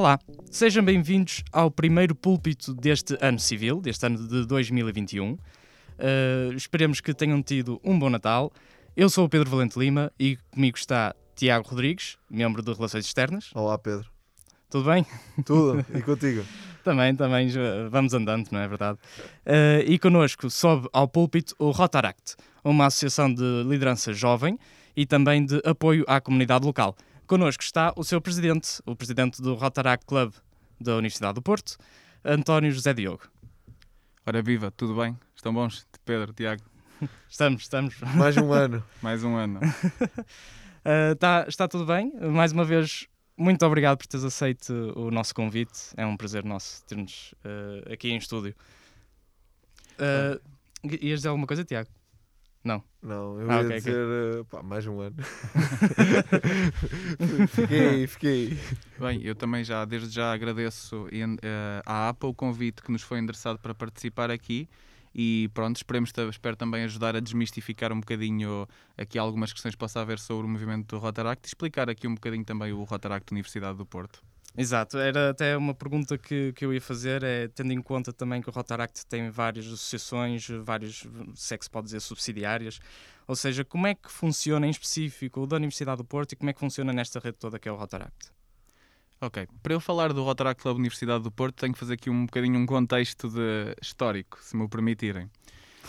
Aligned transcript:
Olá, 0.00 0.18
sejam 0.50 0.82
bem-vindos 0.82 1.44
ao 1.52 1.70
primeiro 1.70 2.14
púlpito 2.14 2.72
deste 2.72 3.18
ano 3.20 3.38
civil, 3.38 3.82
deste 3.82 4.06
ano 4.06 4.26
de 4.26 4.46
2021. 4.46 5.32
Uh, 5.32 5.38
esperemos 6.56 7.02
que 7.02 7.12
tenham 7.12 7.42
tido 7.42 7.78
um 7.84 7.98
bom 7.98 8.08
Natal. 8.08 8.50
Eu 8.96 9.10
sou 9.10 9.26
o 9.26 9.28
Pedro 9.28 9.50
Valente 9.50 9.78
Lima 9.78 10.10
e 10.18 10.38
comigo 10.52 10.78
está 10.78 11.14
Tiago 11.36 11.68
Rodrigues, 11.68 12.16
membro 12.30 12.62
de 12.62 12.72
Relações 12.72 13.04
Externas. 13.04 13.50
Olá, 13.54 13.76
Pedro. 13.76 14.08
Tudo 14.70 14.88
bem? 14.88 15.04
Tudo, 15.44 15.84
e 15.94 16.00
contigo? 16.00 16.46
também, 16.82 17.14
também, 17.14 17.50
vamos 17.90 18.14
andando, 18.14 18.48
não 18.50 18.60
é 18.60 18.66
verdade? 18.66 18.98
Uh, 19.44 19.84
e 19.86 19.98
connosco 19.98 20.48
sobe 20.48 20.88
ao 20.94 21.06
púlpito 21.06 21.54
o 21.58 21.72
Rotaract, 21.72 22.36
uma 22.64 22.86
associação 22.86 23.30
de 23.30 23.64
liderança 23.66 24.14
jovem 24.14 24.58
e 24.96 25.04
também 25.04 25.44
de 25.44 25.60
apoio 25.62 26.06
à 26.08 26.22
comunidade 26.22 26.64
local. 26.64 26.96
Connosco 27.30 27.62
está 27.62 27.92
o 27.94 28.02
seu 28.02 28.20
presidente, 28.20 28.82
o 28.84 28.96
presidente 28.96 29.40
do 29.40 29.54
Rotaract 29.54 30.04
Club 30.04 30.34
da 30.80 30.96
Universidade 30.96 31.34
do 31.34 31.40
Porto, 31.40 31.76
António 32.24 32.72
José 32.72 32.92
Diogo. 32.92 33.22
Ora 34.26 34.42
viva, 34.42 34.72
tudo 34.72 34.96
bem? 34.96 35.16
Estão 35.36 35.54
bons, 35.54 35.86
Pedro, 36.04 36.32
Tiago? 36.32 36.60
Estamos, 37.30 37.62
estamos. 37.62 38.00
Mais 38.16 38.36
um 38.36 38.52
ano. 38.52 38.84
Mais 39.00 39.22
um 39.22 39.36
ano. 39.36 39.60
uh, 39.60 41.14
tá, 41.20 41.44
está 41.46 41.68
tudo 41.68 41.86
bem? 41.86 42.12
Mais 42.32 42.50
uma 42.50 42.64
vez, 42.64 43.06
muito 43.36 43.64
obrigado 43.64 43.98
por 43.98 44.08
teres 44.08 44.24
aceito 44.24 44.92
o 44.96 45.12
nosso 45.12 45.32
convite. 45.32 45.94
É 45.96 46.04
um 46.04 46.16
prazer 46.16 46.44
nosso 46.44 46.84
ter-nos 46.84 47.32
uh, 47.44 47.92
aqui 47.92 48.10
em 48.10 48.16
estúdio. 48.16 48.56
Uh, 49.94 50.40
ias 51.00 51.20
dizer 51.20 51.28
alguma 51.28 51.46
coisa, 51.46 51.64
Tiago? 51.64 51.88
Não. 52.62 52.84
Não, 53.02 53.40
eu 53.40 53.50
ah, 53.50 53.56
ia 53.56 53.66
okay, 53.66 53.78
dizer 53.78 54.32
okay. 54.32 54.44
Pá, 54.50 54.62
mais 54.62 54.86
um 54.86 55.00
ano. 55.00 55.16
fiquei, 57.48 58.06
fiquei. 58.06 58.58
Bem, 58.98 59.22
eu 59.22 59.34
também 59.34 59.64
já, 59.64 59.84
desde 59.86 60.10
já 60.10 60.32
agradeço 60.32 61.06
uh, 61.06 61.08
à 61.86 62.10
APA 62.10 62.26
o 62.26 62.34
convite 62.34 62.82
que 62.82 62.92
nos 62.92 63.02
foi 63.02 63.18
endereçado 63.18 63.58
para 63.58 63.74
participar 63.74 64.30
aqui 64.30 64.68
e 65.14 65.50
pronto, 65.54 65.76
esperemos, 65.76 66.12
espero 66.30 66.56
também 66.56 66.84
ajudar 66.84 67.16
a 67.16 67.20
desmistificar 67.20 67.92
um 67.92 68.00
bocadinho 68.00 68.68
aqui 68.96 69.18
algumas 69.18 69.52
questões 69.52 69.74
que 69.74 69.78
possa 69.78 70.00
haver 70.00 70.18
sobre 70.18 70.46
o 70.46 70.48
movimento 70.48 70.86
do 70.86 70.98
Rotaract 70.98 71.46
e 71.46 71.48
explicar 71.48 71.90
aqui 71.90 72.06
um 72.06 72.14
bocadinho 72.14 72.44
também 72.44 72.72
o 72.72 72.84
Rotaract 72.84 73.32
Universidade 73.32 73.78
do 73.78 73.86
Porto. 73.86 74.22
Exato, 74.56 74.98
era 74.98 75.30
até 75.30 75.56
uma 75.56 75.72
pergunta 75.72 76.18
que, 76.18 76.52
que 76.52 76.64
eu 76.64 76.74
ia 76.74 76.80
fazer, 76.80 77.22
é, 77.22 77.48
tendo 77.48 77.72
em 77.72 77.80
conta 77.80 78.12
também 78.12 78.42
que 78.42 78.48
o 78.48 78.52
Rotaract 78.52 79.06
tem 79.06 79.30
várias 79.30 79.66
associações, 79.66 80.48
vários, 80.64 81.06
se 81.34 81.54
é 81.54 81.58
que 81.58 81.64
se 81.64 81.70
pode 81.70 81.86
dizer, 81.86 82.00
subsidiárias, 82.00 82.80
ou 83.28 83.36
seja, 83.36 83.64
como 83.64 83.86
é 83.86 83.94
que 83.94 84.10
funciona 84.10 84.66
em 84.66 84.70
específico 84.70 85.42
o 85.42 85.46
da 85.46 85.56
Universidade 85.56 85.98
do 85.98 86.04
Porto 86.04 86.32
e 86.32 86.36
como 86.36 86.50
é 86.50 86.52
que 86.52 86.58
funciona 86.58 86.92
nesta 86.92 87.20
rede 87.20 87.38
toda 87.38 87.58
que 87.58 87.68
é 87.68 87.72
o 87.72 87.76
Rotaract? 87.76 88.32
Ok, 89.20 89.46
para 89.62 89.74
eu 89.74 89.80
falar 89.80 90.12
do 90.12 90.24
Rotaract 90.24 90.62
Club 90.62 90.78
Universidade 90.78 91.22
do 91.22 91.30
Porto, 91.30 91.56
tenho 91.56 91.72
que 91.72 91.78
fazer 91.78 91.94
aqui 91.94 92.10
um 92.10 92.24
bocadinho 92.24 92.58
um 92.58 92.66
contexto 92.66 93.28
de 93.28 93.76
histórico, 93.80 94.38
se 94.40 94.56
me 94.56 94.64
o 94.64 94.68
permitirem. 94.68 95.30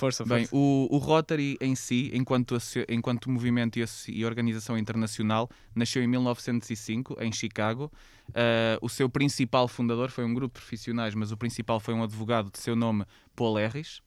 Força, 0.01 0.25
Bem, 0.25 0.47
força. 0.47 0.55
O, 0.55 0.87
o 0.89 0.97
Rotary 0.97 1.57
em 1.61 1.75
si, 1.75 2.09
enquanto, 2.11 2.57
enquanto 2.89 3.29
movimento 3.29 3.77
e, 3.77 3.85
e 4.07 4.25
organização 4.25 4.75
internacional, 4.75 5.47
nasceu 5.75 6.01
em 6.01 6.07
1905, 6.07 7.17
em 7.21 7.31
Chicago. 7.31 7.91
Uh, 8.29 8.81
o 8.81 8.89
seu 8.89 9.07
principal 9.07 9.67
fundador 9.67 10.09
foi 10.09 10.25
um 10.25 10.33
grupo 10.33 10.55
de 10.55 10.65
profissionais, 10.65 11.13
mas 11.13 11.31
o 11.31 11.37
principal 11.37 11.79
foi 11.79 11.93
um 11.93 12.01
advogado 12.01 12.49
de 12.51 12.57
seu 12.57 12.75
nome, 12.75 13.05
Paul 13.35 13.57
Harris. 13.57 13.99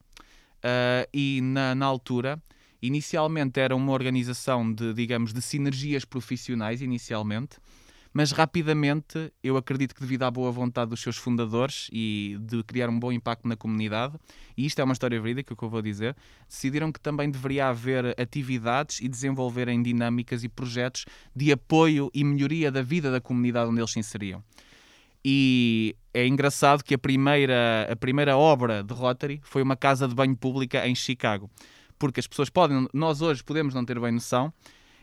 Uh, 0.64 1.06
e 1.12 1.40
na, 1.40 1.76
na 1.76 1.86
altura, 1.86 2.42
inicialmente 2.82 3.60
era 3.60 3.76
uma 3.76 3.92
organização 3.92 4.72
de, 4.72 4.92
digamos, 4.94 5.32
de 5.32 5.40
sinergias 5.40 6.04
profissionais, 6.04 6.82
inicialmente 6.82 7.58
mas 8.14 8.30
rapidamente 8.30 9.32
eu 9.42 9.56
acredito 9.56 9.92
que 9.92 10.00
devido 10.00 10.22
à 10.22 10.30
boa 10.30 10.52
vontade 10.52 10.90
dos 10.90 11.00
seus 11.00 11.16
fundadores 11.16 11.88
e 11.92 12.38
de 12.40 12.62
criar 12.62 12.88
um 12.88 12.98
bom 12.98 13.10
impacto 13.10 13.48
na 13.48 13.56
comunidade, 13.56 14.14
e 14.56 14.64
isto 14.64 14.78
é 14.78 14.84
uma 14.84 14.92
história 14.92 15.20
verídica 15.20 15.56
que 15.56 15.62
eu 15.62 15.68
vou 15.68 15.82
dizer, 15.82 16.16
decidiram 16.48 16.92
que 16.92 17.00
também 17.00 17.28
deveria 17.28 17.68
haver 17.68 18.14
atividades 18.18 19.00
e 19.00 19.08
desenvolverem 19.08 19.82
dinâmicas 19.82 20.44
e 20.44 20.48
projetos 20.48 21.04
de 21.34 21.50
apoio 21.50 22.08
e 22.14 22.22
melhoria 22.22 22.70
da 22.70 22.82
vida 22.82 23.10
da 23.10 23.20
comunidade 23.20 23.68
onde 23.68 23.80
eles 23.80 23.90
se 23.90 23.98
inseriam. 23.98 24.44
E 25.24 25.96
é 26.12 26.24
engraçado 26.24 26.84
que 26.84 26.94
a 26.94 26.98
primeira, 26.98 27.88
a 27.90 27.96
primeira 27.96 28.36
obra 28.36 28.84
de 28.84 28.94
Rotary 28.94 29.40
foi 29.42 29.62
uma 29.62 29.74
casa 29.74 30.06
de 30.06 30.14
banho 30.14 30.36
pública 30.36 30.86
em 30.86 30.94
Chicago. 30.94 31.50
Porque 31.98 32.20
as 32.20 32.26
pessoas 32.26 32.48
podem, 32.48 32.86
nós 32.92 33.22
hoje 33.22 33.42
podemos 33.42 33.74
não 33.74 33.84
ter 33.84 33.98
bem 33.98 34.12
noção, 34.12 34.52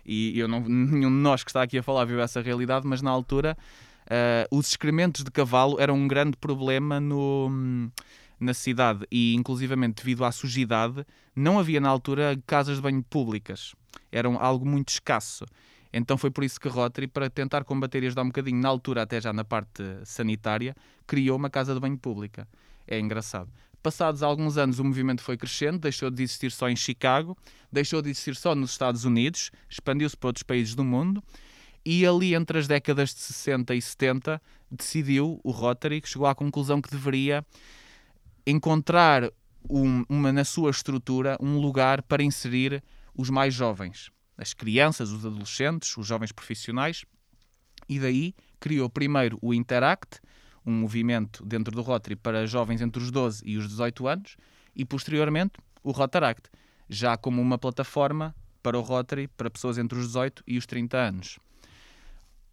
e 0.06 0.38
eu 0.39 0.47
não, 0.47 0.59
nenhum 0.67 1.09
de 1.09 1.22
nós 1.22 1.44
que 1.44 1.50
está 1.50 1.63
aqui 1.63 1.78
a 1.78 1.84
falar 1.84 2.06
viu 2.06 2.19
essa 2.22 2.41
realidade, 2.41 2.88
mas 2.88 3.01
na 3.01 3.12
altura 3.12 3.57
uh, 4.06 4.56
os 4.57 4.69
excrementos 4.69 5.23
de 5.23 5.31
cavalo 5.31 5.79
eram 5.79 5.95
um 5.95 6.07
grande 6.07 6.38
problema 6.38 7.00
no, 7.00 7.91
na 8.39 8.53
cidade 8.53 9.06
e, 9.12 9.35
inclusivamente, 9.35 10.03
devido 10.03 10.25
à 10.25 10.31
sujidade, 10.31 11.06
não 11.35 11.59
havia 11.59 11.79
na 11.79 11.89
altura 11.89 12.38
casas 12.45 12.78
de 12.78 12.81
banho 12.81 13.03
públicas. 13.03 13.75
Eram 14.12 14.38
algo 14.41 14.66
muito 14.66 14.89
escasso. 14.89 15.45
Então 15.94 16.18
foi 16.18 16.31
por 16.31 16.44
isso 16.44 16.59
que 16.59 16.68
Rotary, 16.68 17.07
para 17.07 17.29
tentar 17.29 17.63
combater 17.63 18.01
e 18.03 18.07
ajudar 18.07 18.23
um 18.23 18.28
bocadinho, 18.28 18.62
na 18.62 18.69
altura, 18.69 19.01
até 19.01 19.19
já 19.19 19.33
na 19.33 19.44
parte 19.44 19.83
sanitária, 20.06 20.75
criou 21.06 21.38
uma 21.38 21.50
casa 21.50 21.73
de 21.73 21.79
banho 21.79 21.97
pública. 21.97 22.47
É 22.88 23.00
engraçado. 23.00 23.50
Passados 23.81 24.22
alguns 24.22 24.58
anos, 24.58 24.78
o 24.78 24.84
movimento 24.84 25.24
foi 25.24 25.36
crescendo, 25.36 25.80
deixou 25.80 26.12
de 26.12 26.22
existir 26.22 26.52
só 26.52 26.69
em 26.69 26.75
Chicago, 26.75 27.36
deixou 27.72 28.02
de 28.02 28.09
existir 28.09 28.36
só 28.36 28.53
nos 28.53 28.72
Estados 28.72 29.06
Unidos, 29.06 29.50
expandiu-se 29.68 30.16
para 30.16 30.28
outros 30.28 30.44
países 30.44 30.75
do 30.75 30.84
mundo. 30.84 31.24
E 31.84 32.06
ali, 32.06 32.36
entre 32.36 32.59
as 32.59 32.68
décadas 32.68 33.09
de 33.14 33.22
60 33.22 33.74
e 33.74 33.81
70, 33.81 34.42
decidiu 34.69 35.40
o 35.44 35.50
Rotary, 35.50 36.00
que 36.00 36.08
chegou 36.08 36.28
à 36.28 36.36
conclusão 36.36 36.80
que 36.80 36.92
deveria 36.92 37.44
encontrar 38.46 39.31
um, 39.68 40.06
uma, 40.08 40.31
na 40.31 40.44
sua 40.44 40.69
estrutura 40.69 41.38
um 41.40 41.59
lugar 41.59 42.03
para 42.03 42.22
inserir 42.22 42.84
os 43.16 43.30
mais 43.31 43.53
jovens, 43.53 44.12
as 44.38 44.53
crianças, 44.53 45.09
os 45.09 45.25
adolescentes, 45.25 45.96
os 45.98 46.06
jovens 46.06 46.31
profissionais. 46.31 47.03
E 47.90 48.00
daí 48.00 48.36
criou 48.59 48.90
primeiro 48.90 49.40
o 49.42 49.53
Interact, 49.53 50.19
um 50.66 50.72
movimento 50.72 51.46
dentro 51.46 51.76
do 51.76 51.82
Rotary 51.82 52.16
para 52.16 52.46
jovens 52.46 52.82
entre 52.82 53.02
os 53.02 53.12
12 53.12 53.44
e 53.46 53.58
os 53.58 53.68
18 53.68 54.08
anos 54.08 54.38
e, 54.76 54.86
posteriormente, 54.86 55.54
o 55.84 55.92
Rotaract, 55.92 56.50
já 56.90 57.18
como 57.18 57.42
uma 57.42 57.58
plataforma 57.58 58.36
para 58.62 58.78
o 58.78 58.82
Rotary 58.82 59.28
para 59.28 59.50
pessoas 59.50 59.78
entre 59.78 59.98
os 59.98 60.08
18 60.08 60.44
e 60.48 60.58
os 60.58 60.66
30 60.66 60.98
anos. 60.98 61.40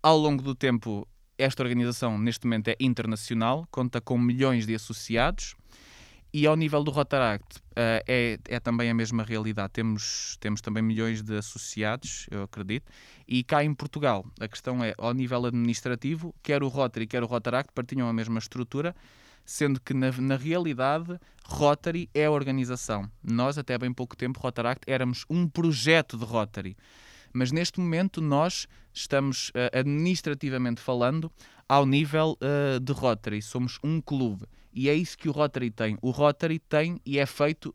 Ao 0.03 0.17
longo 0.17 0.43
do 0.43 0.55
tempo, 0.55 1.07
esta 1.37 1.63
organização, 1.63 2.19
neste 2.19 2.47
momento, 2.47 2.69
é 2.69 2.77
internacional, 2.81 3.67
conta 3.71 4.01
com 4.01 4.17
milhões 4.19 4.67
de 4.67 4.75
associados 4.75 5.55
e 6.33 6.47
ao 6.47 6.57
nível 6.57 6.85
do 6.85 6.91
Rotaract 6.91 7.59
uh, 7.59 8.05
é, 8.07 8.39
é 8.49 8.61
também 8.61 8.91
a 8.91 8.95
mesma 8.95 9.23
realidade. 9.23 9.73
Temos, 9.73 10.37
temos 10.41 10.61
também 10.61 10.83
milhões 10.83 11.23
de 11.23 11.37
associados, 11.37 12.27
eu 12.31 12.43
acredito. 12.43 12.91
E 13.27 13.43
cá 13.43 13.65
em 13.65 13.73
Portugal, 13.75 14.27
a 14.39 14.47
questão 14.47 14.83
é, 14.85 14.95
ao 14.99 15.15
nível 15.15 15.47
administrativo, 15.47 16.35
quer 16.43 16.63
o 16.63 16.69
Rotary, 16.69 17.07
quer 17.07 17.23
o 17.23 17.27
Rotaract 17.27 17.73
partilham 17.73 18.09
a 18.09 18.13
mesma 18.13 18.39
estrutura, 18.39 18.95
sendo 19.45 19.81
que 19.81 19.95
na, 19.95 20.13
na 20.13 20.37
realidade 20.37 21.19
Rotary 21.45 22.11
é 22.13 22.27
a 22.27 22.31
organização. 22.31 23.11
Nós, 23.23 23.57
até 23.57 23.79
bem 23.79 23.93
pouco 23.93 24.15
tempo, 24.15 24.39
Rotaract, 24.39 24.83
éramos 24.87 25.25
um 25.31 25.49
projeto 25.49 26.19
de 26.19 26.25
Rotary. 26.25 26.77
Mas 27.33 27.53
neste 27.53 27.81
momento 27.81 28.21
nós 28.21 28.67
estamos, 28.93 29.49
uh, 29.51 29.79
administrativamente 29.79 30.81
falando, 30.81 31.33
ao 31.69 31.87
nível 31.87 32.37
uh, 32.43 32.81
de 32.81 32.93
Rotary. 32.93 33.41
Somos 33.41 33.79
um 33.83 34.01
clube. 34.01 34.47
E 34.73 34.89
é 34.89 34.95
isso 34.95 35.17
que 35.17 35.29
o 35.29 35.33
Rotary 35.33 35.71
tem. 35.71 35.99
O 36.03 36.11
Rotary 36.11 36.59
tem 36.59 37.01
e 37.05 37.19
é 37.19 37.27
feito 37.27 37.75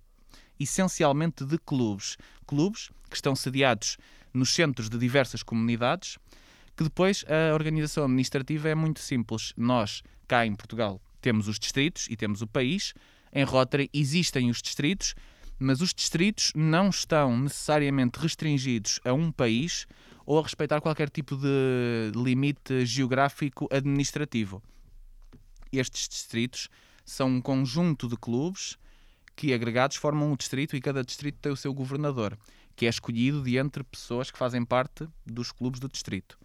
essencialmente 0.60 1.46
de 1.46 1.58
clubes. 1.58 2.18
Clubes 2.46 2.90
que 3.10 3.16
estão 3.16 3.36
sediados 3.36 3.98
nos 4.34 4.54
centros 4.54 4.90
de 4.90 4.98
diversas 4.98 5.44
comunidades, 5.44 6.18
que 6.76 6.84
depois 6.84 7.24
a 7.28 7.54
organização 7.54 8.06
administrativa 8.06 8.70
é 8.70 8.76
muito 8.76 9.00
simples. 9.00 9.54
Nós, 9.56 10.02
cá 10.28 10.46
em 10.46 10.56
Portugal, 10.56 11.00
temos 11.22 11.48
os 11.48 11.60
distritos 11.60 12.08
e 12.10 12.16
temos 12.16 12.42
o 12.42 12.48
país. 12.48 12.94
Em 13.32 13.44
Rotary 13.44 13.90
existem 13.94 14.50
os 14.50 14.62
distritos, 14.62 15.14
mas 15.60 15.82
os 15.82 15.94
distritos 15.94 16.52
não 16.56 16.90
estão 16.90 17.38
necessariamente 17.38 18.20
restringidos 18.20 19.00
a 19.06 19.14
um 19.14 19.32
país 19.32 19.86
ou 20.26 20.40
a 20.40 20.44
respeitar 20.44 20.82
qualquer 20.82 21.10
tipo 21.10 21.36
de 21.38 22.12
limite 22.16 22.86
geográfico 22.86 23.68
administrativo. 23.72 24.62
Estes 25.74 26.08
distritos 26.08 26.70
são 27.04 27.28
um 27.28 27.42
conjunto 27.42 28.08
de 28.08 28.16
clubes 28.16 28.78
que, 29.36 29.54
agregados, 29.54 29.98
formam 29.98 30.32
um 30.32 30.36
distrito 30.36 30.76
e 30.76 30.82
cada 30.82 31.04
distrito 31.04 31.40
tem 31.42 31.52
o 31.52 31.58
seu 31.58 31.74
governador, 31.74 32.38
que 32.76 32.86
é 32.86 32.90
escolhido 32.90 33.42
de 33.42 33.58
entre 33.58 33.84
pessoas 33.84 34.30
que 34.30 34.38
fazem 34.38 34.64
parte 34.64 35.08
dos 35.26 35.52
clubes 35.52 35.80
do 35.80 35.90
distrito. 35.90 36.38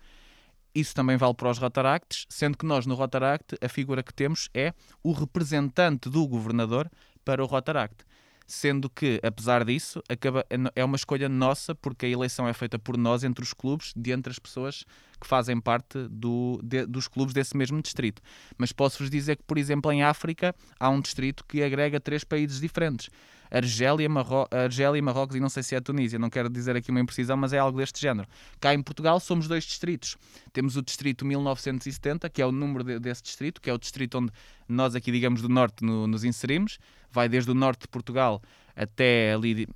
Isso 0.74 0.94
também 0.94 1.18
vale 1.18 1.34
para 1.34 1.50
os 1.50 1.58
Rotaracts, 1.58 2.24
sendo 2.30 2.56
que 2.56 2.64
nós 2.64 2.86
no 2.86 2.94
Rotaract 2.94 3.56
a 3.60 3.68
figura 3.68 4.02
que 4.02 4.14
temos 4.14 4.48
é 4.54 4.72
o 5.02 5.12
representante 5.12 6.08
do 6.08 6.26
governador 6.26 6.90
para 7.22 7.42
o 7.42 7.46
Rotaract. 7.46 8.04
Sendo 8.48 8.88
que, 8.88 9.20
apesar 9.22 9.62
disso, 9.62 10.02
acaba, 10.08 10.44
é 10.74 10.82
uma 10.82 10.96
escolha 10.96 11.28
nossa, 11.28 11.74
porque 11.74 12.06
a 12.06 12.08
eleição 12.08 12.48
é 12.48 12.54
feita 12.54 12.78
por 12.78 12.96
nós 12.96 13.22
entre 13.22 13.44
os 13.44 13.52
clubes, 13.52 13.92
de 13.94 14.10
entre 14.10 14.32
as 14.32 14.38
pessoas 14.38 14.84
que 15.20 15.26
fazem 15.26 15.60
parte 15.60 16.08
do, 16.08 16.58
de, 16.64 16.86
dos 16.86 17.06
clubes 17.06 17.34
desse 17.34 17.54
mesmo 17.54 17.82
distrito. 17.82 18.22
Mas 18.56 18.72
posso-vos 18.72 19.10
dizer 19.10 19.36
que, 19.36 19.42
por 19.42 19.58
exemplo, 19.58 19.92
em 19.92 20.02
África 20.02 20.54
há 20.80 20.88
um 20.88 21.00
distrito 21.00 21.44
que 21.46 21.62
agrega 21.62 22.00
três 22.00 22.24
países 22.24 22.58
diferentes. 22.58 23.10
Argélia, 23.50 24.08
Marro 24.08 24.46
Argélia, 24.50 25.02
Marrocos 25.02 25.36
e 25.36 25.40
não 25.40 25.48
sei 25.48 25.62
se 25.62 25.74
é 25.74 25.80
Tunísia, 25.80 26.18
não 26.18 26.30
quero 26.30 26.48
dizer 26.48 26.76
aqui 26.76 26.90
uma 26.90 27.00
imprecisão, 27.00 27.36
mas 27.36 27.52
é 27.52 27.58
algo 27.58 27.78
deste 27.78 28.00
género. 28.00 28.28
Cá 28.60 28.74
em 28.74 28.82
Portugal 28.82 29.18
somos 29.20 29.48
dois 29.48 29.64
distritos. 29.64 30.16
Temos 30.52 30.76
o 30.76 30.82
distrito 30.82 31.24
1970, 31.24 32.28
que 32.30 32.42
é 32.42 32.46
o 32.46 32.52
número 32.52 32.84
de, 32.84 32.98
desse 32.98 33.22
distrito, 33.22 33.60
que 33.60 33.70
é 33.70 33.72
o 33.72 33.78
distrito 33.78 34.18
onde 34.18 34.32
nós 34.68 34.94
aqui, 34.94 35.10
digamos, 35.10 35.42
do 35.42 35.48
norte 35.48 35.84
no, 35.84 36.06
nos 36.06 36.24
inserimos. 36.24 36.78
Vai 37.10 37.28
desde 37.28 37.50
o 37.50 37.54
norte 37.54 37.82
de 37.82 37.88
Portugal 37.88 38.42
até 38.76 39.32
ali, 39.32 39.66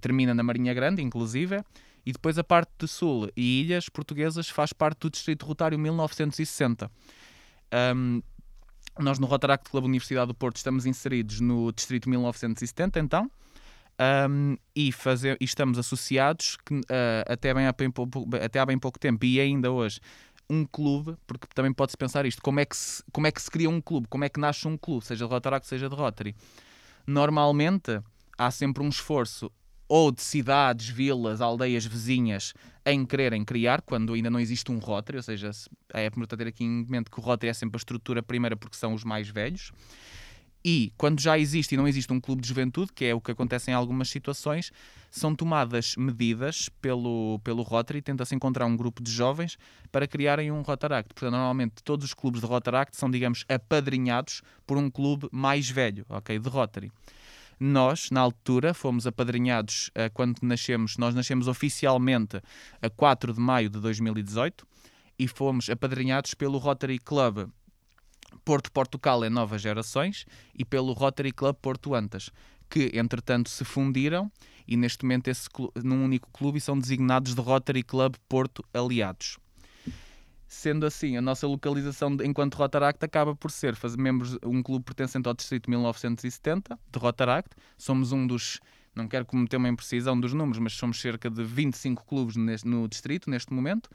termina 0.00 0.34
na 0.34 0.42
Marinha 0.42 0.74
Grande, 0.74 1.02
inclusive. 1.02 1.62
E 2.04 2.12
depois 2.12 2.36
a 2.36 2.44
parte 2.44 2.70
do 2.78 2.88
sul 2.88 3.30
e 3.36 3.60
ilhas 3.60 3.88
portuguesas 3.88 4.48
faz 4.48 4.72
parte 4.72 4.98
do 5.00 5.10
distrito 5.10 5.46
rotário 5.46 5.78
1960. 5.78 6.90
Um, 7.94 8.22
nós 8.98 9.18
no 9.18 9.26
Rotaract 9.26 9.70
Club 9.70 9.84
Universidade 9.84 10.28
do 10.28 10.34
Porto 10.34 10.56
estamos 10.56 10.86
inseridos 10.86 11.40
no 11.40 11.72
Distrito 11.72 12.08
1970, 12.08 13.00
então, 13.00 13.30
um, 14.28 14.56
e, 14.74 14.90
fazer, 14.92 15.36
e 15.40 15.44
estamos 15.44 15.78
associados 15.78 16.56
que, 16.64 16.74
uh, 16.74 16.82
até, 17.26 17.52
bem 17.54 17.66
há 17.66 17.72
bem, 17.72 17.92
até 18.42 18.58
há 18.58 18.66
bem 18.66 18.78
pouco 18.78 18.98
tempo 18.98 19.24
e 19.24 19.40
ainda 19.40 19.70
hoje 19.70 20.00
um 20.50 20.66
clube, 20.66 21.16
porque 21.26 21.46
também 21.54 21.72
pode-se 21.72 21.96
pensar 21.96 22.26
isto, 22.26 22.42
como 22.42 22.60
é, 22.60 22.64
que 22.64 22.76
se, 22.76 23.02
como 23.10 23.26
é 23.26 23.32
que 23.32 23.40
se 23.40 23.50
cria 23.50 23.70
um 23.70 23.80
clube, 23.80 24.06
como 24.08 24.24
é 24.24 24.28
que 24.28 24.38
nasce 24.38 24.68
um 24.68 24.76
clube, 24.76 25.04
seja 25.04 25.26
de 25.26 25.32
Rotaract, 25.32 25.66
seja 25.66 25.88
de 25.88 25.94
Rotary. 25.94 26.34
Normalmente 27.06 28.00
há 28.36 28.50
sempre 28.50 28.82
um 28.82 28.88
esforço 28.88 29.50
ou 29.94 30.10
de 30.10 30.22
cidades, 30.22 30.88
vilas, 30.88 31.42
aldeias 31.42 31.84
vizinhas 31.84 32.54
em 32.82 33.04
quererem 33.04 33.44
criar, 33.44 33.82
quando 33.82 34.14
ainda 34.14 34.30
não 34.30 34.40
existe 34.40 34.72
um 34.72 34.78
Rotary, 34.78 35.18
ou 35.18 35.22
seja, 35.22 35.50
é 35.92 36.06
importante 36.06 36.38
ter 36.38 36.46
aqui 36.46 36.64
em 36.64 36.86
mente 36.88 37.10
que 37.10 37.20
o 37.20 37.22
Rotary 37.22 37.50
é 37.50 37.52
sempre 37.52 37.76
a 37.76 37.76
estrutura 37.76 38.22
primeira 38.22 38.56
porque 38.56 38.74
são 38.74 38.94
os 38.94 39.04
mais 39.04 39.28
velhos. 39.28 39.70
E 40.64 40.94
quando 40.96 41.20
já 41.20 41.38
existe 41.38 41.74
e 41.74 41.76
não 41.76 41.86
existe 41.86 42.10
um 42.10 42.18
clube 42.18 42.40
de 42.40 42.48
juventude, 42.48 42.90
que 42.90 43.04
é 43.04 43.14
o 43.14 43.20
que 43.20 43.32
acontece 43.32 43.70
em 43.70 43.74
algumas 43.74 44.08
situações, 44.08 44.72
são 45.10 45.34
tomadas 45.34 45.94
medidas 45.98 46.70
pelo, 46.80 47.38
pelo 47.44 47.60
Rotary 47.60 48.00
tenta-se 48.00 48.34
encontrar 48.34 48.64
um 48.64 48.74
grupo 48.74 49.02
de 49.02 49.12
jovens 49.12 49.58
para 49.90 50.06
criarem 50.06 50.50
um 50.50 50.62
Rotaract. 50.62 51.12
Portanto, 51.12 51.32
normalmente 51.32 51.82
todos 51.84 52.06
os 52.06 52.14
clubes 52.14 52.40
de 52.40 52.46
Rotaract 52.46 52.96
são, 52.96 53.10
digamos, 53.10 53.44
apadrinhados 53.46 54.40
por 54.66 54.78
um 54.78 54.88
clube 54.88 55.28
mais 55.30 55.68
velho, 55.68 56.06
ok, 56.08 56.38
de 56.38 56.48
Rotary. 56.48 56.90
Nós, 57.64 58.10
na 58.10 58.20
altura, 58.20 58.74
fomos 58.74 59.06
apadrinhados 59.06 59.88
uh, 59.90 60.12
quando 60.12 60.40
nascemos, 60.42 60.96
nós 60.96 61.14
nascemos 61.14 61.46
oficialmente 61.46 62.42
a 62.82 62.90
4 62.90 63.32
de 63.32 63.38
maio 63.38 63.70
de 63.70 63.78
2018 63.78 64.66
e 65.16 65.28
fomos 65.28 65.70
apadrinhados 65.70 66.34
pelo 66.34 66.58
Rotary 66.58 66.98
Club 66.98 67.48
Porto 68.44 68.72
Portugal 68.72 69.24
em 69.24 69.30
Novas 69.30 69.62
Gerações 69.62 70.26
e 70.52 70.64
pelo 70.64 70.92
Rotary 70.92 71.30
Club 71.30 71.54
Porto 71.62 71.94
Antas, 71.94 72.30
que 72.68 72.90
entretanto 72.94 73.48
se 73.48 73.64
fundiram 73.64 74.28
e 74.66 74.76
neste 74.76 75.04
momento 75.04 75.28
esse 75.28 75.48
num 75.84 76.04
único 76.04 76.28
clube 76.32 76.60
são 76.60 76.76
designados 76.76 77.32
de 77.32 77.40
Rotary 77.40 77.84
Club 77.84 78.16
Porto 78.28 78.64
Aliados. 78.74 79.38
Sendo 80.54 80.84
assim, 80.84 81.16
a 81.16 81.22
nossa 81.22 81.46
localização 81.46 82.14
enquanto 82.22 82.56
Rotaract 82.56 83.02
acaba 83.02 83.34
por 83.34 83.50
ser 83.50 83.74
fazer 83.74 83.96
membros 83.96 84.38
um 84.44 84.62
clube 84.62 84.84
pertencente 84.84 85.26
ao 85.26 85.32
Distrito 85.32 85.70
1970 85.70 86.78
de 86.92 86.98
Rotaract. 86.98 87.56
Somos 87.78 88.12
um 88.12 88.26
dos, 88.26 88.60
não 88.94 89.08
quero 89.08 89.24
cometer 89.24 89.56
uma 89.56 89.70
imprecisão 89.70 90.20
dos 90.20 90.34
números, 90.34 90.58
mas 90.58 90.74
somos 90.74 91.00
cerca 91.00 91.30
de 91.30 91.42
25 91.42 92.04
clubes 92.04 92.36
neste, 92.36 92.68
no 92.68 92.86
distrito 92.86 93.30
neste 93.30 93.50
momento. 93.50 93.88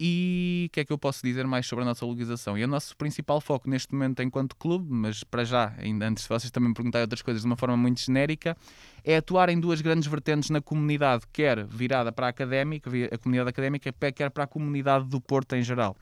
E 0.00 0.66
o 0.68 0.72
que 0.72 0.80
é 0.80 0.84
que 0.84 0.92
eu 0.92 0.98
posso 0.98 1.20
dizer 1.26 1.44
mais 1.44 1.66
sobre 1.66 1.82
a 1.82 1.86
nossa 1.86 2.06
localização? 2.06 2.56
E 2.56 2.62
o 2.62 2.68
nosso 2.68 2.96
principal 2.96 3.40
foco 3.40 3.68
neste 3.68 3.92
momento 3.92 4.22
enquanto 4.22 4.54
clube, 4.54 4.86
mas 4.88 5.24
para 5.24 5.44
já, 5.44 5.74
ainda 5.76 6.06
antes 6.06 6.22
de 6.22 6.28
vocês 6.28 6.52
também 6.52 6.72
perguntarem 6.72 7.02
outras 7.02 7.20
coisas 7.20 7.42
de 7.42 7.46
uma 7.46 7.56
forma 7.56 7.76
muito 7.76 8.00
genérica, 8.00 8.56
é 9.02 9.16
atuar 9.16 9.48
em 9.48 9.58
duas 9.58 9.80
grandes 9.80 10.08
vertentes 10.08 10.50
na 10.50 10.60
comunidade, 10.60 11.24
quer 11.32 11.66
virada 11.66 12.12
para 12.12 12.26
a 12.26 12.28
académica, 12.30 12.88
a 13.12 13.18
comunidade 13.18 13.50
académica, 13.50 13.92
quer 14.12 14.30
para 14.30 14.44
a 14.44 14.46
comunidade 14.46 15.06
do 15.06 15.20
Porto 15.20 15.56
em 15.56 15.62
geral. 15.62 15.96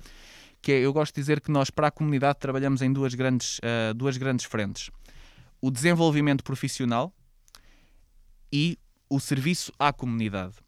Que 0.61 0.73
é, 0.73 0.81
eu 0.81 0.93
gosto 0.93 1.15
de 1.15 1.21
dizer 1.23 1.41
que 1.41 1.51
nós, 1.51 1.71
para 1.71 1.87
a 1.87 1.91
comunidade, 1.91 2.39
trabalhamos 2.39 2.83
em 2.83 2.93
duas 2.93 3.15
grandes, 3.15 3.59
uh, 3.61 3.95
duas 3.95 4.19
grandes 4.19 4.45
frentes. 4.45 4.91
O 5.59 5.71
desenvolvimento 5.71 6.45
profissional 6.45 7.15
e 8.53 8.79
o 9.09 9.19
serviço 9.19 9.73
à 9.79 9.91
comunidade. 9.91 10.66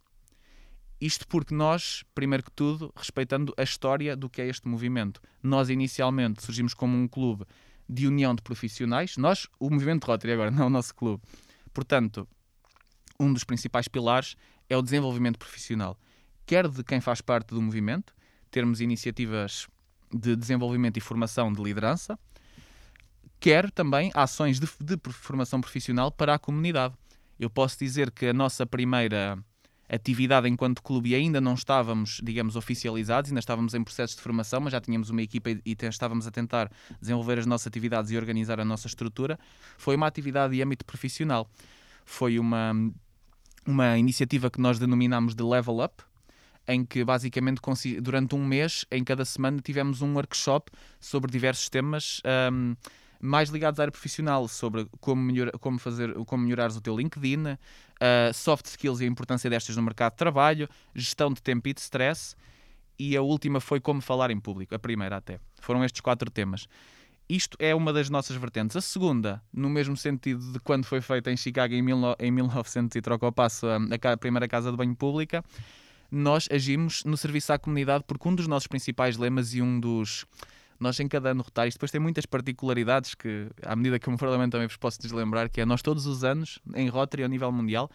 Isto 1.00 1.29
porque 1.29 1.55
nós, 1.55 2.03
primeiro 2.15 2.43
que 2.43 2.50
tudo, 2.50 2.93
respeitando 2.97 3.55
a 3.56 3.62
história 3.62 4.17
do 4.17 4.29
que 4.29 4.43
é 4.43 4.49
este 4.49 4.67
movimento, 4.67 5.21
nós 5.43 5.69
inicialmente 5.69 6.43
surgimos 6.43 6.75
como 6.75 6.97
um 6.97 7.06
clube 7.06 7.45
de 7.89 8.06
união 8.06 8.35
de 8.35 8.43
profissionais, 8.43 9.17
nós, 9.17 9.47
o 9.61 9.71
movimento 9.71 10.05
Rotary 10.05 10.33
agora, 10.33 10.50
não 10.53 10.67
o 10.67 10.71
nosso 10.71 10.95
clube. 10.95 11.23
Portanto, 11.73 12.29
um 13.19 13.33
dos 13.33 13.45
principais 13.45 13.87
pilares 13.87 14.37
é 14.69 14.77
o 14.77 14.83
desenvolvimento 14.83 15.39
profissional, 15.39 15.99
quer 16.45 16.69
de 16.69 16.83
quem 16.83 17.01
faz 17.01 17.21
parte 17.21 17.55
do 17.55 17.62
movimento, 17.62 18.12
termos 18.51 18.81
iniciativas 18.81 19.69
de 20.12 20.35
desenvolvimento 20.35 20.97
e 20.97 21.01
formação 21.01 21.53
de 21.53 21.62
liderança, 21.62 22.19
quer 23.39 23.71
também 23.71 24.11
ações 24.15 24.59
de, 24.59 24.67
de 24.81 24.99
formação 25.12 25.61
profissional 25.61 26.11
para 26.11 26.35
a 26.35 26.39
comunidade. 26.39 26.94
Eu 27.39 27.49
posso 27.49 27.79
dizer 27.79 28.11
que 28.11 28.27
a 28.27 28.33
nossa 28.33 28.67
primeira 28.67 29.39
atividade 29.88 30.49
enquanto 30.49 30.82
clube 30.82 31.11
e 31.11 31.14
ainda 31.14 31.40
não 31.40 31.55
estávamos, 31.55 32.20
digamos, 32.23 32.56
oficializados, 32.56 33.31
ainda 33.31 33.40
estávamos 33.40 33.75
em 33.75 33.82
processo 33.82 34.17
de 34.17 34.23
formação, 34.23 34.61
mas 34.61 34.73
já 34.73 34.81
tínhamos 34.81 35.11
uma 35.11 35.23
equipa 35.23 35.50
e, 35.50 35.61
estávamos 35.82 36.26
a 36.26 36.31
tentar 36.31 36.70
desenvolver 37.00 37.38
as 37.38 37.46
nossas 37.46 37.67
atividades 37.67 38.11
e 38.11 38.17
organizar 38.17 38.61
a 38.61 38.64
nossa 38.64 38.87
estrutura, 38.87 39.38
foi 39.76 39.96
uma 39.96 40.06
atividade 40.06 40.55
de 40.55 40.62
âmbito 40.62 40.85
profissional. 40.85 41.49
Foi 42.05 42.38
uma, 42.38 42.73
uma 43.67 43.99
iniciativa 43.99 44.50
que 44.50 44.61
nós 44.61 44.79
denominamos 44.79 45.35
de 45.35 45.43
Level 45.43 45.82
Up, 45.82 46.02
em 46.67 46.84
que 46.84 47.02
basicamente 47.02 47.61
durante 48.00 48.34
um 48.34 48.44
mês, 48.44 48.84
em 48.91 49.02
cada 49.02 49.25
semana, 49.25 49.58
tivemos 49.62 50.02
um 50.02 50.14
workshop 50.14 50.70
sobre 51.00 51.31
diversos 51.31 51.69
temas. 51.70 52.20
Um, 52.52 52.76
mais 53.20 53.48
ligados 53.48 53.81
à 53.81 53.84
área 53.84 53.93
profissional, 53.93 54.46
sobre 54.48 54.87
como, 55.01 55.22
melhor, 55.22 55.51
como, 55.58 55.79
fazer, 55.79 56.13
como 56.25 56.44
melhorares 56.44 56.77
o 56.77 56.81
teu 56.81 56.96
LinkedIn, 56.96 57.53
uh, 57.53 58.34
soft 58.34 58.67
skills 58.67 59.01
e 59.01 59.05
a 59.05 59.06
importância 59.06 59.51
destas 59.51 59.77
no 59.77 59.82
mercado 59.82 60.13
de 60.13 60.19
trabalho, 60.19 60.69
gestão 60.94 61.32
de 61.32 61.43
tempo 61.43 61.69
e 61.69 61.75
de 61.75 61.81
stress, 61.81 62.37
e 62.98 63.17
a 63.17 63.22
última 63.22 63.60
foi 63.60 63.81
como 63.81 64.01
falar 64.01 64.31
em 64.31 64.41
público, 64.41 64.75
a 64.75 64.79
primeira 64.79 65.17
até. 65.17 65.39
Foram 65.60 65.84
estes 65.84 66.01
quatro 66.01 66.31
temas. 66.31 66.69
Isto 67.29 67.58
é 67.60 67.75
uma 67.75 67.93
das 67.93 68.08
nossas 68.08 68.37
vertentes. 68.37 68.75
A 68.75 68.81
segunda, 68.81 69.43
no 69.53 69.69
mesmo 69.69 69.96
sentido 69.96 70.53
de 70.53 70.58
quando 70.60 70.87
foi 70.87 71.01
feita 71.01 71.31
em 71.31 71.37
Chicago 71.37 71.75
em, 71.75 71.82
mil, 71.82 71.98
em 72.19 72.31
1900 72.31 72.96
e 72.96 73.03
troca 73.03 73.27
o 73.27 73.32
passo 73.32 73.67
a, 73.67 73.77
a 74.13 74.17
primeira 74.17 74.48
casa 74.48 74.70
de 74.70 74.77
banho 74.77 74.96
pública, 74.96 75.44
nós 76.10 76.48
agimos 76.51 77.05
no 77.05 77.19
serviço 77.19 77.53
à 77.53 77.58
comunidade 77.58 78.05
porque 78.06 78.27
um 78.27 78.34
dos 78.34 78.46
nossos 78.46 78.67
principais 78.67 79.19
lemas 79.19 79.53
e 79.53 79.60
um 79.60 79.79
dos 79.79 80.25
nós 80.79 80.99
em 81.01 81.08
cada 81.08 81.31
ano 81.31 81.44
isto 81.67 81.77
depois 81.77 81.91
tem 81.91 82.01
muitas 82.01 82.25
particularidades 82.25 83.15
que, 83.15 83.49
à 83.63 83.75
medida 83.75 83.99
que 83.99 84.08
eu 84.08 84.13
me 84.13 84.19
for 84.19 84.29
também 84.49 84.67
vos 84.67 84.77
posso 84.77 85.01
deslembrar, 85.01 85.51
que 85.51 85.61
é 85.61 85.65
nós 85.65 85.82
todos 85.82 86.06
os 86.06 86.23
anos, 86.23 86.58
em 86.75 86.89
Rotary 86.89 87.25
ao 87.25 87.29
nível 87.29 87.51
mundial, 87.51 87.91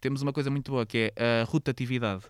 temos 0.00 0.22
uma 0.22 0.32
coisa 0.32 0.50
muito 0.50 0.72
boa, 0.72 0.84
que 0.86 1.12
é 1.14 1.42
a 1.42 1.44
rotatividade. 1.44 2.24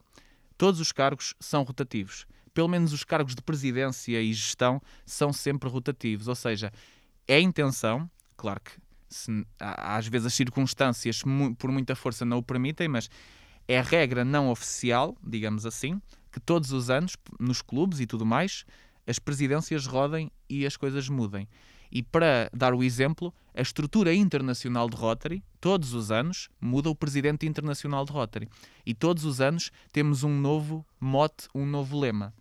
Todos 0.58 0.80
os 0.80 0.92
cargos 0.92 1.34
são 1.40 1.62
rotativos. 1.62 2.26
Pelo 2.52 2.68
menos 2.68 2.92
os 2.92 3.04
cargos 3.04 3.34
de 3.34 3.42
presidência 3.42 4.20
e 4.20 4.32
gestão 4.32 4.82
são 5.06 5.32
sempre 5.32 5.68
rotativos. 5.68 6.28
Ou 6.28 6.34
seja, 6.34 6.72
é 7.26 7.36
a 7.36 7.40
intenção, 7.40 8.10
claro 8.36 8.60
que 8.60 8.72
se, 9.08 9.46
às 9.58 10.06
vezes 10.06 10.26
as 10.26 10.34
circunstâncias 10.34 11.22
por 11.58 11.70
muita 11.70 11.94
força 11.94 12.24
não 12.24 12.38
o 12.38 12.42
permitem, 12.42 12.88
mas 12.88 13.08
é 13.66 13.78
a 13.78 13.82
regra 13.82 14.24
não 14.24 14.50
oficial, 14.50 15.16
digamos 15.24 15.64
assim, 15.64 16.02
que 16.30 16.40
todos 16.40 16.72
os 16.72 16.90
anos, 16.90 17.16
nos 17.38 17.62
clubes 17.62 18.00
e 18.00 18.06
tudo 18.06 18.26
mais, 18.26 18.64
as 19.10 19.18
presidências 19.18 19.86
rodem 19.86 20.30
e 20.48 20.64
as 20.64 20.76
coisas 20.76 21.08
mudem. 21.08 21.48
E 21.90 22.02
para 22.02 22.48
dar 22.54 22.72
o 22.72 22.84
exemplo, 22.84 23.34
a 23.52 23.60
estrutura 23.60 24.14
internacional 24.14 24.88
de 24.88 24.96
Rotary, 24.96 25.42
todos 25.60 25.92
os 25.92 26.12
anos, 26.12 26.48
muda 26.60 26.88
o 26.88 26.94
presidente 26.94 27.46
internacional 27.46 28.04
de 28.04 28.12
Rotary. 28.12 28.48
E 28.86 28.94
todos 28.94 29.24
os 29.24 29.40
anos 29.40 29.72
temos 29.92 30.22
um 30.22 30.38
novo 30.38 30.86
mote, 31.00 31.48
um 31.52 31.66
novo 31.66 31.98
lema. 31.98 32.32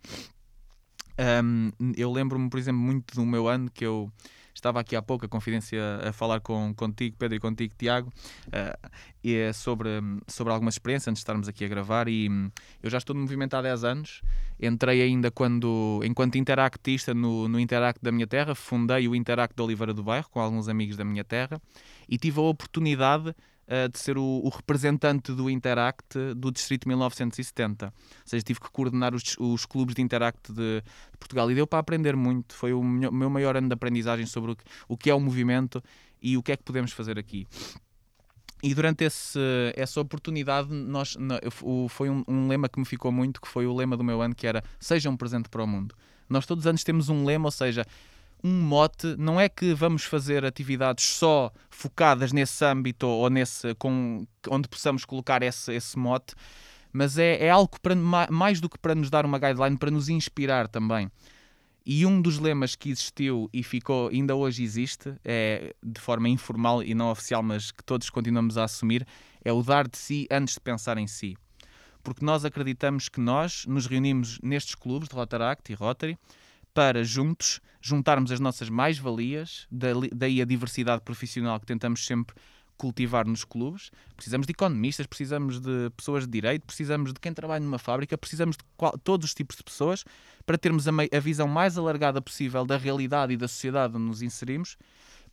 Um, 1.44 1.92
eu 1.96 2.12
lembro-me, 2.12 2.48
por 2.48 2.58
exemplo, 2.58 2.80
muito 2.80 3.14
do 3.14 3.26
meu 3.26 3.48
ano 3.48 3.68
que 3.70 3.84
eu 3.84 4.10
estava 4.60 4.80
aqui 4.80 4.94
há 4.94 5.02
pouco 5.02 5.26
a 5.26 5.28
confidência 5.28 5.80
a 6.04 6.12
falar 6.12 6.40
com, 6.40 6.72
contigo, 6.74 7.16
Pedro, 7.18 7.36
e 7.36 7.40
contigo, 7.40 7.74
Tiago, 7.76 8.12
uh, 8.48 8.90
e 9.22 9.34
é 9.34 9.52
sobre, 9.52 9.88
sobre 10.26 10.52
algumas 10.52 10.74
experiências 10.74 11.08
antes 11.08 11.20
de 11.20 11.22
estarmos 11.22 11.48
aqui 11.48 11.64
a 11.64 11.68
gravar. 11.68 12.08
E 12.08 12.28
um, 12.28 12.50
eu 12.82 12.90
já 12.90 12.98
estou 12.98 13.14
no 13.14 13.22
movimento 13.22 13.54
há 13.54 13.62
10 13.62 13.84
anos. 13.84 14.22
Entrei 14.60 15.02
ainda 15.02 15.30
quando, 15.30 16.00
enquanto 16.04 16.36
interactista 16.36 17.14
no, 17.14 17.48
no 17.48 17.58
Interact 17.58 18.02
da 18.02 18.12
minha 18.12 18.26
terra, 18.26 18.54
fundei 18.54 19.08
o 19.08 19.14
Interact 19.14 19.56
da 19.56 19.64
Oliveira 19.64 19.94
do 19.94 20.02
Bairro 20.02 20.28
com 20.30 20.40
alguns 20.40 20.68
amigos 20.68 20.96
da 20.96 21.04
minha 21.04 21.24
terra 21.24 21.60
e 22.08 22.18
tive 22.18 22.38
a 22.38 22.42
oportunidade 22.42 23.34
uh, 23.70 23.88
de 23.88 23.98
ser 23.98 24.18
o, 24.18 24.22
o, 24.22 24.48
representante 24.48 25.32
do 25.32 25.48
Interact 25.48 26.34
do 26.34 26.50
Distrito 26.50 26.88
1970. 26.88 27.86
Ou 27.86 27.92
seja, 28.24 28.42
tive 28.42 28.60
que 28.60 28.70
coordenar 28.70 29.14
os, 29.14 29.36
os 29.38 29.64
clubes 29.64 29.94
de 29.94 30.02
Interact 30.02 30.52
de, 30.52 30.80
de, 30.82 31.18
Portugal 31.18 31.50
e 31.50 31.54
deu 31.54 31.66
para 31.66 31.78
aprender 31.78 32.16
muito. 32.16 32.54
Foi 32.54 32.72
o 32.72 32.82
meu, 32.82 33.12
meu 33.12 33.30
maior 33.30 33.56
ano 33.56 33.68
de 33.68 33.74
aprendizagem 33.74 34.26
sobre 34.26 34.52
o 34.52 34.56
que, 34.56 34.64
o 34.88 34.96
que 34.96 35.10
é 35.10 35.14
o 35.14 35.20
movimento 35.20 35.82
e 36.20 36.36
o 36.36 36.42
que 36.42 36.52
é 36.52 36.56
que 36.56 36.64
podemos 36.64 36.92
fazer 36.92 37.18
aqui. 37.18 37.46
E 38.62 38.74
durante 38.74 39.04
esse, 39.04 39.38
essa 39.74 40.00
oportunidade, 40.00 40.68
nós, 40.70 41.16
foi 41.88 42.10
um, 42.10 42.22
um, 42.28 42.46
lema 42.46 42.68
que 42.68 42.78
me 42.78 42.84
ficou 42.84 43.10
muito, 43.10 43.40
que 43.40 43.48
foi 43.48 43.66
o 43.66 43.74
lema 43.74 43.96
do 43.96 44.04
meu 44.04 44.20
ano, 44.20 44.34
que 44.34 44.46
era 44.46 44.62
Seja 44.78 45.08
um 45.08 45.16
presente 45.16 45.48
para 45.48 45.64
o 45.64 45.66
mundo. 45.66 45.94
Nós 46.28 46.44
todos 46.44 46.64
os 46.64 46.66
anos 46.66 46.84
temos 46.84 47.08
um 47.08 47.24
lema, 47.24 47.46
ou 47.46 47.50
seja, 47.50 47.86
um 48.42 48.62
mote, 48.62 49.14
não 49.18 49.40
é 49.40 49.48
que 49.48 49.74
vamos 49.74 50.04
fazer 50.04 50.44
atividades 50.44 51.04
só 51.04 51.52
focadas 51.68 52.32
nesse 52.32 52.64
âmbito 52.64 53.06
ou 53.06 53.28
nesse 53.28 53.74
com, 53.74 54.26
onde 54.48 54.68
possamos 54.68 55.04
colocar 55.04 55.42
esse, 55.42 55.72
esse 55.72 55.98
mote, 55.98 56.34
mas 56.92 57.18
é, 57.18 57.44
é 57.44 57.50
algo 57.50 57.80
para, 57.80 57.94
mais 58.30 58.60
do 58.60 58.68
que 58.68 58.78
para 58.78 58.94
nos 58.94 59.10
dar 59.10 59.24
uma 59.24 59.38
guideline, 59.38 59.76
para 59.76 59.90
nos 59.90 60.08
inspirar 60.08 60.68
também. 60.68 61.10
E 61.84 62.04
um 62.04 62.20
dos 62.20 62.38
lemas 62.38 62.76
que 62.76 62.90
existiu 62.90 63.48
e 63.52 63.62
ficou, 63.62 64.08
ainda 64.08 64.34
hoje 64.34 64.62
existe, 64.62 65.14
é 65.24 65.74
de 65.82 66.00
forma 66.00 66.28
informal 66.28 66.82
e 66.82 66.94
não 66.94 67.10
oficial, 67.10 67.42
mas 67.42 67.70
que 67.70 67.82
todos 67.82 68.10
continuamos 68.10 68.58
a 68.58 68.64
assumir, 68.64 69.06
é 69.44 69.52
o 69.52 69.62
dar 69.62 69.88
de 69.88 69.96
si 69.96 70.26
antes 70.30 70.54
de 70.54 70.60
pensar 70.60 70.98
em 70.98 71.06
si. 71.06 71.36
Porque 72.02 72.24
nós 72.24 72.44
acreditamos 72.44 73.08
que 73.08 73.20
nós 73.20 73.64
nos 73.66 73.86
reunimos 73.86 74.38
nestes 74.42 74.74
clubes 74.74 75.08
de 75.08 75.14
Rotaract 75.14 75.70
e 75.70 75.74
Rotary 75.74 76.18
para 76.72 77.02
juntos 77.04 77.60
juntarmos 77.80 78.30
as 78.30 78.40
nossas 78.40 78.68
mais-valias, 78.68 79.66
daí 79.70 80.42
a 80.42 80.44
diversidade 80.44 81.02
profissional 81.02 81.58
que 81.58 81.66
tentamos 81.66 82.04
sempre 82.04 82.34
cultivar 82.76 83.26
nos 83.26 83.44
clubes. 83.44 83.90
Precisamos 84.16 84.46
de 84.46 84.52
economistas, 84.52 85.06
precisamos 85.06 85.60
de 85.60 85.90
pessoas 85.96 86.24
de 86.24 86.30
direito, 86.30 86.64
precisamos 86.66 87.12
de 87.12 87.20
quem 87.20 87.32
trabalha 87.32 87.62
numa 87.62 87.78
fábrica, 87.78 88.16
precisamos 88.16 88.56
de 88.56 88.64
qual, 88.74 88.96
todos 88.98 89.26
os 89.26 89.34
tipos 89.34 89.56
de 89.56 89.62
pessoas 89.62 90.02
para 90.46 90.56
termos 90.56 90.88
a, 90.88 90.90
a 90.90 91.20
visão 91.20 91.46
mais 91.46 91.76
alargada 91.76 92.22
possível 92.22 92.64
da 92.64 92.78
realidade 92.78 93.34
e 93.34 93.36
da 93.36 93.46
sociedade 93.46 93.96
onde 93.96 94.06
nos 94.06 94.22
inserimos, 94.22 94.78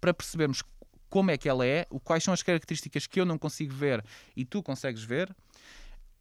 para 0.01 0.13
percebermos 0.13 0.61
como 1.09 1.31
é 1.31 1.37
que 1.37 1.47
ela 1.47 1.65
é, 1.65 1.85
quais 2.03 2.21
são 2.21 2.33
as 2.33 2.43
características 2.43 3.07
que 3.07 3.19
eu 3.19 3.25
não 3.25 3.37
consigo 3.37 3.73
ver 3.73 4.03
e 4.35 4.43
tu 4.43 4.61
consegues 4.61 5.03
ver, 5.03 5.33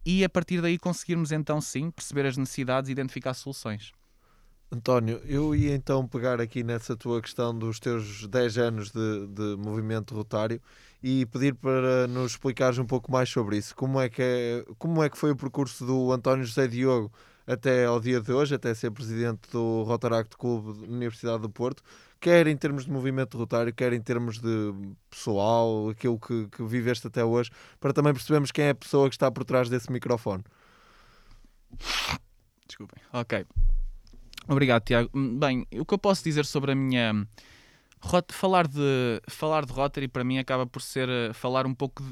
e 0.04 0.22
a 0.22 0.28
partir 0.28 0.62
daí 0.62 0.78
conseguirmos 0.78 1.32
então 1.32 1.60
sim 1.60 1.90
perceber 1.90 2.24
as 2.26 2.36
necessidades 2.36 2.88
e 2.88 2.92
identificar 2.92 3.34
soluções. 3.34 3.92
António, 4.76 5.22
eu 5.24 5.54
ia 5.54 5.74
então 5.74 6.06
pegar 6.06 6.38
aqui 6.38 6.62
nessa 6.62 6.94
tua 6.94 7.22
questão 7.22 7.58
dos 7.58 7.80
teus 7.80 8.26
10 8.26 8.58
anos 8.58 8.90
de, 8.90 9.26
de 9.28 9.56
movimento 9.56 10.14
rotário 10.14 10.60
e 11.02 11.24
pedir 11.26 11.54
para 11.54 12.06
nos 12.06 12.32
explicares 12.32 12.78
um 12.78 12.84
pouco 12.84 13.10
mais 13.10 13.28
sobre 13.30 13.56
isso. 13.56 13.74
Como 13.74 13.98
é 13.98 14.10
que, 14.10 14.20
é, 14.20 14.64
como 14.78 15.02
é 15.02 15.08
que 15.08 15.16
foi 15.16 15.30
o 15.30 15.36
percurso 15.36 15.86
do 15.86 16.12
António 16.12 16.44
José 16.44 16.68
Diogo 16.68 17.10
até 17.46 17.86
ao 17.86 17.98
dia 17.98 18.20
de 18.20 18.30
hoje, 18.30 18.54
até 18.54 18.74
ser 18.74 18.90
presidente 18.90 19.50
do 19.50 19.82
Rotaract 19.84 20.36
Clube 20.36 20.78
da 20.78 20.92
Universidade 20.92 21.40
do 21.40 21.48
Porto, 21.48 21.82
quer 22.20 22.46
em 22.46 22.56
termos 22.56 22.84
de 22.84 22.90
movimento 22.90 23.38
rotário, 23.38 23.72
quer 23.72 23.94
em 23.94 24.00
termos 24.00 24.38
de 24.38 24.74
pessoal, 25.08 25.88
aquilo 25.88 26.18
que, 26.18 26.48
que 26.48 26.62
viveste 26.64 27.06
até 27.06 27.24
hoje, 27.24 27.50
para 27.80 27.94
também 27.94 28.12
percebermos 28.12 28.52
quem 28.52 28.66
é 28.66 28.70
a 28.70 28.74
pessoa 28.74 29.08
que 29.08 29.14
está 29.14 29.30
por 29.30 29.44
trás 29.44 29.70
desse 29.70 29.90
microfone. 29.90 30.44
Desculpem. 32.66 33.02
Ok. 33.12 33.46
Obrigado, 34.48 34.84
Tiago. 34.84 35.10
Hum, 35.14 35.38
bem, 35.38 35.66
o 35.72 35.84
que 35.84 35.94
eu 35.94 35.98
posso 35.98 36.22
dizer 36.22 36.44
sobre 36.44 36.72
a 36.72 36.74
minha. 36.74 37.26
Falar 38.28 38.68
de, 38.68 39.20
falar 39.28 39.64
de 39.64 39.72
Rotary 39.72 40.06
para 40.06 40.22
mim 40.22 40.38
acaba 40.38 40.66
por 40.66 40.80
ser 40.80 41.08
eh, 41.08 41.32
falar 41.32 41.66
um 41.66 41.74
pouco 41.74 42.02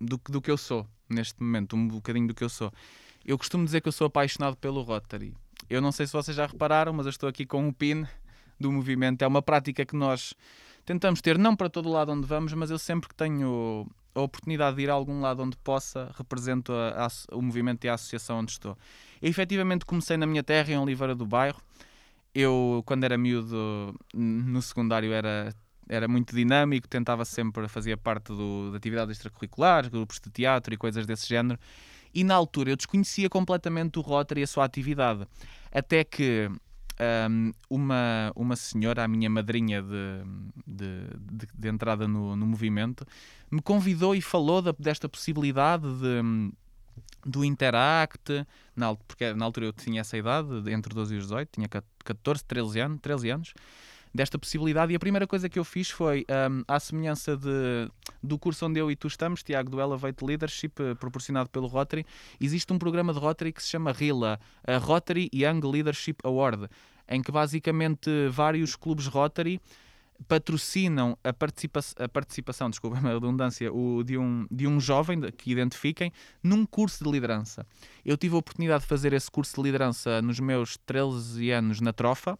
do, 0.00 0.18
do 0.28 0.40
que 0.40 0.50
eu 0.50 0.56
sou 0.56 0.86
neste 1.08 1.42
momento, 1.42 1.76
um 1.76 1.88
bocadinho 1.88 2.28
do 2.28 2.34
que 2.34 2.44
eu 2.44 2.48
sou. 2.48 2.72
Eu 3.24 3.36
costumo 3.36 3.64
dizer 3.64 3.82
que 3.82 3.88
eu 3.88 3.92
sou 3.92 4.06
apaixonado 4.06 4.56
pelo 4.56 4.80
Rotary. 4.82 5.34
Eu 5.68 5.82
não 5.82 5.92
sei 5.92 6.06
se 6.06 6.12
vocês 6.12 6.36
já 6.36 6.46
repararam, 6.46 6.92
mas 6.92 7.04
eu 7.04 7.10
estou 7.10 7.28
aqui 7.28 7.44
com 7.44 7.66
um 7.66 7.72
pin 7.72 8.06
do 8.58 8.72
movimento. 8.72 9.22
É 9.22 9.26
uma 9.26 9.42
prática 9.42 9.84
que 9.84 9.96
nós 9.96 10.32
tentamos 10.86 11.20
ter, 11.20 11.36
não 11.36 11.54
para 11.54 11.68
todo 11.68 11.90
lado 11.90 12.12
onde 12.12 12.26
vamos, 12.26 12.52
mas 12.54 12.70
eu 12.70 12.78
sempre 12.78 13.08
que 13.08 13.14
tenho 13.14 13.86
a 14.18 14.22
oportunidade 14.22 14.76
de 14.76 14.82
ir 14.82 14.90
a 14.90 14.92
algum 14.92 15.20
lado 15.20 15.42
onde 15.42 15.56
possa, 15.58 16.12
represento 16.16 16.72
a, 16.72 17.06
a, 17.06 17.36
o 17.36 17.42
movimento 17.42 17.84
e 17.84 17.88
a 17.88 17.94
associação 17.94 18.38
onde 18.40 18.52
estou. 18.52 18.76
Eu 19.20 19.28
efetivamente 19.28 19.84
comecei 19.84 20.16
na 20.16 20.26
minha 20.26 20.42
terra, 20.42 20.72
em 20.72 20.78
Oliveira 20.78 21.14
do 21.14 21.26
Bairro. 21.26 21.60
Eu, 22.34 22.82
quando 22.86 23.04
era 23.04 23.16
miúdo, 23.18 23.94
no 24.14 24.60
secundário, 24.62 25.12
era, 25.12 25.54
era 25.88 26.06
muito 26.06 26.34
dinâmico, 26.34 26.86
tentava 26.86 27.24
sempre, 27.24 27.66
fazia 27.68 27.96
parte 27.96 28.28
do, 28.28 28.70
de 28.70 28.76
atividades 28.76 29.16
extracurriculares, 29.16 29.88
grupos 29.88 30.20
de 30.20 30.30
teatro 30.30 30.72
e 30.74 30.76
coisas 30.76 31.06
desse 31.06 31.26
género. 31.26 31.58
E 32.14 32.24
na 32.24 32.34
altura 32.34 32.70
eu 32.70 32.76
desconhecia 32.76 33.28
completamente 33.28 33.98
o 33.98 34.02
Rotary 34.02 34.40
e 34.40 34.44
a 34.44 34.46
sua 34.46 34.64
atividade. 34.64 35.26
Até 35.72 36.04
que 36.04 36.50
um, 37.00 37.52
uma, 37.70 38.32
uma 38.34 38.56
senhora, 38.56 39.04
a 39.04 39.08
minha 39.08 39.30
madrinha 39.30 39.82
de, 39.82 40.24
de, 40.66 40.86
de, 41.20 41.46
de 41.54 41.68
entrada 41.68 42.08
no, 42.08 42.34
no, 42.34 42.46
movimento, 42.46 43.06
me 43.50 43.62
convidou 43.62 44.14
e 44.14 44.20
falou 44.20 44.60
da, 44.60 44.74
desta 44.78 45.08
possibilidade 45.08 45.86
de 45.86 46.52
do 47.24 47.44
Interact, 47.44 48.46
na, 48.74 48.94
porque 48.94 49.34
na 49.34 49.44
altura 49.44 49.66
eu 49.66 49.72
tinha 49.72 50.00
essa 50.00 50.16
idade, 50.16 50.48
entre 50.70 50.94
12 50.94 51.14
e 51.14 51.18
18, 51.18 51.48
tinha 51.52 51.68
14, 51.68 52.44
13 52.44 52.80
anos, 52.80 53.00
13 53.00 53.30
anos, 53.30 53.54
desta 54.14 54.38
possibilidade. 54.38 54.92
E 54.92 54.96
a 54.96 54.98
primeira 54.98 55.26
coisa 55.26 55.48
que 55.48 55.58
eu 55.58 55.64
fiz 55.64 55.90
foi, 55.90 56.24
um, 56.50 56.62
à 56.66 56.80
semelhança 56.80 57.36
de, 57.36 57.90
do 58.22 58.38
curso 58.38 58.66
onde 58.66 58.80
eu 58.80 58.90
e 58.90 58.96
tu 58.96 59.06
estamos, 59.08 59.42
Tiago, 59.42 59.70
do 59.70 59.80
Elevate 59.80 60.24
Leadership, 60.24 60.72
eh, 60.80 60.94
proporcionado 60.94 61.48
pelo 61.50 61.66
Rotary, 61.66 62.04
existe 62.40 62.72
um 62.72 62.78
programa 62.78 63.12
de 63.12 63.18
Rotary 63.18 63.52
que 63.52 63.62
se 63.62 63.68
chama 63.68 63.92
RILA, 63.92 64.38
a 64.66 64.76
Rotary 64.78 65.30
Young 65.32 65.60
Leadership 65.60 66.16
Award, 66.24 66.68
em 67.08 67.22
que 67.22 67.32
basicamente 67.32 68.10
vários 68.28 68.76
clubes 68.76 69.06
Rotary 69.06 69.60
patrocinam 70.26 71.16
a, 71.22 71.32
participa 71.32 71.80
a 71.98 72.08
participação, 72.08 72.68
desculpa 72.70 72.96
a 73.06 73.12
redundância, 73.14 73.72
o, 73.72 74.02
de, 74.02 74.18
um, 74.18 74.46
de 74.50 74.66
um 74.66 74.80
jovem 74.80 75.20
que 75.32 75.52
identifiquem 75.52 76.12
num 76.42 76.66
curso 76.66 77.04
de 77.04 77.10
liderança. 77.10 77.66
Eu 78.04 78.16
tive 78.16 78.34
a 78.34 78.38
oportunidade 78.38 78.82
de 78.82 78.88
fazer 78.88 79.12
esse 79.12 79.30
curso 79.30 79.56
de 79.56 79.62
liderança 79.62 80.20
nos 80.22 80.40
meus 80.40 80.76
13 80.86 81.50
anos 81.50 81.80
na 81.80 81.92
Trofa, 81.92 82.38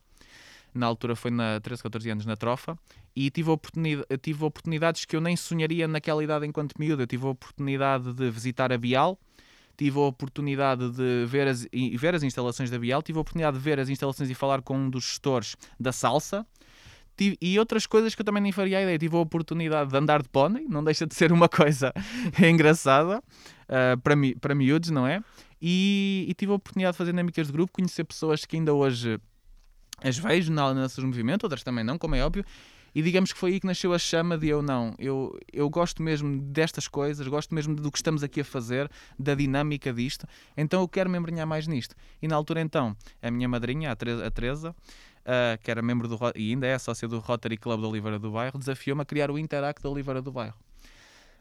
na 0.74 0.86
altura 0.86 1.16
foi 1.16 1.30
na 1.30 1.60
13, 1.60 1.82
14 1.82 2.10
anos 2.10 2.26
na 2.26 2.36
Trofa, 2.36 2.78
e 3.14 3.30
tive, 3.30 3.50
oportunidade, 3.50 4.06
tive 4.22 4.44
oportunidades 4.44 5.04
que 5.04 5.16
eu 5.16 5.20
nem 5.20 5.36
sonharia 5.36 5.88
naquela 5.88 6.22
idade 6.22 6.46
enquanto 6.46 6.74
miúdo. 6.78 7.02
Eu 7.02 7.06
tive 7.06 7.26
a 7.26 7.30
oportunidade 7.30 8.12
de 8.12 8.30
visitar 8.30 8.72
a 8.72 8.78
Bial, 8.78 9.18
tive 9.76 9.98
a 9.98 10.02
oportunidade 10.02 10.90
de 10.90 11.26
ver 11.26 11.48
as, 11.48 11.66
ver 11.96 12.14
as 12.14 12.22
instalações 12.22 12.70
da 12.70 12.78
Bial, 12.78 13.02
tive 13.02 13.18
a 13.18 13.22
oportunidade 13.22 13.56
de 13.56 13.62
ver 13.62 13.80
as 13.80 13.88
instalações 13.88 14.30
e 14.30 14.34
falar 14.34 14.62
com 14.62 14.76
um 14.76 14.90
dos 14.90 15.04
gestores 15.04 15.56
da 15.78 15.92
Salsa, 15.92 16.46
e 17.40 17.58
outras 17.58 17.86
coisas 17.86 18.14
que 18.14 18.22
eu 18.22 18.24
também 18.24 18.42
nem 18.42 18.52
faria 18.52 18.80
ideia. 18.80 18.98
Tive 18.98 19.16
a 19.16 19.18
oportunidade 19.18 19.90
de 19.90 19.96
andar 19.96 20.22
de 20.22 20.28
pônei, 20.28 20.66
não 20.68 20.84
deixa 20.84 21.06
de 21.06 21.14
ser 21.14 21.32
uma 21.32 21.48
coisa 21.50 21.92
engraçada 22.40 23.18
uh, 23.18 24.00
para, 24.00 24.14
mi, 24.14 24.34
para 24.36 24.54
miúdos, 24.54 24.90
não 24.90 25.06
é? 25.06 25.20
E, 25.60 26.26
e, 26.28 26.34
tive 26.34 26.52
a 26.52 26.54
oportunidade 26.54 26.94
de 26.94 26.98
fazer 26.98 27.10
dinâmicas 27.10 27.48
de 27.48 27.52
grupo, 27.52 27.72
conhecer 27.72 28.04
pessoas 28.04 28.44
que 28.44 28.56
ainda 28.56 28.72
hoje 28.72 29.18
as 30.02 30.18
vejo 30.18 30.52
na, 30.52 30.72
movimentos, 30.98 31.44
outras 31.44 31.62
também 31.62 31.84
não, 31.84 31.98
como 31.98 32.14
é 32.14 32.24
óbvio. 32.24 32.44
E 32.94 33.02
digamos 33.02 33.32
que 33.32 33.38
foi 33.38 33.52
aí 33.52 33.60
que 33.60 33.66
nasceu 33.66 33.92
a 33.92 33.98
chama 33.98 34.36
de 34.36 34.48
eu 34.48 34.62
não. 34.62 34.94
Eu, 34.98 35.38
eu 35.52 35.68
gosto 35.68 36.02
mesmo 36.02 36.40
destas 36.40 36.88
coisas, 36.88 37.28
gosto 37.28 37.54
mesmo 37.54 37.74
do 37.74 37.92
que 37.92 37.98
estamos 37.98 38.22
aqui 38.22 38.40
a 38.40 38.44
fazer, 38.44 38.90
da 39.18 39.34
dinâmica 39.34 39.92
disto. 39.92 40.26
Então 40.56 40.80
eu 40.80 40.88
quero 40.88 41.08
me 41.08 41.18
embrenhar 41.18 41.46
mais 41.46 41.66
nisto. 41.66 41.94
E 42.20 42.26
na 42.26 42.34
altura, 42.34 42.60
então, 42.60 42.96
a 43.22 43.30
minha 43.30 43.48
madrinha, 43.48 43.92
a 43.92 43.96
Teresa, 43.96 44.26
a 44.26 44.30
Teresa 44.30 44.74
uh, 45.28 45.58
que 45.62 45.70
era 45.70 45.82
membro 45.82 46.08
do 46.08 46.18
e 46.34 46.50
ainda 46.50 46.66
é 46.66 46.78
sócia 46.78 47.06
do 47.06 47.18
Rotary 47.18 47.56
Club 47.56 47.82
da 47.82 47.88
Oliveira 47.88 48.18
do 48.18 48.30
Bairro, 48.30 48.58
desafiou-me 48.58 49.02
a 49.02 49.04
criar 49.04 49.30
o 49.30 49.38
Interact 49.38 49.82
da 49.82 49.90
Oliveira 49.90 50.22
do 50.22 50.32
Bairro. 50.32 50.56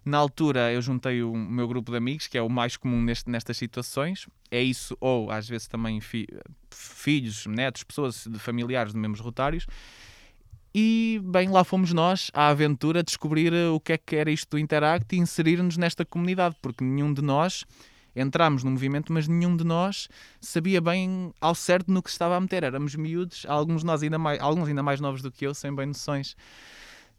Na 0.07 0.19
altura 0.19 0.71
eu 0.71 0.81
juntei 0.81 1.21
o 1.21 1.35
meu 1.35 1.67
grupo 1.67 1.91
de 1.91 1.97
amigos, 1.97 2.27
que 2.27 2.37
é 2.37 2.41
o 2.41 2.49
mais 2.49 2.77
comum 2.77 3.01
neste, 3.01 3.29
nestas 3.29 3.57
situações. 3.57 4.25
É 4.49 4.61
isso, 4.61 4.97
ou 5.01 5.29
às 5.29 5.49
vezes 5.49 5.67
também 5.67 5.99
fi, 5.99 6.25
filhos, 6.71 7.45
netos, 7.45 7.83
pessoas 7.83 8.25
de 8.25 8.39
familiares 8.39 8.93
de 8.93 8.99
membros 8.99 9.19
rotários. 9.19 9.67
E 10.73 11.19
bem, 11.25 11.49
lá 11.49 11.65
fomos 11.65 11.91
nós 11.91 12.31
à 12.33 12.47
aventura 12.47 13.03
descobrir 13.03 13.53
o 13.53 13.81
que 13.81 13.93
é 13.93 13.97
que 13.97 14.15
era 14.15 14.31
isto 14.31 14.51
do 14.51 14.59
Interact 14.59 15.13
e 15.13 15.19
inserir-nos 15.19 15.75
nesta 15.75 16.05
comunidade, 16.05 16.55
porque 16.61 16.85
nenhum 16.85 17.13
de 17.13 17.21
nós 17.21 17.65
Entramos 18.17 18.63
no 18.63 18.71
movimento, 18.71 19.13
mas 19.13 19.27
nenhum 19.27 19.55
de 19.55 19.63
nós 19.63 20.09
sabia 20.41 20.81
bem 20.81 21.31
ao 21.39 21.53
certo 21.53 21.91
no 21.91 22.01
que 22.01 22.09
estava 22.09 22.35
a 22.35 22.41
meter. 22.41 22.63
Éramos 22.63 22.95
miúdos, 22.95 23.45
alguns 23.47 23.83
nós 23.83 24.01
ainda 24.01 24.17
mais, 24.17 24.41
alguns 24.41 24.67
ainda 24.67 24.81
mais 24.81 24.99
novos 24.99 25.21
do 25.21 25.31
que 25.31 25.45
eu, 25.45 25.53
sem 25.53 25.73
bem 25.73 25.85
noções. 25.85 26.35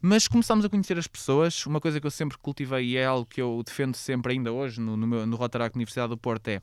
Mas 0.00 0.28
começámos 0.28 0.64
a 0.64 0.68
conhecer 0.68 0.96
as 0.96 1.08
pessoas. 1.08 1.66
Uma 1.66 1.80
coisa 1.80 2.00
que 2.00 2.06
eu 2.06 2.10
sempre 2.10 2.38
cultivei 2.38 2.84
e 2.84 2.96
é 2.96 3.04
algo 3.04 3.26
que 3.26 3.42
eu 3.42 3.62
defendo 3.66 3.96
sempre 3.96 4.32
ainda 4.32 4.52
hoje 4.52 4.80
no, 4.80 4.96
no, 4.96 5.06
meu, 5.06 5.26
no 5.26 5.36
Rotaract 5.36 5.76
Universidade 5.76 6.10
do 6.10 6.16
Porto 6.16 6.48
é 6.48 6.62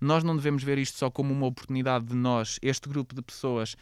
nós 0.00 0.22
não 0.22 0.36
devemos 0.36 0.62
ver 0.62 0.78
isto 0.78 0.98
só 0.98 1.10
como 1.10 1.32
uma 1.32 1.46
oportunidade 1.46 2.04
de 2.04 2.14
nós, 2.14 2.58
este 2.60 2.88
grupo 2.88 3.14
de 3.14 3.22
pessoas, 3.22 3.76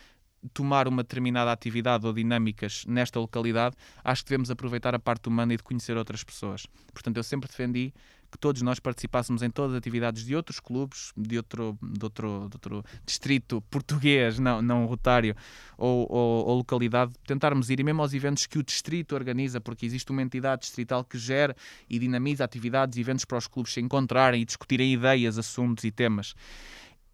tomar 0.52 0.86
uma 0.86 1.02
determinada 1.02 1.50
atividade 1.50 2.06
ou 2.06 2.12
dinâmicas 2.12 2.84
nesta 2.86 3.18
localidade, 3.18 3.76
acho 4.02 4.22
que 4.22 4.30
devemos 4.30 4.50
aproveitar 4.50 4.94
a 4.94 4.98
parte 4.98 5.28
humana 5.28 5.54
e 5.54 5.56
de 5.56 5.62
conhecer 5.62 5.96
outras 5.96 6.22
pessoas. 6.22 6.66
Portanto, 6.92 7.16
eu 7.16 7.24
sempre 7.24 7.48
defendi 7.48 7.92
que 8.34 8.38
todos 8.38 8.62
nós 8.62 8.80
participássemos 8.80 9.42
em 9.42 9.50
todas 9.50 9.74
as 9.74 9.78
atividades 9.78 10.26
de 10.26 10.34
outros 10.34 10.58
clubes, 10.58 11.12
de 11.16 11.36
outro, 11.36 11.78
de 11.80 12.04
outro, 12.04 12.48
de 12.48 12.56
outro 12.56 12.84
distrito 13.06 13.60
português, 13.70 14.40
não, 14.40 14.60
não 14.60 14.86
rotário, 14.86 15.36
ou, 15.78 16.04
ou, 16.10 16.46
ou, 16.46 16.56
localidade, 16.56 17.12
tentarmos 17.24 17.70
ir 17.70 17.78
e 17.78 17.84
mesmo 17.84 18.02
aos 18.02 18.12
eventos 18.12 18.44
que 18.46 18.58
o 18.58 18.62
distrito 18.64 19.14
organiza, 19.14 19.60
porque 19.60 19.86
existe 19.86 20.10
uma 20.10 20.20
entidade 20.20 20.62
distrital 20.62 21.04
que 21.04 21.16
gera 21.16 21.54
e 21.88 21.96
dinamiza 21.96 22.42
atividades 22.42 22.98
e 22.98 23.00
eventos 23.00 23.24
para 23.24 23.38
os 23.38 23.46
clubes 23.46 23.72
se 23.72 23.80
encontrarem 23.80 24.42
e 24.42 24.44
discutirem 24.44 24.92
ideias, 24.92 25.38
assuntos 25.38 25.84
e 25.84 25.92
temas. 25.92 26.34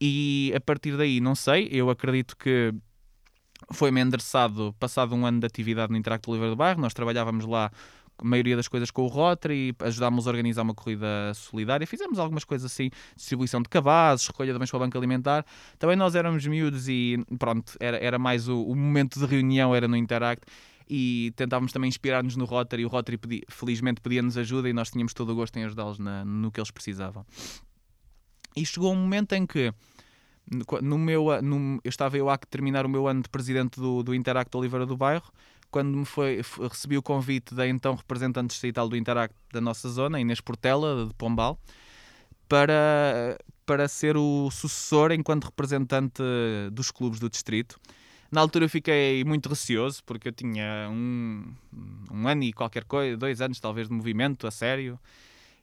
E 0.01 0.51
a 0.57 0.61
partir 0.61 0.97
daí, 0.97 1.21
não 1.21 1.35
sei, 1.35 1.69
eu 1.71 1.91
acredito 1.91 2.35
que 2.35 2.73
foi-me 3.71 4.01
endereçado, 4.01 4.75
passado 4.79 5.15
um 5.15 5.27
ano 5.27 5.41
de 5.41 5.47
atividade 5.47 5.93
no 5.93 5.99
Interacto 5.99 6.31
Oliveira 6.31 6.55
do 6.55 6.57
Bairro, 6.57 6.81
nós 6.81 6.95
trabalhávamos 6.95 7.45
lá 7.45 7.71
a 8.21 8.25
maioria 8.25 8.57
das 8.57 8.69
coisas 8.69 8.91
com 8.91 9.03
o 9.03 9.07
Rotary, 9.07 9.75
ajudámos 9.81 10.27
a 10.27 10.31
organizar 10.31 10.63
uma 10.63 10.75
corrida 10.75 11.33
solidária, 11.35 11.87
fizemos 11.87 12.19
algumas 12.19 12.45
coisas 12.45 12.71
assim, 12.71 12.91
distribuição 13.17 13.63
de 13.63 13.69
cabazes, 13.69 14.27
recolha 14.27 14.53
de 14.53 14.59
bens 14.59 14.71
para 14.71 14.77
o 14.77 14.81
Banco 14.81 14.99
Alimentar. 14.99 15.45
Também 15.79 15.97
nós 15.97 16.15
éramos 16.15 16.47
miúdos 16.47 16.89
e 16.89 17.19
pronto, 17.39 17.77
era, 17.81 17.97
era 17.97 18.19
mais 18.19 18.49
o, 18.49 18.63
o 18.63 18.77
momento 18.77 19.19
de 19.19 19.27
reunião, 19.27 19.75
era 19.75 19.89
no 19.89 19.97
Interact 19.97 20.47
e 20.89 21.33
tentávamos 21.37 21.73
também 21.73 21.89
inspirar-nos 21.89 22.37
no 22.37 22.45
Rotary. 22.45 22.85
O 22.85 22.89
Rotary 22.89 23.17
pedi, 23.17 23.43
felizmente 23.49 24.01
pedia-nos 24.01 24.37
ajuda 24.37 24.69
e 24.69 24.73
nós 24.73 24.91
tínhamos 24.91 25.15
todo 25.15 25.31
o 25.31 25.35
gosto 25.35 25.57
em 25.57 25.65
ajudá-los 25.65 25.99
no 25.99 26.51
que 26.51 26.61
eles 26.61 26.71
precisavam. 26.71 27.25
E 28.57 28.67
chegou 28.67 28.93
um 28.93 28.97
momento 28.97 29.33
em 29.33 29.47
que 29.47 29.73
no 30.83 30.99
meu, 30.99 31.41
no, 31.43 31.81
eu 31.85 31.89
estava 31.89 32.17
eu 32.17 32.29
a 32.29 32.37
terminar 32.37 32.85
o 32.85 32.89
meu 32.89 33.07
ano 33.07 33.23
de 33.23 33.29
presidente 33.29 33.79
do, 33.79 34.03
do 34.03 34.15
Interact 34.15 34.55
Oliveira 34.57 34.85
do 34.85 34.97
Bairro, 34.97 35.31
quando 35.71 35.97
me 35.97 36.05
foi, 36.05 36.43
recebi 36.69 36.97
o 36.97 37.03
convite 37.03 37.55
da 37.55 37.67
então 37.67 37.95
representante 37.95 38.49
distrital 38.49 38.89
do 38.89 38.97
Interact 38.97 39.35
da 39.53 39.61
nossa 39.61 39.89
zona, 39.89 40.21
Inês 40.21 40.41
Portela, 40.41 41.07
de 41.07 41.15
Pombal, 41.15 41.59
para, 42.49 43.39
para 43.65 43.87
ser 43.89 44.17
o 44.17 44.51
sucessor 44.51 45.13
enquanto 45.13 45.45
representante 45.45 46.23
dos 46.73 46.91
clubes 46.91 47.21
do 47.21 47.31
distrito. 47.31 47.79
Na 48.31 48.41
altura 48.41 48.67
eu 48.67 48.69
fiquei 48.69 49.25
muito 49.25 49.49
receoso, 49.49 50.03
porque 50.05 50.29
eu 50.29 50.33
tinha 50.33 50.89
um, 50.91 51.53
um 52.11 52.29
ano 52.29 52.45
e 52.45 52.53
qualquer 52.53 52.85
coisa, 52.85 53.17
dois 53.17 53.41
anos 53.41 53.59
talvez 53.59 53.89
de 53.89 53.95
movimento 53.95 54.47
a 54.47 54.51
sério, 54.51 54.99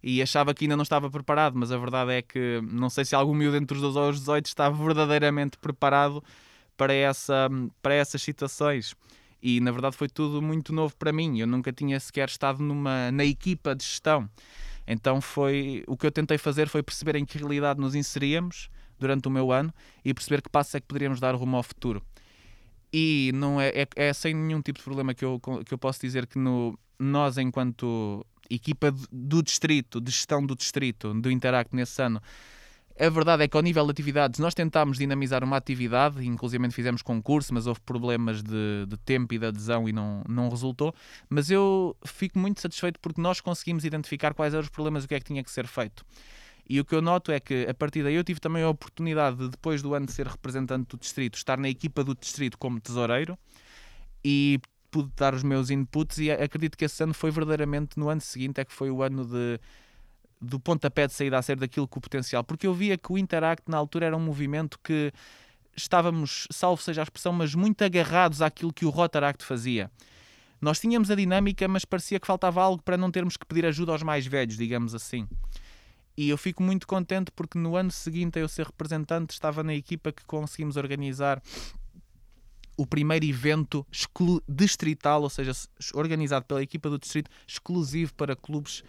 e 0.04 0.22
achava 0.22 0.54
que 0.54 0.66
ainda 0.66 0.76
não 0.76 0.84
estava 0.84 1.10
preparado, 1.10 1.58
mas 1.58 1.72
a 1.72 1.78
verdade 1.78 2.12
é 2.12 2.22
que 2.22 2.62
não 2.64 2.90
sei 2.90 3.06
se 3.06 3.16
algum 3.16 3.34
miúdo 3.34 3.58
entre 3.58 3.76
os 3.76 3.82
12 3.82 3.98
aos 3.98 4.20
18 4.20 4.46
estava 4.46 4.84
verdadeiramente 4.84 5.58
preparado 5.58 6.24
para, 6.76 6.94
essa, 6.94 7.50
para 7.82 7.94
essas 7.94 8.22
situações. 8.22 8.96
E 9.41 9.60
na 9.62 9.72
verdade 9.72 9.96
foi 9.96 10.08
tudo 10.08 10.41
muito 10.41 10.74
novo 10.74 10.96
para 10.96 11.12
mim. 11.12 11.39
Eu 11.39 11.48
nunca 11.48 11.72
tinha 11.72 12.00
sequer 12.00 12.27
estado 12.27 12.62
numa, 12.62 13.12
na 13.12 13.24
equipa 13.25 13.75
de 13.75 13.84
gestão. 13.84 14.29
Então 14.86 15.20
foi 15.22 15.84
o 15.88 15.98
que 15.98 16.06
eu 16.06 16.12
tentei 16.12 16.38
fazer 16.38 16.70
foi 16.70 16.82
perceber 16.82 17.15
em 17.17 17.25
que 17.25 17.38
realidade 17.38 17.79
nos 17.79 17.94
inseríamos 17.94 18.70
durante 19.00 19.27
o 19.27 19.32
meu 19.32 19.51
ano 19.51 19.74
e 20.03 20.13
perceber 20.13 20.41
que 20.41 20.50
passos 20.50 20.75
é 20.75 20.79
que 20.79 20.88
poderíamos 20.88 21.20
dar 21.20 21.36
rumo 21.36 21.58
ao 21.58 21.63
futuro. 21.63 22.01
E 22.91 23.32
não 23.36 23.60
é, 23.60 23.70
é, 23.70 23.88
é 23.96 24.13
sem 24.13 24.34
nenhum 24.34 24.62
tipo 24.62 24.79
de 24.79 24.86
problema 24.86 25.13
que 25.13 25.24
eu, 25.24 25.39
que 25.65 25.74
eu 25.74 25.77
posso 25.77 26.00
dizer 26.00 26.25
que 26.25 26.39
no, 26.39 26.79
nós, 26.98 27.38
enquanto 27.38 28.25
equipa 28.50 28.94
do 29.12 29.44
distrito, 29.44 30.00
de 30.00 30.12
gestão 30.12 30.46
do 30.46 30.56
distrito, 30.56 31.13
do 31.13 31.29
Interact 31.29 31.75
nesse 31.75 32.01
ano, 32.01 32.22
a 33.00 33.10
verdade 33.10 33.44
é 33.44 33.48
que 33.48 33.56
ao 33.56 33.63
nível 33.63 33.86
de 33.86 33.92
atividades 33.92 34.39
nós 34.39 34.54
tentámos 34.54 34.98
dinamizar 34.98 35.44
uma 35.44 35.58
atividade, 35.58 36.25
inclusive 36.25 36.72
fizemos 36.72 37.01
concurso, 37.01 37.54
mas 37.54 37.68
houve 37.68 37.80
problemas 37.82 38.42
de, 38.42 38.86
de, 38.88 38.98
tempo 38.98 39.34
e 39.34 39.39
de 39.39 39.46
adesão 39.46 39.88
e 39.88 39.94
não, 39.94 40.24
não 40.27 40.50
resultou. 40.50 40.94
Mas 41.30 41.51
eu 41.51 41.96
fico 42.06 42.39
muito 42.39 42.60
satisfeito 42.60 43.00
porque 43.00 43.21
nós 43.21 43.39
conseguimos 43.39 43.86
identificar 43.86 44.34
quais 44.34 44.54
eram 44.54 44.63
os 44.63 44.69
problemas 44.69 45.04
e 45.04 45.06
o 45.06 45.10
que 45.10 45.15
é 45.15 45.19
que 45.19 45.26
tinha 45.26 45.43
que 45.43 45.52
ser 45.52 45.67
feito. 45.67 46.04
E 46.69 46.80
o 46.80 46.86
que 46.86 46.93
eu 46.93 47.02
noto 47.02 47.32
é 47.32 47.39
que 47.39 47.65
a 47.69 47.74
partir 47.74 48.04
daí 48.04 48.15
eu 48.15 48.24
tive 48.24 48.39
também 48.39 48.63
a 48.63 48.69
oportunidade 48.69 49.38
de, 49.38 49.50
depois 49.50 49.82
do 49.82 49.93
ano 49.93 50.06
de 50.06 50.12
ser 50.12 50.28
representante 50.28 50.88
do 50.89 50.98
distrito, 50.98 51.36
estar 51.36 51.58
na 51.58 51.69
equipa 51.69 52.04
do 52.04 52.13
distrito 52.13 52.58
como 52.58 52.80
tesoureiro 52.80 53.38
e 54.24 54.60
pude 54.91 55.10
dar 55.15 55.34
os 55.34 55.43
meus 55.43 55.69
inputs 55.69 56.17
e 56.17 56.32
acredito 56.32 56.78
que 56.78 56.86
esse 56.86 57.02
ano 57.04 57.13
foi 57.13 57.32
verdadeiramente 57.32 57.98
no 57.98 58.10
ano 58.10 58.21
seguinte 58.21 58.60
é 58.60 58.65
que 58.65 58.74
foi 58.74 58.89
o 58.89 59.02
ano 59.02 59.26
de 59.26 59.60
do 60.39 60.60
pontapé 60.60 61.08
de 61.08 61.13
saída 61.13 61.38
a 61.38 61.41
ser 61.41 61.58
daquilo 61.58 61.88
que 61.88 61.97
o 61.97 62.02
potencial, 62.02 62.43
porque 62.43 62.67
eu 62.67 62.73
via 62.73 62.97
que 62.97 63.12
o 63.12 63.17
Interact 63.17 63.69
na 63.69 63.78
altura 63.78 64.06
era 64.06 64.17
um 64.17 64.19
movimento 64.19 64.80
que 64.84 65.12
estávamos, 65.76 66.47
salvo 66.52 66.82
seja 66.82 67.02
a 67.02 67.04
expressão, 67.04 67.34
mas 67.34 67.54
muito 67.54 67.84
agarrados 67.84 68.41
àquilo 68.41 68.73
que 68.73 68.86
o 68.86 68.89
Rotaract 68.89 69.45
fazia. 69.45 69.91
Nós 70.60 70.80
tínhamos 70.80 71.12
a 71.12 71.15
dinâmica, 71.15 71.67
mas 71.67 71.86
parecia 71.86 72.19
que 72.19 72.26
faltava 72.26 72.62
algo 72.62 72.82
para 72.82 72.97
não 72.97 73.12
termos 73.12 73.38
que 73.38 73.45
pedir 73.45 73.65
ajuda 73.65 73.91
aos 73.91 74.02
mais 74.02 74.26
velhos, 74.26 74.58
digamos 74.58 74.95
assim. 74.95 75.28
E 76.17 76.30
eu 76.30 76.38
fico 76.38 76.63
muito 76.63 76.88
contente 76.88 77.32
porque 77.32 77.60
no 77.60 77.76
ano 77.76 77.91
seguinte 77.91 78.39
a 78.39 78.41
eu 78.41 78.47
ser 78.47 78.65
representante 78.65 79.34
estava 79.34 79.63
na 79.63 79.76
equipa 79.76 80.12
que 80.12 80.26
conseguimos 80.26 80.76
organizar 80.76 81.41
o 82.76 82.88
primeiro 82.88 83.26
evento 83.26 83.86
distrital, 84.47 85.21
ou 85.21 85.30
seja, 85.30 85.52
organizado 85.93 86.45
pela 86.45 86.62
equipa 86.62 86.89
do 86.89 86.97
distrito, 86.97 87.30
exclusivo 87.47 88.13
para 88.15 88.36
clubes 88.36 88.84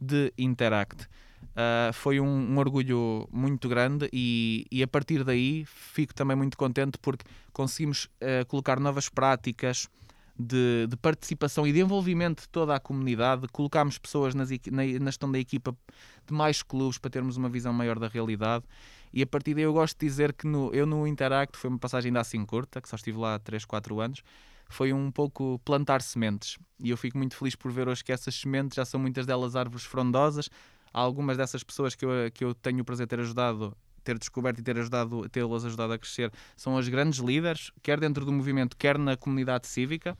de 0.00 0.32
Interact. 0.38 1.06
Uh, 1.42 1.92
foi 1.92 2.18
um, 2.18 2.26
um, 2.26 2.58
orgulho 2.58 3.28
muito 3.30 3.68
grande 3.68 4.08
e, 4.12 4.66
e, 4.72 4.82
a 4.82 4.88
partir 4.88 5.22
daí 5.22 5.64
fico 5.66 6.12
também 6.12 6.36
muito 6.36 6.56
contente 6.56 6.98
porque 6.98 7.24
conseguimos 7.52 8.06
uh, 8.06 8.44
colocar 8.48 8.80
novas 8.80 9.08
práticas 9.08 9.88
de, 10.36 10.88
de, 10.88 10.96
participação 10.96 11.64
e 11.64 11.72
de 11.72 11.80
envolvimento 11.80 12.42
de 12.42 12.48
toda 12.48 12.74
a 12.74 12.80
comunidade. 12.80 13.46
Colocámos 13.52 13.98
pessoas 13.98 14.34
nas, 14.34 14.50
na, 14.50 14.84
na 14.98 15.06
gestão 15.06 15.30
da 15.30 15.38
equipa 15.38 15.76
de 16.26 16.34
mais 16.34 16.62
clubes 16.62 16.98
para 16.98 17.10
termos 17.10 17.36
uma 17.36 17.48
visão 17.48 17.72
maior 17.72 18.00
da 18.00 18.08
realidade 18.08 18.64
e 19.14 19.22
a 19.22 19.26
partir 19.26 19.54
daí 19.54 19.62
eu 19.62 19.72
gosto 19.72 19.96
de 19.96 20.06
dizer 20.06 20.32
que 20.32 20.44
no, 20.44 20.74
eu 20.74 20.84
no 20.84 21.06
Interact, 21.06 21.56
foi 21.56 21.70
uma 21.70 21.78
passagem 21.78 22.08
ainda 22.08 22.20
assim 22.20 22.44
curta, 22.44 22.80
que 22.80 22.88
só 22.88 22.96
estive 22.96 23.16
lá 23.16 23.38
3, 23.38 23.64
4 23.64 24.00
anos, 24.00 24.24
foi 24.74 24.92
um 24.92 25.10
pouco 25.10 25.60
plantar 25.64 26.02
sementes. 26.02 26.58
E 26.80 26.90
eu 26.90 26.96
fico 26.96 27.16
muito 27.16 27.36
feliz 27.36 27.54
por 27.54 27.70
ver 27.70 27.88
hoje 27.88 28.02
que 28.02 28.10
essas 28.10 28.34
sementes 28.34 28.74
já 28.74 28.84
são 28.84 28.98
muitas 28.98 29.24
delas 29.24 29.54
árvores 29.54 29.84
frondosas. 29.84 30.50
Há 30.92 31.00
algumas 31.00 31.36
dessas 31.36 31.62
pessoas 31.62 31.94
que 31.94 32.04
eu, 32.04 32.10
que 32.32 32.44
eu 32.44 32.54
tenho 32.54 32.80
o 32.80 32.84
prazer 32.84 33.06
de 33.06 33.10
ter 33.10 33.20
ajudado 33.20 33.76
ter 34.02 34.18
descoberto 34.18 34.58
e 34.58 34.62
ter 34.62 34.78
ajudado, 34.78 35.26
tê-las 35.30 35.64
ajudado 35.64 35.94
a 35.94 35.98
crescer, 35.98 36.30
são 36.54 36.76
as 36.76 36.86
grandes 36.86 37.20
líderes, 37.20 37.72
quer 37.82 37.98
dentro 37.98 38.26
do 38.26 38.30
movimento, 38.30 38.76
quer 38.76 38.98
na 38.98 39.16
comunidade 39.16 39.66
cívica, 39.66 40.14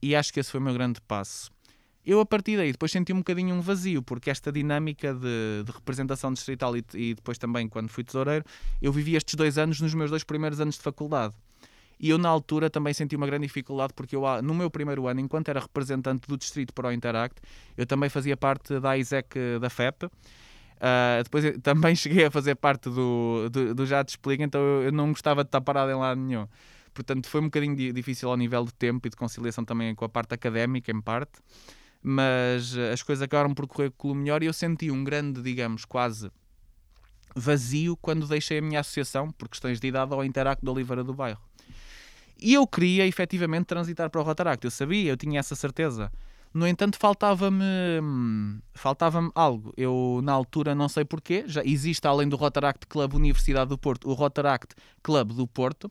e 0.00 0.14
acho 0.14 0.32
que 0.32 0.38
esse 0.38 0.52
foi 0.52 0.60
o 0.60 0.62
meu 0.62 0.72
grande 0.72 1.00
passo. 1.00 1.50
Eu, 2.06 2.20
a 2.20 2.24
partir 2.26 2.56
daí, 2.56 2.70
depois 2.70 2.92
senti 2.92 3.12
um 3.12 3.18
bocadinho 3.18 3.56
um 3.56 3.60
vazio, 3.60 4.02
porque 4.02 4.30
esta 4.30 4.52
dinâmica 4.52 5.12
de, 5.12 5.64
de 5.64 5.72
representação 5.72 6.32
distrital 6.32 6.76
e, 6.76 6.84
e, 6.94 7.14
depois 7.14 7.38
também, 7.38 7.68
quando 7.68 7.88
fui 7.88 8.04
tesoureiro, 8.04 8.44
eu 8.80 8.92
vivi 8.92 9.16
estes 9.16 9.34
dois 9.34 9.58
anos 9.58 9.80
nos 9.80 9.94
meus 9.94 10.10
dois 10.10 10.22
primeiros 10.22 10.60
anos 10.60 10.76
de 10.76 10.82
faculdade. 10.82 11.34
E 12.02 12.10
eu, 12.10 12.18
na 12.18 12.28
altura, 12.28 12.68
também 12.68 12.92
senti 12.92 13.16
uma 13.16 13.26
grande 13.26 13.46
dificuldade, 13.46 13.92
porque 13.94 14.16
eu, 14.16 14.22
no 14.42 14.52
meu 14.52 14.68
primeiro 14.68 15.06
ano, 15.06 15.20
enquanto 15.20 15.48
era 15.48 15.60
representante 15.60 16.26
do 16.28 16.36
distrito 16.36 16.74
para 16.74 16.88
o 16.88 16.92
Interact, 16.92 17.40
eu 17.76 17.86
também 17.86 18.10
fazia 18.10 18.36
parte 18.36 18.80
da 18.80 18.98
ISEC 18.98 19.58
da 19.60 19.70
FEP. 19.70 20.06
Uh, 20.06 21.22
depois 21.22 21.44
também 21.62 21.94
cheguei 21.96 22.24
a 22.24 22.30
fazer 22.30 22.56
parte 22.56 22.90
do, 22.90 23.48
do, 23.48 23.74
do 23.74 23.86
Já 23.86 24.04
Te 24.04 24.18
então 24.40 24.60
eu, 24.60 24.82
eu 24.82 24.92
não 24.92 25.10
gostava 25.12 25.44
de 25.44 25.48
estar 25.48 25.60
parado 25.60 25.92
em 25.92 25.94
lado 25.94 26.20
nenhum. 26.20 26.48
Portanto, 26.92 27.28
foi 27.28 27.40
um 27.40 27.44
bocadinho 27.44 27.92
difícil 27.92 28.28
ao 28.28 28.36
nível 28.36 28.64
de 28.64 28.74
tempo 28.74 29.06
e 29.06 29.10
de 29.10 29.16
conciliação 29.16 29.64
também 29.64 29.94
com 29.94 30.04
a 30.04 30.08
parte 30.08 30.34
académica, 30.34 30.90
em 30.90 31.00
parte 31.00 31.40
mas 32.02 32.76
eh, 32.76 32.92
as 32.92 33.02
coisas 33.02 33.22
acabaram 33.22 33.54
por 33.54 33.66
correr 33.66 33.90
pelo 33.90 34.14
melhor 34.14 34.42
e 34.42 34.46
eu 34.46 34.52
senti 34.52 34.90
um 34.90 35.04
grande, 35.04 35.40
digamos, 35.40 35.84
quase 35.84 36.30
vazio 37.34 37.96
quando 37.96 38.26
deixei 38.26 38.58
a 38.58 38.62
minha 38.62 38.80
associação, 38.80 39.30
por 39.30 39.48
questões 39.48 39.80
de 39.80 39.86
idade, 39.86 40.12
ao 40.12 40.24
Interact 40.24 40.62
de 40.62 40.70
Oliveira 40.70 41.04
do 41.04 41.14
Bairro. 41.14 41.40
E 42.42 42.54
eu 42.54 42.66
queria 42.66 43.06
efetivamente 43.06 43.66
transitar 43.66 44.10
para 44.10 44.20
o 44.20 44.24
Rotaract, 44.24 44.64
eu 44.64 44.70
sabia, 44.70 45.12
eu 45.12 45.16
tinha 45.16 45.38
essa 45.38 45.54
certeza. 45.54 46.10
No 46.52 46.66
entanto, 46.66 46.98
faltava-me 46.98 47.62
faltava-me 48.74 49.30
algo. 49.34 49.72
Eu, 49.76 50.20
na 50.22 50.32
altura, 50.32 50.74
não 50.74 50.88
sei 50.88 51.04
porquê, 51.04 51.44
já 51.46 51.62
existe 51.64 52.06
além 52.06 52.28
do 52.28 52.36
Rotaract 52.36 52.86
Club 52.86 53.14
Universidade 53.14 53.70
do 53.70 53.78
Porto, 53.78 54.08
o 54.08 54.12
Rotaract 54.12 54.74
Club 55.02 55.32
do 55.32 55.46
Porto, 55.46 55.90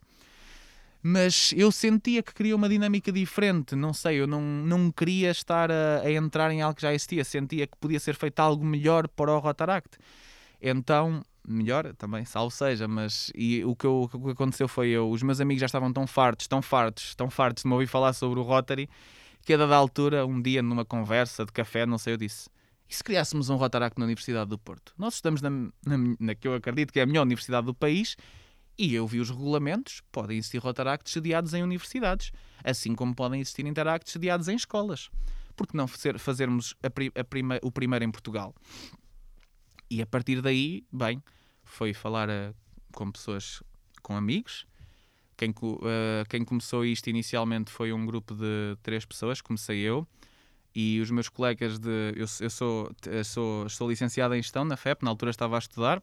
mas 1.02 1.52
eu 1.58 1.72
sentia 1.72 2.22
que 2.22 2.34
queria 2.34 2.56
uma 2.56 2.70
dinâmica 2.70 3.12
diferente. 3.12 3.76
Não 3.76 3.94
sei, 3.94 4.20
eu 4.20 4.28
não, 4.28 4.42
não 4.42 4.92
queria 4.92 5.32
estar 5.32 5.72
a, 5.72 6.02
a, 6.04 6.12
entrar 6.12 6.52
em 6.52 6.62
algo 6.62 6.76
que 6.76 6.84
já 6.84 6.94
existia. 6.94 7.24
Sentia 7.24 7.66
que 7.66 7.76
podia 7.78 8.00
ser 8.00 8.16
feito 8.16 8.40
algo 8.40 8.64
melhor 8.64 9.08
para 9.08 9.34
o 9.34 9.40
Rotaract. 9.40 9.98
Então, 10.62 11.24
melhor 11.48 11.94
também, 11.96 12.24
salvo 12.26 12.52
seja, 12.52 12.88
mas 12.88 13.32
e 13.36 13.64
o, 13.66 13.76
que 13.76 13.86
eu, 13.86 14.10
o 14.12 14.26
que 14.26 14.32
aconteceu 14.32 14.68
foi 14.68 14.90
eu, 14.90 15.10
os 15.10 15.24
meus 15.24 15.40
amigos 15.42 15.60
já 15.60 15.66
estavam 15.66 15.92
tão 15.92 16.06
fartos, 16.06 16.48
tão 16.48 16.62
fartos, 16.62 17.16
tão 17.16 17.30
fartos 17.30 17.64
de 17.64 17.68
me 17.68 17.74
ouvir 17.74 17.88
falar 17.88 18.14
sobre 18.14 18.40
o 18.40 18.44
Rotary, 18.44 18.90
que 19.44 19.54
a 19.54 19.58
dada 19.58 19.76
altura, 19.76 20.26
um 20.26 20.42
dia 20.42 20.62
numa 20.62 20.86
conversa 20.86 21.46
de 21.46 21.52
café, 21.52 21.86
não 21.86 21.98
sei, 21.98 22.14
eu 22.14 22.18
disse, 22.18 22.50
e 22.92 22.94
se 22.94 23.04
criássemos 23.04 23.50
um 23.50 23.56
Rotaract 23.56 23.98
na 23.98 24.04
Universidade 24.04 24.50
do 24.50 24.60
Porto? 24.60 24.94
Nós 24.98 25.16
estamos 25.16 25.42
na, 25.42 25.50
na, 25.50 25.98
na, 26.20 26.36
que 26.36 26.46
eu 26.46 26.54
acredito 26.54 26.92
que 26.92 27.00
é 27.00 27.04
a 27.04 27.06
melhor 27.06 27.22
universidade 27.22 27.66
do 27.66 27.74
país 27.74 28.18
e 28.78 28.94
eu 28.94 29.08
vi 29.08 29.20
os 29.20 29.30
regulamentos, 29.30 30.02
podem 30.12 30.38
existir 30.38 30.58
Rotaracts 30.58 31.14
sediados 31.14 31.54
em 31.54 31.64
universidades, 31.64 32.32
assim 32.64 32.94
como 32.94 33.16
podem 33.16 33.40
existir 33.40 33.66
Interacts 33.66 34.12
sediados 34.12 34.50
em 34.50 34.56
escolas. 34.56 35.10
Por 35.56 35.68
que 35.68 35.78
não 35.78 35.88
fazer, 35.88 36.20
fazermos 36.20 36.76
a, 36.84 37.20
a 37.20 37.24
prima, 37.24 37.60
o 37.62 37.72
primeiro 37.72 38.04
em 38.04 38.12
Portugal? 38.12 38.54
E 39.92 40.02
a 40.02 40.06
partir 40.06 40.42
daí, 40.42 40.86
bem, 40.90 41.22
foi 41.66 41.94
falar 41.94 42.30
uh, 42.30 42.56
com 42.94 43.12
pessoas, 43.12 43.62
com 44.02 44.16
amigos. 44.16 44.66
Quem, 45.36 45.50
uh, 45.50 45.84
quem 46.30 46.46
começou 46.46 46.86
isto 46.86 47.10
inicialmente 47.10 47.70
foi 47.70 47.92
um 47.92 48.06
grupo 48.06 48.34
de 48.34 48.78
três 48.82 49.04
pessoas, 49.04 49.42
comecei 49.42 49.80
eu 49.80 50.08
e 50.74 51.02
os 51.02 51.12
meus 51.12 51.28
colegas 51.28 51.78
de. 51.78 52.14
Eu, 52.16 52.26
eu 52.40 52.50
sou, 52.50 52.90
sou, 53.26 53.68
sou 53.68 53.90
licenciado 53.90 54.34
em 54.34 54.42
gestão 54.42 54.64
na 54.64 54.78
FEP, 54.78 55.04
na 55.04 55.10
altura 55.12 55.30
estava 55.30 55.58
a 55.58 55.60
estudar, 55.60 56.02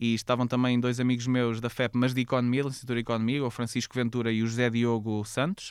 e 0.00 0.14
estavam 0.14 0.46
também 0.46 0.80
dois 0.80 0.98
amigos 0.98 1.26
meus 1.26 1.60
da 1.60 1.68
FEP, 1.68 1.98
mas 1.98 2.14
de 2.14 2.22
Economia, 2.22 2.62
Licenciatura 2.62 2.96
de 2.96 3.02
Economia, 3.02 3.44
o 3.44 3.50
Francisco 3.50 3.94
Ventura 3.94 4.32
e 4.32 4.42
o 4.42 4.46
José 4.46 4.70
Diogo 4.70 5.22
Santos. 5.26 5.70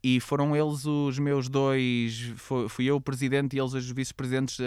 E 0.00 0.20
foram 0.20 0.54
eles 0.54 0.84
os 0.84 1.18
meus 1.18 1.48
dois. 1.48 2.32
Fui 2.68 2.84
eu 2.84 2.94
o 2.94 3.00
presidente 3.00 3.56
e 3.56 3.58
eles 3.58 3.72
os 3.72 3.90
vice-presidentes, 3.90 4.60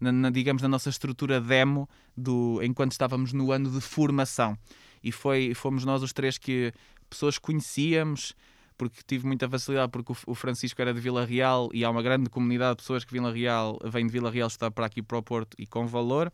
na, 0.00 0.12
na, 0.12 0.30
digamos, 0.30 0.62
na 0.62 0.68
nossa 0.68 0.88
estrutura 0.88 1.40
demo, 1.40 1.88
do, 2.16 2.60
enquanto 2.62 2.92
estávamos 2.92 3.32
no 3.32 3.52
ano 3.52 3.70
de 3.70 3.80
formação. 3.80 4.56
E 5.02 5.12
foi, 5.12 5.54
fomos 5.54 5.84
nós 5.84 6.02
os 6.02 6.12
três 6.12 6.38
que 6.38 6.72
pessoas 7.08 7.38
conhecíamos, 7.38 8.34
porque 8.76 9.00
tive 9.06 9.26
muita 9.26 9.48
facilidade, 9.48 9.90
porque 9.90 10.12
o 10.26 10.34
Francisco 10.34 10.80
era 10.80 10.94
de 10.94 11.00
Vila 11.00 11.24
Real 11.24 11.68
e 11.72 11.84
há 11.84 11.90
uma 11.90 12.02
grande 12.02 12.30
comunidade 12.30 12.76
de 12.76 12.82
pessoas 12.82 13.04
que 13.04 13.12
Vila 13.12 13.32
Real 13.32 13.78
vem 13.84 14.06
de 14.06 14.12
Vila 14.12 14.30
Real 14.30 14.46
estar 14.46 14.70
para 14.70 14.86
aqui 14.86 15.02
para 15.02 15.18
o 15.18 15.22
Porto 15.22 15.56
e 15.58 15.66
com 15.66 15.86
valor 15.86 16.32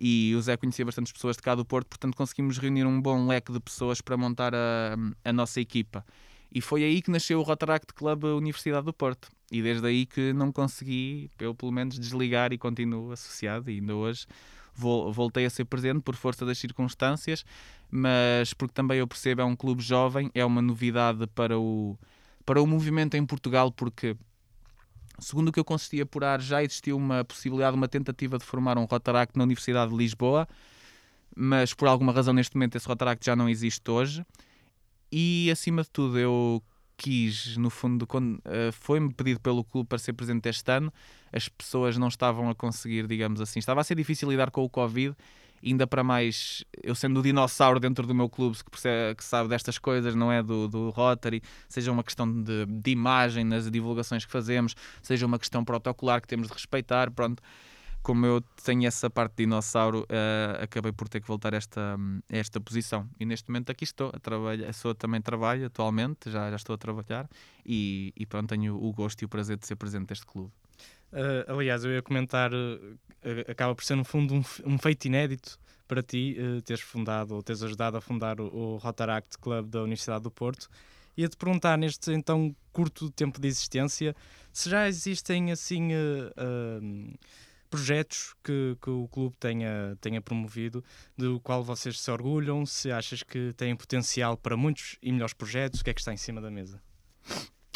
e 0.00 0.34
o 0.34 0.40
Zé 0.40 0.56
conhecia 0.56 0.84
bastantes 0.84 1.12
pessoas 1.12 1.36
de 1.36 1.42
cá 1.42 1.54
do 1.54 1.64
Porto, 1.64 1.88
portanto 1.88 2.16
conseguimos 2.16 2.56
reunir 2.56 2.86
um 2.86 3.00
bom 3.00 3.26
leque 3.26 3.52
de 3.52 3.60
pessoas 3.60 4.00
para 4.00 4.16
montar 4.16 4.54
a, 4.54 4.96
a 5.22 5.32
nossa 5.32 5.60
equipa. 5.60 6.04
E 6.52 6.60
foi 6.60 6.82
aí 6.82 7.00
que 7.00 7.10
nasceu 7.10 7.38
o 7.38 7.42
Rotaract 7.42 7.94
Club 7.94 8.24
Universidade 8.24 8.84
do 8.84 8.92
Porto. 8.92 9.28
E 9.52 9.62
desde 9.62 9.86
aí 9.86 10.06
que 10.06 10.32
não 10.32 10.50
consegui, 10.52 11.30
eu 11.38 11.54
pelo 11.54 11.72
menos, 11.72 11.98
desligar 11.98 12.52
e 12.52 12.58
continuo 12.58 13.12
associado. 13.12 13.70
E 13.70 13.74
ainda 13.74 13.94
hoje 13.94 14.26
voltei 14.74 15.44
a 15.44 15.50
ser 15.50 15.64
presente 15.64 16.00
por 16.00 16.16
força 16.16 16.46
das 16.46 16.56
circunstâncias, 16.58 17.44
mas 17.90 18.54
porque 18.54 18.72
também 18.72 18.98
eu 18.98 19.06
percebo 19.06 19.42
é 19.42 19.44
um 19.44 19.54
clube 19.54 19.82
jovem, 19.82 20.30
é 20.34 20.44
uma 20.44 20.62
novidade 20.62 21.26
para 21.28 21.58
o, 21.58 21.98
para 22.46 22.62
o 22.62 22.66
movimento 22.66 23.16
em 23.16 23.26
Portugal, 23.26 23.70
porque 23.70 24.16
Segundo 25.20 25.48
o 25.48 25.52
que 25.52 25.60
eu 25.60 25.64
consegui 25.64 26.00
apurar, 26.00 26.40
já 26.40 26.64
existiu 26.64 26.96
uma 26.96 27.22
possibilidade, 27.22 27.76
uma 27.76 27.86
tentativa 27.86 28.38
de 28.38 28.44
formar 28.44 28.78
um 28.78 28.86
Rotaract 28.86 29.36
na 29.36 29.44
Universidade 29.44 29.90
de 29.90 29.96
Lisboa, 29.96 30.48
mas 31.36 31.74
por 31.74 31.88
alguma 31.88 32.10
razão 32.10 32.32
neste 32.32 32.56
momento 32.56 32.76
esse 32.76 32.88
Rotaract 32.88 33.24
já 33.24 33.36
não 33.36 33.46
existe 33.46 33.88
hoje. 33.90 34.24
E 35.12 35.50
acima 35.50 35.82
de 35.82 35.90
tudo, 35.90 36.18
eu 36.18 36.62
quis, 36.96 37.56
no 37.56 37.70
fundo, 37.70 38.06
quando 38.06 38.36
uh, 38.36 38.72
foi-me 38.72 39.12
pedido 39.12 39.40
pelo 39.40 39.64
clube 39.64 39.88
para 39.88 39.98
ser 39.98 40.12
presente 40.12 40.48
este 40.48 40.70
ano, 40.70 40.92
as 41.32 41.48
pessoas 41.48 41.96
não 41.96 42.08
estavam 42.08 42.50
a 42.50 42.54
conseguir, 42.54 43.06
digamos 43.06 43.40
assim, 43.40 43.58
estava 43.58 43.80
a 43.80 43.84
ser 43.84 43.94
difícil 43.94 44.30
lidar 44.30 44.50
com 44.50 44.62
o 44.62 44.68
Covid 44.68 45.16
ainda 45.64 45.86
para 45.86 46.02
mais, 46.02 46.64
eu 46.82 46.94
sendo 46.94 47.20
o 47.20 47.22
dinossauro 47.22 47.78
dentro 47.78 48.06
do 48.06 48.14
meu 48.14 48.28
clube 48.28 48.56
que, 48.56 48.70
percebe, 48.70 49.14
que 49.14 49.24
sabe 49.24 49.48
destas 49.48 49.78
coisas, 49.78 50.14
não 50.14 50.32
é? 50.32 50.42
Do, 50.42 50.68
do 50.68 50.90
Rotary, 50.90 51.42
seja 51.68 51.92
uma 51.92 52.02
questão 52.02 52.30
de, 52.42 52.66
de 52.66 52.90
imagem 52.90 53.44
nas 53.44 53.70
divulgações 53.70 54.24
que 54.24 54.32
fazemos, 54.32 54.74
seja 55.02 55.26
uma 55.26 55.38
questão 55.38 55.64
protocolar 55.64 56.20
que 56.20 56.28
temos 56.28 56.48
de 56.48 56.54
respeitar, 56.54 57.10
pronto. 57.10 57.42
Como 58.02 58.24
eu 58.24 58.40
tenho 58.64 58.86
essa 58.86 59.10
parte 59.10 59.32
de 59.32 59.44
dinossauro, 59.44 60.00
uh, 60.00 60.62
acabei 60.62 60.90
por 60.90 61.08
ter 61.08 61.20
que 61.20 61.28
voltar 61.28 61.52
a 61.52 61.58
esta, 61.58 61.96
a 62.30 62.36
esta 62.36 62.58
posição. 62.58 63.08
E 63.18 63.26
neste 63.26 63.48
momento 63.50 63.70
aqui 63.70 63.84
estou 63.84 64.10
a 64.14 64.18
trabalhar, 64.18 64.72
sou, 64.72 64.94
também 64.94 65.20
trabalho 65.20 65.66
atualmente, 65.66 66.30
já, 66.30 66.48
já 66.48 66.56
estou 66.56 66.74
a 66.74 66.78
trabalhar 66.78 67.28
e, 67.64 68.12
e 68.16 68.24
pronto, 68.24 68.48
tenho 68.48 68.74
o 68.74 68.92
gosto 68.92 69.20
e 69.20 69.24
o 69.26 69.28
prazer 69.28 69.58
de 69.58 69.66
ser 69.66 69.76
presente 69.76 70.08
deste 70.08 70.24
clube. 70.24 70.50
Uh, 71.12 71.52
aliás, 71.52 71.84
eu 71.84 71.92
ia 71.92 72.00
comentar, 72.00 72.52
uh, 72.54 72.98
acaba 73.48 73.74
por 73.74 73.84
ser 73.84 73.96
no 73.96 74.04
fundo 74.04 74.34
um, 74.34 74.42
um 74.64 74.78
feito 74.78 75.04
inédito 75.04 75.58
para 75.86 76.02
ti 76.02 76.36
uh, 76.38 76.62
teres 76.62 76.80
fundado 76.82 77.34
ou 77.34 77.42
teres 77.42 77.62
ajudado 77.62 77.96
a 77.98 78.00
fundar 78.00 78.40
o, 78.40 78.46
o 78.46 78.76
Rotaract 78.78 79.36
Club 79.38 79.68
da 79.68 79.82
Universidade 79.82 80.22
do 80.22 80.30
Porto. 80.30 80.70
Ia-te 81.16 81.36
perguntar, 81.36 81.76
neste 81.76 82.12
então 82.12 82.54
curto 82.72 83.10
tempo 83.10 83.40
de 83.40 83.48
existência, 83.48 84.14
se 84.52 84.70
já 84.70 84.88
existem 84.88 85.52
assim 85.52 85.90
projetos 87.70 88.34
que, 88.42 88.76
que, 88.82 88.90
o 88.90 89.08
clube 89.08 89.36
tenha, 89.38 89.96
tenha 90.00 90.20
promovido, 90.20 90.84
do 91.16 91.40
qual 91.40 91.62
vocês 91.62 92.00
se 92.00 92.10
orgulham, 92.10 92.66
se 92.66 92.90
achas 92.90 93.22
que 93.22 93.52
têm 93.52 93.74
potencial 93.76 94.36
para 94.36 94.56
muitos 94.56 94.98
e 95.00 95.12
melhores 95.12 95.32
projetos, 95.32 95.80
o 95.80 95.84
que 95.84 95.90
é 95.90 95.94
que 95.94 96.00
está 96.00 96.12
em 96.12 96.16
cima 96.16 96.40
da 96.40 96.50
mesa? 96.50 96.82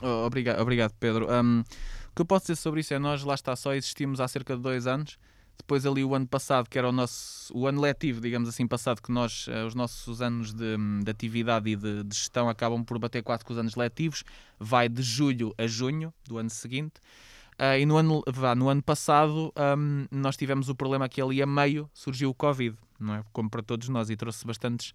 Oh, 0.03 0.27
obrigado, 0.27 0.61
obrigado, 0.61 0.93
Pedro. 0.99 1.29
Um, 1.31 1.61
o 1.61 2.15
que 2.15 2.23
eu 2.23 2.27
posso 2.27 2.47
dizer 2.47 2.57
sobre 2.57 2.81
isso 2.81 2.93
é 2.93 2.99
nós 2.99 3.23
lá 3.23 3.35
está, 3.35 3.55
só 3.55 3.73
existimos 3.73 4.21
há 4.21 4.29
cerca 4.29 4.57
de 4.57 4.63
dois 4.63 4.87
anos. 4.87 5.17
Depois 5.57 5.87
ali 5.87 6.05
o 6.05 6.15
ano 6.15 6.27
passado, 6.27 6.69
que 6.69 6.77
era 6.77 6.89
o 6.89 6.93
nosso 6.93 7.57
o 7.57 7.67
ano 7.67 7.81
letivo, 7.81 8.21
digamos 8.21 8.49
assim, 8.49 8.67
passado, 8.67 9.01
que 9.01 9.13
nós, 9.13 9.47
uh, 9.47 9.65
os 9.67 9.75
nossos 9.75 10.21
anos 10.21 10.53
de, 10.53 10.77
de 11.05 11.11
atividade 11.11 11.71
e 11.71 11.77
de, 11.77 12.03
de, 12.03 12.17
gestão 12.17 12.49
acabam 12.49 12.85
por 12.85 12.99
bater 12.99 13.23
quatro 13.23 13.47
com 13.47 13.53
os 13.53 13.59
anos 13.59 13.77
letivos, 13.77 14.25
vai 14.59 14.89
de 14.89 15.01
julho 15.01 15.55
a 15.57 15.67
junho 15.67 16.13
do 16.27 16.39
ano 16.39 16.51
seguinte. 16.51 16.95
Uh, 17.59 17.79
e 17.79 17.87
no 17.87 17.97
ano, 17.97 18.23
vá, 18.27 18.55
no 18.55 18.69
ano 18.69 18.83
passado 18.83 19.53
um, 19.79 20.07
nós 20.11 20.37
tivemos 20.37 20.69
o 20.69 20.75
problema 20.75 21.09
que 21.09 21.23
ali 21.23 21.41
a 21.41 21.47
meio 21.47 21.89
surgiu 21.95 22.31
o 22.31 22.35
Covid, 22.35 22.77
não 22.99 23.15
é? 23.15 23.25
Como 23.33 23.49
para 23.49 23.63
todos 23.63 23.89
nós, 23.89 24.11
e 24.11 24.17
trouxe 24.17 24.45
bastantes 24.45 24.93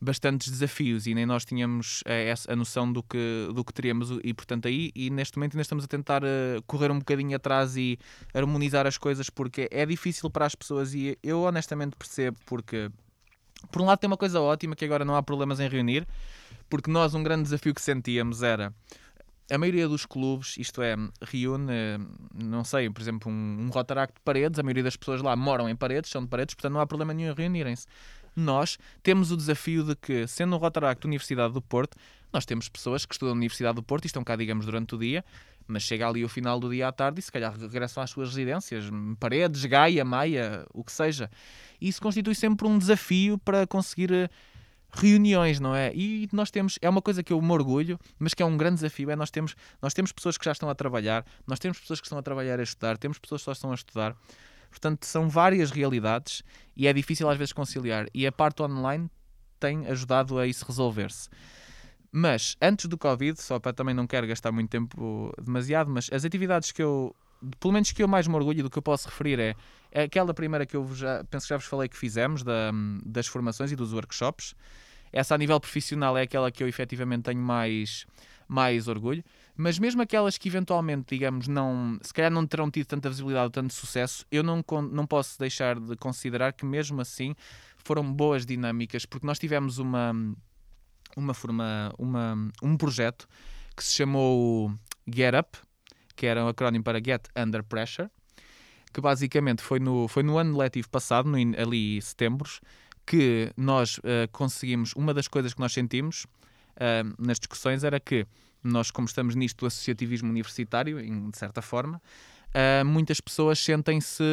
bastantes 0.00 0.50
desafios 0.50 1.06
e 1.06 1.14
nem 1.14 1.24
nós 1.24 1.44
tínhamos 1.44 2.02
a, 2.06 2.12
eh, 2.12 2.34
a 2.48 2.56
noção 2.56 2.92
do 2.92 3.02
que, 3.02 3.48
do 3.54 3.64
que 3.64 3.72
teríamos 3.72 4.10
e 4.22 4.34
portanto 4.34 4.68
aí 4.68 4.92
e 4.94 5.08
neste 5.08 5.38
momento 5.38 5.54
ainda 5.54 5.62
estamos 5.62 5.84
a 5.84 5.86
tentar 5.86 6.22
uh, 6.22 6.62
correr 6.66 6.90
um 6.90 6.98
bocadinho 6.98 7.34
atrás 7.34 7.76
e 7.76 7.98
harmonizar 8.34 8.86
as 8.86 8.98
coisas 8.98 9.30
porque 9.30 9.68
é 9.70 9.86
difícil 9.86 10.28
para 10.28 10.44
as 10.44 10.54
pessoas 10.54 10.92
e 10.92 11.18
eu 11.22 11.42
honestamente 11.42 11.96
percebo 11.96 12.36
porque 12.44 12.90
por 13.70 13.80
um 13.80 13.86
lado 13.86 13.98
tem 13.98 14.06
uma 14.06 14.18
coisa 14.18 14.38
ótima 14.38 14.76
que 14.76 14.84
agora 14.84 15.04
não 15.04 15.16
há 15.16 15.22
problemas 15.22 15.60
em 15.60 15.68
reunir 15.68 16.06
porque 16.68 16.90
nós 16.90 17.14
um 17.14 17.22
grande 17.22 17.44
desafio 17.44 17.74
que 17.74 17.80
sentíamos 17.80 18.42
era 18.42 18.74
a 19.50 19.58
maioria 19.58 19.88
dos 19.88 20.04
clubes, 20.04 20.56
isto 20.58 20.82
é, 20.82 20.96
reúne, 21.22 21.72
não 22.34 22.64
sei, 22.64 22.90
por 22.90 23.00
exemplo, 23.00 23.30
um, 23.30 23.66
um 23.66 23.68
Rotaract 23.68 24.14
de 24.14 24.20
paredes, 24.22 24.58
a 24.58 24.62
maioria 24.62 24.82
das 24.82 24.96
pessoas 24.96 25.22
lá 25.22 25.36
moram 25.36 25.68
em 25.68 25.76
paredes, 25.76 26.10
são 26.10 26.22
de 26.22 26.28
paredes, 26.28 26.54
portanto 26.54 26.72
não 26.72 26.80
há 26.80 26.86
problema 26.86 27.14
nenhum 27.14 27.30
em 27.30 27.34
reunirem-se 27.34 27.86
nós 28.36 28.78
temos 29.02 29.32
o 29.32 29.36
desafio 29.36 29.82
de 29.82 29.96
que, 29.96 30.26
sendo 30.26 30.54
um 30.54 30.58
Rotaract 30.58 31.06
Universidade 31.06 31.54
do 31.54 31.62
Porto, 31.62 31.96
nós 32.30 32.44
temos 32.44 32.68
pessoas 32.68 33.06
que 33.06 33.14
estudam 33.14 33.34
na 33.34 33.38
Universidade 33.38 33.76
do 33.76 33.82
Porto 33.82 34.04
e 34.04 34.08
estão 34.08 34.22
cá, 34.22 34.36
digamos, 34.36 34.66
durante 34.66 34.94
o 34.94 34.98
dia, 34.98 35.24
mas 35.66 35.82
chega 35.82 36.06
ali 36.06 36.22
o 36.22 36.28
final 36.28 36.60
do 36.60 36.70
dia 36.70 36.86
à 36.88 36.92
tarde 36.92 37.18
e 37.18 37.22
se 37.22 37.32
calhar 37.32 37.58
regressam 37.58 38.02
às 38.02 38.10
suas 38.10 38.28
residências, 38.28 38.84
Paredes, 39.18 39.64
Gaia, 39.64 40.04
Maia, 40.04 40.66
o 40.72 40.84
que 40.84 40.92
seja. 40.92 41.30
Isso 41.80 42.00
constitui 42.00 42.34
sempre 42.34 42.68
um 42.68 42.78
desafio 42.78 43.38
para 43.38 43.66
conseguir 43.66 44.12
eh, 44.12 44.28
reuniões, 44.92 45.60
não 45.60 45.74
é? 45.74 45.92
E 45.94 46.28
nós 46.32 46.50
temos, 46.50 46.78
é 46.80 46.88
uma 46.88 47.02
coisa 47.02 47.22
que 47.22 47.32
eu 47.32 47.40
me 47.40 47.52
orgulho, 47.52 47.98
mas 48.18 48.34
que 48.34 48.42
é 48.42 48.46
um 48.46 48.56
grande 48.56 48.76
desafio, 48.76 49.10
é 49.10 49.16
nós 49.16 49.30
temos, 49.30 49.54
nós 49.80 49.92
temos 49.92 50.12
pessoas 50.12 50.38
que 50.38 50.44
já 50.44 50.52
estão 50.52 50.68
a 50.68 50.74
trabalhar, 50.74 51.24
nós 51.46 51.58
temos 51.58 51.78
pessoas 51.78 52.00
que 52.00 52.06
estão 52.06 52.18
a 52.18 52.22
trabalhar 52.22 52.58
a 52.58 52.62
estudar, 52.62 52.96
temos 52.96 53.18
pessoas 53.18 53.42
que 53.42 53.44
só 53.44 53.52
estão 53.52 53.70
a 53.70 53.74
estudar. 53.74 54.16
Portanto, 54.70 55.06
são 55.06 55.28
várias 55.28 55.70
realidades 55.70 56.42
e 56.76 56.86
é 56.86 56.92
difícil 56.92 57.28
às 57.28 57.38
vezes 57.38 57.52
conciliar. 57.52 58.08
E 58.12 58.26
a 58.26 58.32
parte 58.32 58.62
online 58.62 59.10
tem 59.58 59.86
ajudado 59.86 60.38
a 60.38 60.46
isso 60.46 60.64
resolver-se. 60.66 61.28
Mas 62.12 62.56
antes 62.60 62.86
do 62.86 62.96
Covid, 62.96 63.40
só 63.40 63.58
para 63.58 63.72
também 63.72 63.94
não 63.94 64.06
quero 64.06 64.26
gastar 64.26 64.52
muito 64.52 64.70
tempo 64.70 65.32
demasiado, 65.42 65.90
mas 65.90 66.08
as 66.12 66.24
atividades 66.24 66.72
que 66.72 66.82
eu, 66.82 67.14
pelo 67.60 67.72
menos 67.72 67.92
que 67.92 68.02
eu 68.02 68.08
mais 68.08 68.26
me 68.26 68.34
orgulho 68.34 68.62
do 68.62 68.70
que 68.70 68.78
eu 68.78 68.82
posso 68.82 69.08
referir 69.08 69.38
é, 69.38 69.56
é 69.90 70.02
aquela 70.02 70.32
primeira 70.34 70.66
que 70.66 70.76
eu 70.76 70.86
já 70.94 71.24
penso 71.24 71.46
que 71.46 71.50
já 71.50 71.56
vos 71.56 71.66
falei 71.66 71.88
que 71.88 71.96
fizemos 71.96 72.42
da, 72.42 72.70
das 73.04 73.26
formações 73.26 73.72
e 73.72 73.76
dos 73.76 73.92
workshops. 73.92 74.54
Essa 75.12 75.34
a 75.34 75.38
nível 75.38 75.58
profissional 75.60 76.16
é 76.16 76.22
aquela 76.22 76.50
que 76.50 76.62
eu 76.62 76.68
efetivamente 76.68 77.24
tenho 77.24 77.40
mais, 77.40 78.06
mais 78.48 78.88
orgulho 78.88 79.24
mas 79.56 79.78
mesmo 79.78 80.02
aquelas 80.02 80.36
que 80.36 80.48
eventualmente, 80.48 81.14
digamos, 81.14 81.48
não, 81.48 81.98
se 82.02 82.12
calhar 82.12 82.30
não 82.30 82.46
terão 82.46 82.70
tido 82.70 82.86
tanta 82.86 83.08
visibilidade 83.08 83.44
ou 83.44 83.50
tanto 83.50 83.72
sucesso, 83.72 84.26
eu 84.30 84.42
não, 84.42 84.62
não 84.92 85.06
posso 85.06 85.38
deixar 85.38 85.80
de 85.80 85.96
considerar 85.96 86.52
que 86.52 86.66
mesmo 86.66 87.00
assim 87.00 87.34
foram 87.78 88.12
boas 88.12 88.44
dinâmicas, 88.44 89.06
porque 89.06 89.26
nós 89.26 89.38
tivemos 89.38 89.78
uma, 89.78 90.12
uma, 91.16 91.32
forma, 91.32 91.90
uma, 91.98 92.36
um 92.62 92.76
projeto 92.76 93.26
que 93.74 93.82
se 93.82 93.94
chamou 93.94 94.70
Get 95.10 95.34
Up, 95.34 95.58
que 96.16 96.26
era 96.26 96.44
um 96.44 96.48
acrónimo 96.48 96.82
para 96.82 96.98
Get 96.98 97.28
Under 97.36 97.62
Pressure, 97.62 98.08
que 98.92 99.00
basicamente 99.00 99.62
foi 99.62 99.78
no, 99.78 100.08
foi 100.08 100.22
no 100.22 100.38
ano 100.38 100.56
letivo 100.56 100.88
passado, 100.88 101.28
no, 101.28 101.36
ali 101.36 101.98
em 101.98 102.00
setembro, 102.00 102.48
que 103.06 103.52
nós 103.56 103.98
uh, 103.98 104.02
conseguimos. 104.32 104.92
Uma 104.94 105.14
das 105.14 105.28
coisas 105.28 105.54
que 105.54 105.60
nós 105.60 105.72
sentimos 105.72 106.24
uh, 106.24 107.14
nas 107.18 107.38
discussões 107.38 107.84
era 107.84 108.00
que 108.00 108.26
nós, 108.64 108.90
como 108.90 109.06
estamos 109.06 109.36
nisto 109.36 109.58
do 109.58 109.66
associativismo 109.66 110.28
universitário, 110.28 110.98
em, 110.98 111.30
de 111.30 111.38
certa 111.38 111.62
forma, 111.62 112.00
uh, 112.48 112.84
muitas 112.84 113.20
pessoas 113.20 113.58
sentem-se. 113.58 114.24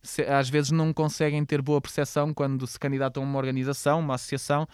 Se, 0.00 0.22
às 0.22 0.48
vezes 0.48 0.70
não 0.70 0.92
conseguem 0.92 1.44
ter 1.44 1.60
boa 1.60 1.80
percepção 1.80 2.32
quando 2.32 2.64
se 2.68 2.78
candidatam 2.78 3.20
a 3.20 3.26
uma 3.26 3.36
organização, 3.36 3.98
uma 3.98 4.14
associação, 4.14 4.66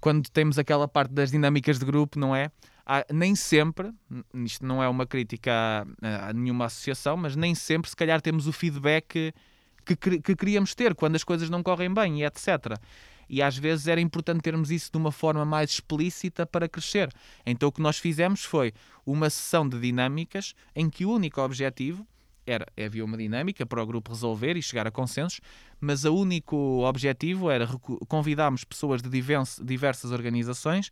quando 0.00 0.30
temos 0.30 0.58
aquela 0.60 0.86
parte 0.86 1.12
das 1.12 1.32
dinâmicas 1.32 1.78
de 1.78 1.84
grupo, 1.84 2.18
não 2.18 2.34
é? 2.34 2.52
Há, 2.84 3.04
nem 3.12 3.34
sempre, 3.34 3.92
isto 4.34 4.64
não 4.64 4.82
é 4.82 4.88
uma 4.88 5.06
crítica 5.06 5.86
a, 6.02 6.28
a, 6.28 6.32
nenhuma 6.32 6.66
associação, 6.66 7.16
mas 7.16 7.36
nem 7.36 7.54
sempre, 7.54 7.90
se 7.90 7.96
calhar, 7.96 8.20
temos 8.20 8.46
o 8.46 8.52
feedback 8.52 9.32
que, 9.84 9.96
que, 9.96 10.20
que 10.20 10.36
queríamos 10.36 10.74
ter 10.74 10.94
quando 10.94 11.16
as 11.16 11.24
coisas 11.24 11.50
não 11.50 11.62
correm 11.62 11.92
bem 11.92 12.20
e 12.20 12.24
etc. 12.24 12.76
E 13.28 13.40
às 13.40 13.56
vezes 13.56 13.86
era 13.86 14.00
importante 14.00 14.42
termos 14.42 14.70
isso 14.70 14.90
de 14.90 14.98
uma 14.98 15.12
forma 15.12 15.44
mais 15.44 15.70
explícita 15.70 16.44
para 16.44 16.68
crescer. 16.68 17.12
Então 17.46 17.68
o 17.68 17.72
que 17.72 17.80
nós 17.80 17.98
fizemos 17.98 18.44
foi 18.44 18.72
uma 19.06 19.30
sessão 19.30 19.68
de 19.68 19.78
dinâmicas 19.78 20.54
em 20.74 20.90
que 20.90 21.04
o 21.04 21.12
único 21.12 21.40
objetivo 21.40 22.04
era 22.46 22.66
havia 22.76 23.04
uma 23.04 23.16
dinâmica 23.16 23.64
para 23.64 23.82
o 23.82 23.86
grupo 23.86 24.10
resolver 24.10 24.56
e 24.56 24.62
chegar 24.62 24.86
a 24.86 24.90
consensos, 24.90 25.40
mas 25.80 26.04
o 26.04 26.14
único 26.14 26.56
objetivo 26.84 27.50
era 27.50 27.68
convidarmos 28.08 28.64
pessoas 28.64 29.00
de 29.00 29.08
diversas 29.62 30.10
organizações 30.10 30.90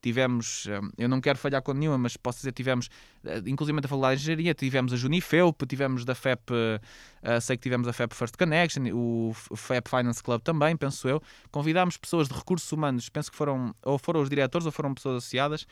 tivemos, 0.00 0.66
hum, 0.66 0.90
eu 0.98 1.08
não 1.08 1.20
quero 1.20 1.38
falhar 1.38 1.62
com 1.62 1.72
nenhuma, 1.72 1.98
mas 1.98 2.16
posso 2.16 2.38
dizer, 2.38 2.52
tivemos, 2.52 2.88
eh, 3.24 3.42
inclusive 3.46 3.78
a 3.78 3.88
falar 3.88 4.14
de 4.14 4.22
engenharia, 4.22 4.54
tivemos 4.54 4.92
a 4.92 4.96
Junifeup, 4.96 5.64
tivemos 5.66 6.04
da 6.04 6.14
FEP, 6.14 6.52
uh, 6.52 7.40
sei 7.40 7.56
que 7.56 7.62
tivemos 7.62 7.88
a 7.88 7.92
FEP 7.92 8.14
First 8.14 8.36
Connection, 8.36 8.82
o 8.92 9.32
FEP 9.34 9.88
Finance 9.88 10.22
Club 10.22 10.42
também, 10.42 10.76
penso 10.76 11.08
eu. 11.08 11.22
Convidámos 11.50 11.96
pessoas 11.96 12.28
de 12.28 12.34
recursos 12.34 12.70
humanos, 12.70 13.08
penso 13.08 13.30
que 13.30 13.36
foram, 13.36 13.74
ou 13.82 13.98
foram 13.98 14.20
os 14.20 14.28
diretores 14.28 14.66
ou 14.66 14.72
foram 14.72 14.94
pessoas 14.94 15.16
associadas. 15.16 15.66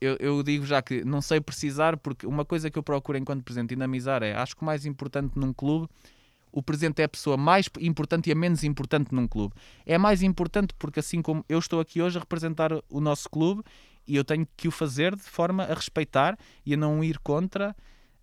Eu, 0.00 0.16
eu, 0.18 0.42
digo 0.42 0.64
já 0.64 0.80
que 0.80 1.04
não 1.04 1.20
sei 1.20 1.38
precisar, 1.38 1.98
porque 1.98 2.26
uma 2.26 2.46
coisa 2.46 2.70
que 2.70 2.78
eu 2.78 2.82
procuro 2.82 3.18
enquanto 3.18 3.44
presidente 3.44 3.68
dinamizar 3.70 4.22
é, 4.22 4.34
acho 4.34 4.56
que 4.56 4.62
o 4.62 4.64
mais 4.64 4.86
importante 4.86 5.38
num 5.38 5.52
clube 5.52 5.86
o 6.52 6.62
presidente 6.62 7.00
é 7.00 7.04
a 7.04 7.08
pessoa 7.08 7.36
mais 7.36 7.68
importante 7.80 8.28
e 8.28 8.32
a 8.32 8.34
menos 8.34 8.64
importante 8.64 9.14
num 9.14 9.26
clube. 9.26 9.54
É 9.86 9.96
mais 9.98 10.22
importante 10.22 10.74
porque, 10.78 11.00
assim 11.00 11.22
como 11.22 11.44
eu 11.48 11.58
estou 11.58 11.80
aqui 11.80 12.00
hoje 12.02 12.16
a 12.16 12.20
representar 12.20 12.72
o 12.88 13.00
nosso 13.00 13.28
clube 13.28 13.62
e 14.06 14.16
eu 14.16 14.24
tenho 14.24 14.46
que 14.56 14.68
o 14.68 14.70
fazer 14.70 15.14
de 15.14 15.22
forma 15.22 15.64
a 15.64 15.74
respeitar 15.74 16.38
e 16.64 16.74
a 16.74 16.76
não 16.76 17.02
ir 17.02 17.18
contra 17.18 17.74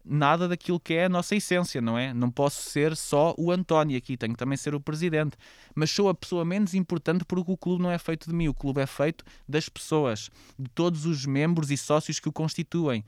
nada 0.09 0.47
daquilo 0.47 0.79
que 0.79 0.93
é 0.93 1.05
a 1.05 1.09
nossa 1.09 1.35
essência, 1.35 1.81
não 1.81 1.97
é? 1.97 2.13
Não 2.13 2.31
posso 2.31 2.69
ser 2.69 2.95
só 2.95 3.35
o 3.37 3.51
António 3.51 3.97
aqui, 3.97 4.15
tenho 4.15 4.33
que 4.33 4.39
também 4.39 4.57
ser 4.57 4.73
o 4.73 4.79
presidente. 4.79 5.35
Mas 5.75 5.91
sou 5.91 6.07
a 6.07 6.13
pessoa 6.13 6.45
menos 6.45 6.73
importante 6.73 7.25
porque 7.25 7.51
o 7.51 7.57
clube 7.57 7.83
não 7.83 7.91
é 7.91 7.97
feito 7.97 8.29
de 8.29 8.33
mim, 8.33 8.47
o 8.47 8.53
clube 8.53 8.81
é 8.81 8.85
feito 8.85 9.25
das 9.47 9.67
pessoas, 9.67 10.29
de 10.57 10.69
todos 10.69 11.05
os 11.05 11.25
membros 11.25 11.71
e 11.71 11.77
sócios 11.77 12.19
que 12.19 12.29
o 12.29 12.31
constituem. 12.31 13.03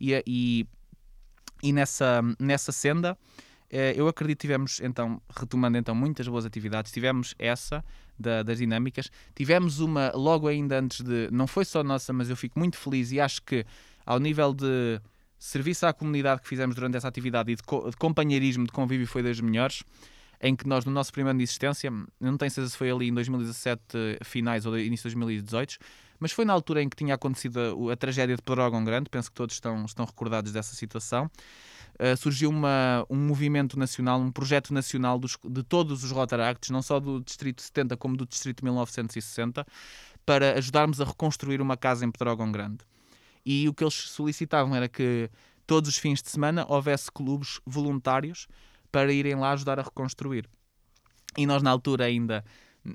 E, 0.00 0.22
e, 0.26 0.66
e 1.62 1.72
nessa, 1.72 2.22
nessa 2.38 2.72
senda 2.72 3.16
eu 3.70 4.08
acredito 4.08 4.38
que 4.38 4.42
tivemos, 4.42 4.80
então, 4.80 5.20
retomando 5.38 5.76
então 5.76 5.94
muitas 5.94 6.26
boas 6.26 6.46
atividades, 6.46 6.90
tivemos 6.90 7.34
essa 7.38 7.84
da, 8.18 8.42
das 8.42 8.58
dinâmicas, 8.58 9.10
tivemos 9.34 9.80
uma 9.80 10.10
logo 10.14 10.48
ainda 10.48 10.78
antes 10.78 11.02
de, 11.02 11.28
não 11.30 11.46
foi 11.46 11.64
só 11.64 11.84
nossa, 11.84 12.12
mas 12.12 12.30
eu 12.30 12.36
fico 12.36 12.58
muito 12.58 12.76
feliz 12.76 13.12
e 13.12 13.20
acho 13.20 13.42
que 13.42 13.64
ao 14.06 14.18
nível 14.18 14.54
de 14.54 15.00
serviço 15.38 15.86
à 15.86 15.92
comunidade 15.92 16.40
que 16.42 16.48
fizemos 16.48 16.74
durante 16.74 16.96
essa 16.96 17.08
atividade 17.08 17.52
e 17.52 17.56
de, 17.56 17.62
co 17.62 17.88
de 17.90 17.96
companheirismo, 17.96 18.64
de 18.64 18.72
convívio 18.72 19.06
foi 19.06 19.22
das 19.22 19.40
melhores, 19.40 19.82
em 20.40 20.56
que 20.56 20.66
nós 20.66 20.84
no 20.84 20.92
nosso 20.92 21.12
primeiro 21.12 21.30
ano 21.30 21.38
de 21.38 21.44
existência, 21.44 21.90
não 22.20 22.36
tenho 22.36 22.50
certeza 22.50 22.70
se 22.70 22.76
foi 22.76 22.90
ali 22.90 23.08
em 23.08 23.14
2017 23.14 24.18
finais 24.24 24.66
ou 24.66 24.78
início 24.78 25.08
de 25.08 25.14
2018, 25.14 25.78
mas 26.18 26.32
foi 26.32 26.44
na 26.44 26.52
altura 26.52 26.82
em 26.82 26.88
que 26.88 26.96
tinha 26.96 27.14
acontecido 27.14 27.88
a, 27.88 27.92
a 27.92 27.96
tragédia 27.96 28.34
de 28.36 28.42
Pedrógão 28.42 28.84
Grande, 28.84 29.08
penso 29.10 29.30
que 29.30 29.36
todos 29.36 29.54
estão, 29.54 29.84
estão 29.84 30.04
recordados 30.04 30.52
dessa 30.52 30.74
situação. 30.74 31.30
Uh, 31.98 32.16
surgiu 32.16 32.48
uma, 32.48 33.04
um 33.10 33.16
movimento 33.16 33.76
nacional, 33.78 34.20
um 34.20 34.30
projeto 34.30 34.72
nacional 34.72 35.18
dos, 35.18 35.36
de 35.44 35.62
todos 35.64 36.04
os 36.04 36.12
Rotaracts, 36.12 36.70
não 36.70 36.80
só 36.80 37.00
do 37.00 37.20
Distrito 37.20 37.60
70 37.60 37.96
como 37.96 38.16
do 38.16 38.24
Distrito 38.24 38.64
1960, 38.64 39.66
para 40.24 40.56
ajudarmos 40.58 41.00
a 41.00 41.04
reconstruir 41.04 41.60
uma 41.60 41.76
casa 41.76 42.04
em 42.04 42.10
Pedrógão 42.10 42.52
Grande. 42.52 42.78
E 43.44 43.68
o 43.68 43.74
que 43.74 43.82
eles 43.82 43.94
solicitavam 43.94 44.76
era 44.76 44.88
que 44.88 45.28
todos 45.66 45.90
os 45.90 45.96
fins 45.96 46.22
de 46.22 46.30
semana 46.30 46.64
houvesse 46.68 47.10
clubes 47.10 47.60
voluntários 47.66 48.46
para 48.92 49.12
irem 49.12 49.34
lá 49.34 49.52
ajudar 49.52 49.80
a 49.80 49.82
reconstruir. 49.82 50.48
E 51.36 51.46
nós, 51.46 51.62
na 51.62 51.70
altura, 51.70 52.04
ainda 52.04 52.44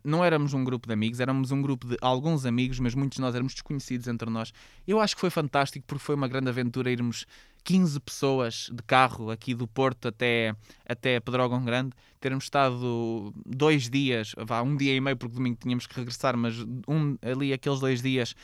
não 0.03 0.23
éramos 0.23 0.53
um 0.53 0.63
grupo 0.63 0.87
de 0.87 0.93
amigos, 0.93 1.19
éramos 1.19 1.51
um 1.51 1.61
grupo 1.61 1.87
de 1.87 1.97
alguns 2.01 2.45
amigos, 2.45 2.79
mas 2.79 2.95
muitos 2.95 3.17
de 3.17 3.21
nós 3.21 3.35
éramos 3.35 3.53
desconhecidos 3.53 4.07
entre 4.07 4.29
nós. 4.29 4.53
Eu 4.87 4.99
acho 4.99 5.15
que 5.15 5.21
foi 5.21 5.29
fantástico 5.29 5.85
porque 5.85 6.03
foi 6.03 6.15
uma 6.15 6.27
grande 6.27 6.49
aventura 6.49 6.91
irmos 6.91 7.25
15 7.63 7.99
pessoas 7.99 8.69
de 8.73 8.83
carro 8.83 9.31
aqui 9.31 9.53
do 9.53 9.67
Porto 9.67 10.07
até, 10.07 10.55
até 10.85 11.19
Pedrógão 11.19 11.63
Grande, 11.63 11.91
termos 12.19 12.45
estado 12.45 13.33
dois 13.45 13.89
dias, 13.89 14.33
vá, 14.37 14.61
um 14.61 14.75
dia 14.75 14.93
e 14.95 15.01
meio 15.01 15.17
porque 15.17 15.35
domingo 15.35 15.57
tínhamos 15.59 15.87
que 15.87 15.95
regressar, 15.95 16.37
mas 16.37 16.55
um, 16.87 17.17
ali 17.21 17.53
aqueles 17.53 17.79
dois 17.79 18.01
dias 18.01 18.35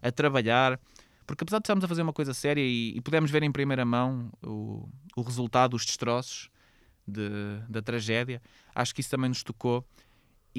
a 0.00 0.12
trabalhar, 0.12 0.80
porque 1.26 1.44
apesar 1.44 1.58
de 1.58 1.64
estarmos 1.64 1.84
a 1.84 1.88
fazer 1.88 2.02
uma 2.02 2.12
coisa 2.12 2.32
séria 2.32 2.62
e, 2.62 2.96
e 2.96 3.00
pudemos 3.00 3.30
ver 3.30 3.42
em 3.42 3.52
primeira 3.52 3.84
mão 3.84 4.30
o, 4.44 4.88
o 5.16 5.22
resultado, 5.22 5.74
os 5.74 5.84
destroços 5.84 6.48
de, 7.06 7.28
da 7.68 7.82
tragédia, 7.82 8.40
acho 8.74 8.94
que 8.94 9.00
isso 9.00 9.10
também 9.10 9.28
nos 9.28 9.42
tocou 9.42 9.84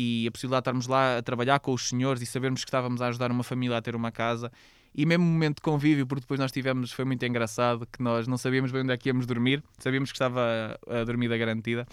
e 0.01 0.25
a 0.25 0.31
possibilidade 0.31 0.62
de 0.62 0.69
estarmos 0.69 0.88
lá 0.88 1.17
a 1.17 1.21
trabalhar 1.21 1.59
com 1.59 1.73
os 1.73 1.89
senhores 1.89 2.21
e 2.21 2.25
sabermos 2.25 2.63
que 2.63 2.69
estávamos 2.69 3.01
a 3.01 3.07
ajudar 3.07 3.29
uma 3.31 3.43
família 3.43 3.75
a 3.75 3.81
ter 3.81 3.97
uma 3.97 4.13
casa 4.13 4.49
e 4.95 5.05
mesmo 5.05 5.25
momento 5.25 5.57
de 5.57 5.62
convívio, 5.62 6.07
porque 6.07 6.21
depois 6.21 6.39
nós 6.39 6.53
tivemos, 6.53 6.93
foi 6.93 7.03
muito 7.03 7.23
engraçado, 7.25 7.85
que 7.85 8.01
nós 8.01 8.25
não 8.25 8.38
sabíamos 8.38 8.71
bem 8.71 8.81
onde 8.81 8.93
é 8.93 8.97
que 8.97 9.09
íamos 9.09 9.25
dormir, 9.25 9.62
sabíamos 9.77 10.09
que 10.09 10.15
estava 10.15 10.79
a, 10.88 11.03
dormida 11.03 11.38
garantida. 11.38 11.85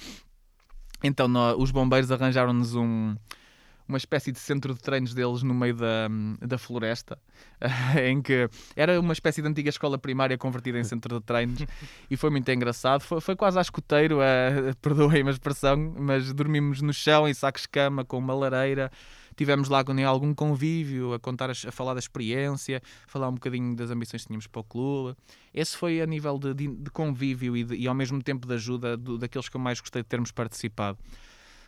Então 1.02 1.26
nós, 1.26 1.56
os 1.58 1.72
bombeiros 1.72 2.12
arranjaram-nos 2.12 2.76
um, 2.76 3.16
uma 3.88 3.98
espécie 3.98 4.32
de 4.32 4.38
centro 4.38 4.74
de 4.74 4.80
treinos 4.80 5.14
deles 5.14 5.42
no 5.42 5.54
meio 5.54 5.74
da, 5.74 6.08
da 6.40 6.58
floresta, 6.58 7.18
em 8.04 8.20
que 8.20 8.48
era 8.74 8.98
uma 9.00 9.12
espécie 9.12 9.40
de 9.40 9.48
antiga 9.48 9.68
escola 9.68 9.98
primária 9.98 10.36
convertida 10.36 10.78
em 10.78 10.84
centro 10.84 11.18
de 11.18 11.24
treinos 11.24 11.64
e 12.10 12.16
foi 12.16 12.30
muito 12.30 12.50
engraçado. 12.50 13.02
Foi, 13.02 13.20
foi 13.20 13.36
quase 13.36 13.58
a 13.58 13.62
escoteiro, 13.62 14.18
uh, 14.18 14.74
perdoem 14.82 15.26
a 15.26 15.30
expressão, 15.30 15.94
mas 15.98 16.32
dormimos 16.32 16.82
no 16.82 16.92
chão 16.92 17.28
em 17.28 17.34
sacos 17.34 17.62
de 17.62 17.68
cama 17.68 18.04
com 18.04 18.18
uma 18.18 18.34
lareira. 18.34 18.90
Tivemos 19.36 19.68
lá 19.68 19.84
com 19.84 19.92
algum 20.06 20.34
convívio, 20.34 21.12
a 21.12 21.20
contar, 21.20 21.50
a 21.50 21.70
falar 21.70 21.92
da 21.92 22.00
experiência, 22.00 22.80
falar 23.06 23.28
um 23.28 23.34
bocadinho 23.34 23.76
das 23.76 23.90
ambições 23.90 24.22
que 24.22 24.28
tínhamos 24.28 24.46
para 24.46 24.60
o 24.60 24.64
clube. 24.64 25.14
Esse 25.52 25.76
foi 25.76 26.00
a 26.00 26.06
nível 26.06 26.38
de, 26.38 26.54
de, 26.54 26.68
de 26.68 26.90
convívio 26.90 27.54
e, 27.54 27.62
de, 27.62 27.76
e, 27.76 27.86
ao 27.86 27.94
mesmo 27.94 28.22
tempo 28.22 28.46
de 28.46 28.54
ajuda 28.54 28.96
do, 28.96 29.18
daqueles 29.18 29.50
que 29.50 29.56
eu 29.56 29.60
mais 29.60 29.78
gostei 29.78 30.02
de 30.02 30.08
termos 30.08 30.32
participado. 30.32 30.98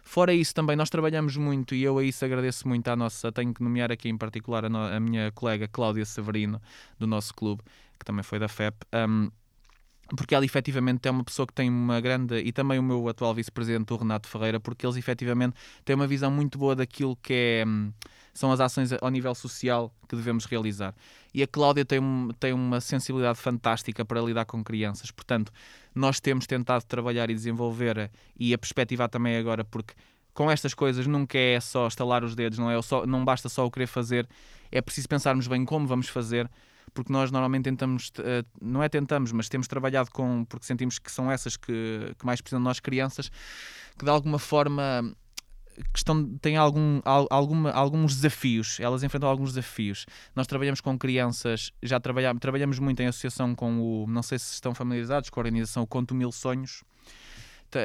Fora 0.08 0.32
isso, 0.32 0.54
também 0.54 0.74
nós 0.74 0.88
trabalhamos 0.88 1.36
muito 1.36 1.74
e 1.74 1.82
eu 1.82 1.98
a 1.98 2.02
isso 2.02 2.24
agradeço 2.24 2.66
muito 2.66 2.88
à 2.88 2.96
nossa. 2.96 3.30
Tenho 3.30 3.52
que 3.52 3.62
nomear 3.62 3.92
aqui 3.92 4.08
em 4.08 4.16
particular 4.16 4.64
a, 4.64 4.68
no, 4.70 4.78
a 4.78 4.98
minha 4.98 5.30
colega 5.32 5.68
Cláudia 5.68 6.06
Severino, 6.06 6.62
do 6.98 7.06
nosso 7.06 7.34
clube, 7.34 7.62
que 7.98 8.06
também 8.06 8.22
foi 8.22 8.38
da 8.38 8.48
FEP. 8.48 8.74
Um, 9.06 9.30
porque 10.16 10.34
ela 10.34 10.44
efetivamente 10.44 11.06
é 11.06 11.10
uma 11.10 11.24
pessoa 11.24 11.46
que 11.46 11.52
tem 11.52 11.68
uma 11.68 12.00
grande. 12.00 12.38
e 12.38 12.52
também 12.52 12.78
o 12.78 12.82
meu 12.82 13.08
atual 13.08 13.34
vice-presidente, 13.34 13.92
o 13.92 13.96
Renato 13.96 14.28
Ferreira, 14.28 14.58
porque 14.58 14.86
eles 14.86 14.96
efetivamente 14.96 15.54
têm 15.84 15.94
uma 15.94 16.06
visão 16.06 16.30
muito 16.30 16.58
boa 16.58 16.74
daquilo 16.74 17.16
que 17.16 17.32
é, 17.34 17.64
hum, 17.66 17.92
são 18.32 18.50
as 18.50 18.60
ações 18.60 18.92
ao 18.92 19.10
nível 19.10 19.34
social 19.34 19.92
que 20.08 20.16
devemos 20.16 20.44
realizar. 20.46 20.94
E 21.34 21.42
a 21.42 21.46
Cláudia 21.46 21.84
tem, 21.84 22.00
tem 22.40 22.52
uma 22.52 22.80
sensibilidade 22.80 23.38
fantástica 23.38 24.04
para 24.04 24.20
lidar 24.20 24.46
com 24.46 24.64
crianças, 24.64 25.10
portanto, 25.10 25.52
nós 25.94 26.20
temos 26.20 26.46
tentado 26.46 26.84
trabalhar 26.84 27.28
e 27.28 27.34
desenvolver 27.34 28.10
e 28.38 28.54
a 28.54 28.58
perspectivar 28.58 29.08
também 29.08 29.36
agora, 29.36 29.64
porque 29.64 29.94
com 30.32 30.50
estas 30.50 30.72
coisas 30.72 31.06
nunca 31.06 31.36
é 31.36 31.60
só 31.60 31.86
estalar 31.86 32.24
os 32.24 32.34
dedos, 32.34 32.58
não, 32.58 32.70
é 32.70 32.80
só, 32.80 33.04
não 33.04 33.24
basta 33.24 33.48
só 33.48 33.66
o 33.66 33.70
querer 33.70 33.88
fazer, 33.88 34.26
é 34.70 34.80
preciso 34.80 35.08
pensarmos 35.08 35.46
bem 35.48 35.64
como 35.64 35.86
vamos 35.86 36.08
fazer 36.08 36.48
porque 36.94 37.12
nós 37.12 37.30
normalmente 37.30 37.64
tentamos, 37.64 38.10
eh, 38.18 38.44
não 38.60 38.82
é 38.82 38.88
tentamos, 38.88 39.32
mas 39.32 39.48
temos 39.48 39.66
trabalhado 39.68 40.10
com, 40.10 40.44
porque 40.44 40.66
sentimos 40.66 40.98
que 40.98 41.10
são 41.10 41.30
essas 41.30 41.56
que, 41.56 42.14
que 42.18 42.26
mais 42.26 42.40
precisam 42.40 42.60
de 42.60 42.64
nós, 42.64 42.80
crianças, 42.80 43.30
que 43.98 44.04
de 44.04 44.10
alguma 44.10 44.38
forma 44.38 45.14
que 45.92 45.98
estão, 45.98 46.36
têm 46.38 46.56
algum, 46.56 47.00
alguma, 47.04 47.70
alguns 47.70 48.16
desafios, 48.16 48.80
elas 48.80 49.02
enfrentam 49.02 49.28
alguns 49.28 49.50
desafios. 49.50 50.06
Nós 50.34 50.46
trabalhamos 50.46 50.80
com 50.80 50.98
crianças, 50.98 51.72
já 51.82 52.00
trabalhamos, 52.00 52.40
trabalhamos 52.40 52.78
muito 52.78 53.00
em 53.00 53.06
associação 53.06 53.54
com 53.54 53.80
o, 53.80 54.06
não 54.08 54.22
sei 54.22 54.38
se 54.38 54.54
estão 54.54 54.74
familiarizados 54.74 55.30
com 55.30 55.38
a 55.38 55.42
organização 55.42 55.86
Conto 55.86 56.14
Mil 56.14 56.32
Sonhos, 56.32 56.82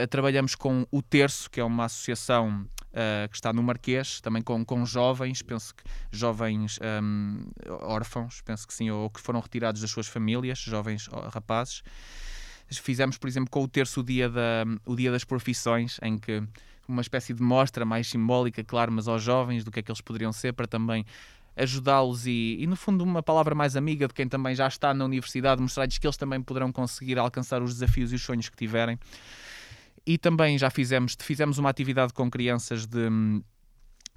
trabalhamos 0.09 0.55
com 0.55 0.87
o 0.91 1.01
Terço, 1.01 1.49
que 1.49 1.59
é 1.59 1.63
uma 1.63 1.85
associação 1.85 2.65
uh, 2.93 3.27
que 3.29 3.35
está 3.35 3.51
no 3.51 3.61
Marquês, 3.63 4.21
também 4.21 4.41
com, 4.41 4.63
com 4.63 4.85
jovens, 4.85 5.41
penso 5.41 5.73
que 5.75 5.83
jovens 6.11 6.79
um, 7.01 7.45
órfãos, 7.81 8.41
penso 8.41 8.67
que 8.67 8.73
sim, 8.73 8.89
ou 8.89 9.09
que 9.09 9.19
foram 9.19 9.39
retirados 9.39 9.81
das 9.81 9.91
suas 9.91 10.07
famílias, 10.07 10.59
jovens 10.59 11.07
rapazes. 11.31 11.83
Fizemos, 12.69 13.17
por 13.17 13.27
exemplo, 13.27 13.49
com 13.51 13.63
o 13.63 13.67
terço 13.67 13.99
o 13.99 14.03
dia, 14.03 14.29
da, 14.29 14.63
o 14.85 14.95
dia 14.95 15.11
das 15.11 15.23
profissões, 15.23 15.99
em 16.01 16.17
que 16.17 16.41
uma 16.87 17.01
espécie 17.01 17.33
de 17.33 17.41
mostra 17.41 17.85
mais 17.85 18.07
simbólica, 18.07 18.63
claro, 18.63 18.91
mas 18.91 19.07
aos 19.07 19.21
jovens 19.21 19.63
do 19.63 19.71
que 19.71 19.79
é 19.79 19.83
que 19.83 19.91
eles 19.91 20.01
poderiam 20.01 20.33
ser 20.33 20.53
para 20.53 20.67
também 20.67 21.05
ajudá-los 21.55 22.25
e, 22.25 22.57
e, 22.59 22.67
no 22.67 22.75
fundo, 22.75 23.03
uma 23.03 23.21
palavra 23.21 23.53
mais 23.53 23.75
amiga 23.75 24.07
de 24.07 24.13
quem 24.13 24.27
também 24.27 24.55
já 24.55 24.67
está 24.67 24.93
na 24.93 25.05
universidade, 25.05 25.61
mostrar-lhes 25.61 25.97
que 25.97 26.07
eles 26.07 26.17
também 26.17 26.41
poderão 26.41 26.71
conseguir 26.71 27.19
alcançar 27.19 27.61
os 27.61 27.73
desafios 27.73 28.11
e 28.11 28.15
os 28.15 28.23
sonhos 28.23 28.49
que 28.49 28.57
tiverem. 28.57 28.97
E 30.05 30.17
também 30.17 30.57
já 30.57 30.69
fizemos, 30.69 31.15
fizemos 31.19 31.57
uma 31.57 31.69
atividade 31.69 32.13
com 32.13 32.29
crianças 32.29 32.85
de, 32.85 33.09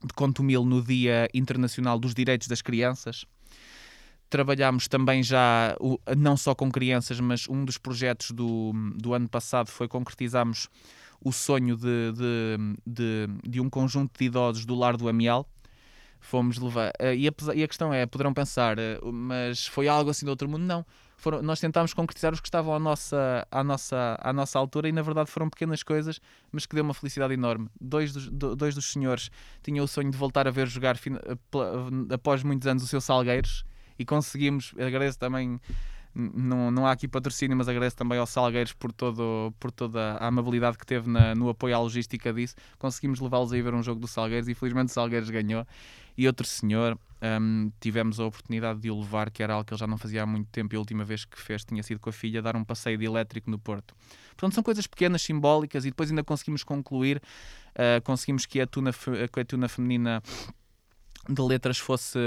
de 0.04 0.12
Contumil 0.14 0.64
no 0.64 0.82
Dia 0.82 1.28
Internacional 1.32 1.98
dos 1.98 2.14
Direitos 2.14 2.48
das 2.48 2.60
Crianças. 2.60 3.24
Trabalhámos 4.28 4.88
também 4.88 5.22
já, 5.22 5.76
não 6.16 6.36
só 6.36 6.54
com 6.54 6.70
crianças, 6.70 7.20
mas 7.20 7.48
um 7.48 7.64
dos 7.64 7.78
projetos 7.78 8.32
do, 8.32 8.72
do 8.96 9.14
ano 9.14 9.28
passado 9.28 9.70
foi 9.70 9.86
concretizarmos 9.86 10.68
o 11.20 11.32
sonho 11.32 11.76
de, 11.76 12.12
de, 12.12 12.58
de, 12.86 13.28
de 13.48 13.60
um 13.60 13.70
conjunto 13.70 14.18
de 14.18 14.24
idosos 14.24 14.64
do 14.64 14.74
Lar 14.74 14.96
do 14.96 15.08
Amial, 15.08 15.48
fomos 16.20 16.58
levar. 16.58 16.90
Uh, 17.00 17.14
e, 17.14 17.28
a, 17.28 17.32
e, 17.54 17.62
a, 17.62 17.68
questão 17.68 17.92
é, 17.92 18.04
poderão 18.06 18.34
pensar, 18.34 18.78
uh, 18.78 19.12
mas 19.12 19.66
foi 19.66 19.88
algo 19.88 20.10
assim 20.10 20.26
do 20.26 20.30
outro 20.30 20.48
mundo? 20.48 20.64
Não. 20.64 20.84
Foram, 21.16 21.42
nós 21.42 21.58
tentámos 21.58 21.94
concretizar 21.94 22.32
os 22.32 22.40
que 22.40 22.46
estavam 22.46 22.74
à 22.74 22.78
nossa, 22.78 23.46
à, 23.50 23.64
nossa, 23.64 24.18
à 24.20 24.32
nossa 24.32 24.58
altura 24.58 24.88
e 24.88 24.92
na 24.92 25.02
verdade 25.02 25.30
foram 25.30 25.48
pequenas 25.48 25.82
coisas, 25.82 26.20
mas 26.52 26.66
que 26.66 26.74
deu 26.74 26.84
uma 26.84 26.94
felicidade 26.94 27.32
enorme. 27.32 27.68
Dois 27.80 28.12
dos, 28.12 28.28
do, 28.28 28.54
dois 28.54 28.74
dos 28.74 28.92
senhores 28.92 29.30
tinham 29.62 29.84
o 29.84 29.88
sonho 29.88 30.10
de 30.10 30.16
voltar 30.16 30.46
a 30.46 30.50
ver 30.50 30.66
jogar 30.66 30.96
uh, 30.96 32.12
após 32.12 32.42
muitos 32.42 32.66
anos 32.66 32.82
o 32.82 32.86
seu 32.86 33.00
Salgueiros 33.00 33.64
e 33.98 34.04
conseguimos, 34.04 34.74
agradeço 34.78 35.18
também 35.18 35.58
não, 36.16 36.70
não 36.70 36.86
há 36.86 36.92
aqui 36.92 37.06
patrocínio, 37.06 37.54
mas 37.54 37.68
agradeço 37.68 37.94
também 37.94 38.18
ao 38.18 38.26
Salgueiros 38.26 38.72
por, 38.72 38.90
todo, 38.90 39.52
por 39.60 39.70
toda 39.70 40.14
a 40.14 40.26
amabilidade 40.26 40.78
que 40.78 40.86
teve 40.86 41.10
na, 41.10 41.34
no 41.34 41.50
apoio 41.50 41.76
à 41.76 41.78
logística 41.78 42.32
disso. 42.32 42.54
Conseguimos 42.78 43.20
levá-los 43.20 43.52
a 43.52 43.58
ir 43.58 43.62
ver 43.62 43.74
um 43.74 43.82
jogo 43.82 44.00
do 44.00 44.08
Salgueiros 44.08 44.48
e 44.48 44.54
felizmente 44.54 44.90
o 44.90 44.94
Salgueiros 44.94 45.28
ganhou. 45.28 45.66
E 46.16 46.26
outro 46.26 46.46
senhor, 46.46 46.98
um, 47.40 47.70
tivemos 47.78 48.18
a 48.18 48.24
oportunidade 48.24 48.80
de 48.80 48.90
o 48.90 48.98
levar, 48.98 49.30
que 49.30 49.42
era 49.42 49.52
algo 49.52 49.66
que 49.66 49.74
ele 49.74 49.78
já 49.78 49.86
não 49.86 49.98
fazia 49.98 50.22
há 50.22 50.26
muito 50.26 50.48
tempo 50.48 50.74
e 50.74 50.76
a 50.76 50.78
última 50.78 51.04
vez 51.04 51.26
que 51.26 51.38
fez 51.38 51.62
tinha 51.66 51.82
sido 51.82 52.00
com 52.00 52.08
a 52.08 52.12
filha, 52.12 52.40
dar 52.40 52.56
um 52.56 52.64
passeio 52.64 52.96
de 52.96 53.04
elétrico 53.04 53.50
no 53.50 53.58
Porto. 53.58 53.94
Portanto, 54.30 54.54
são 54.54 54.62
coisas 54.62 54.86
pequenas, 54.86 55.20
simbólicas 55.20 55.84
e 55.84 55.90
depois 55.90 56.08
ainda 56.08 56.24
conseguimos 56.24 56.64
concluir, 56.64 57.20
uh, 57.72 58.00
conseguimos 58.02 58.46
que 58.46 58.58
a 58.58 58.66
tuna, 58.66 58.90
a 58.90 59.44
tuna 59.44 59.68
feminina 59.68 60.22
de 61.28 61.42
letras 61.42 61.76
fosse, 61.76 62.18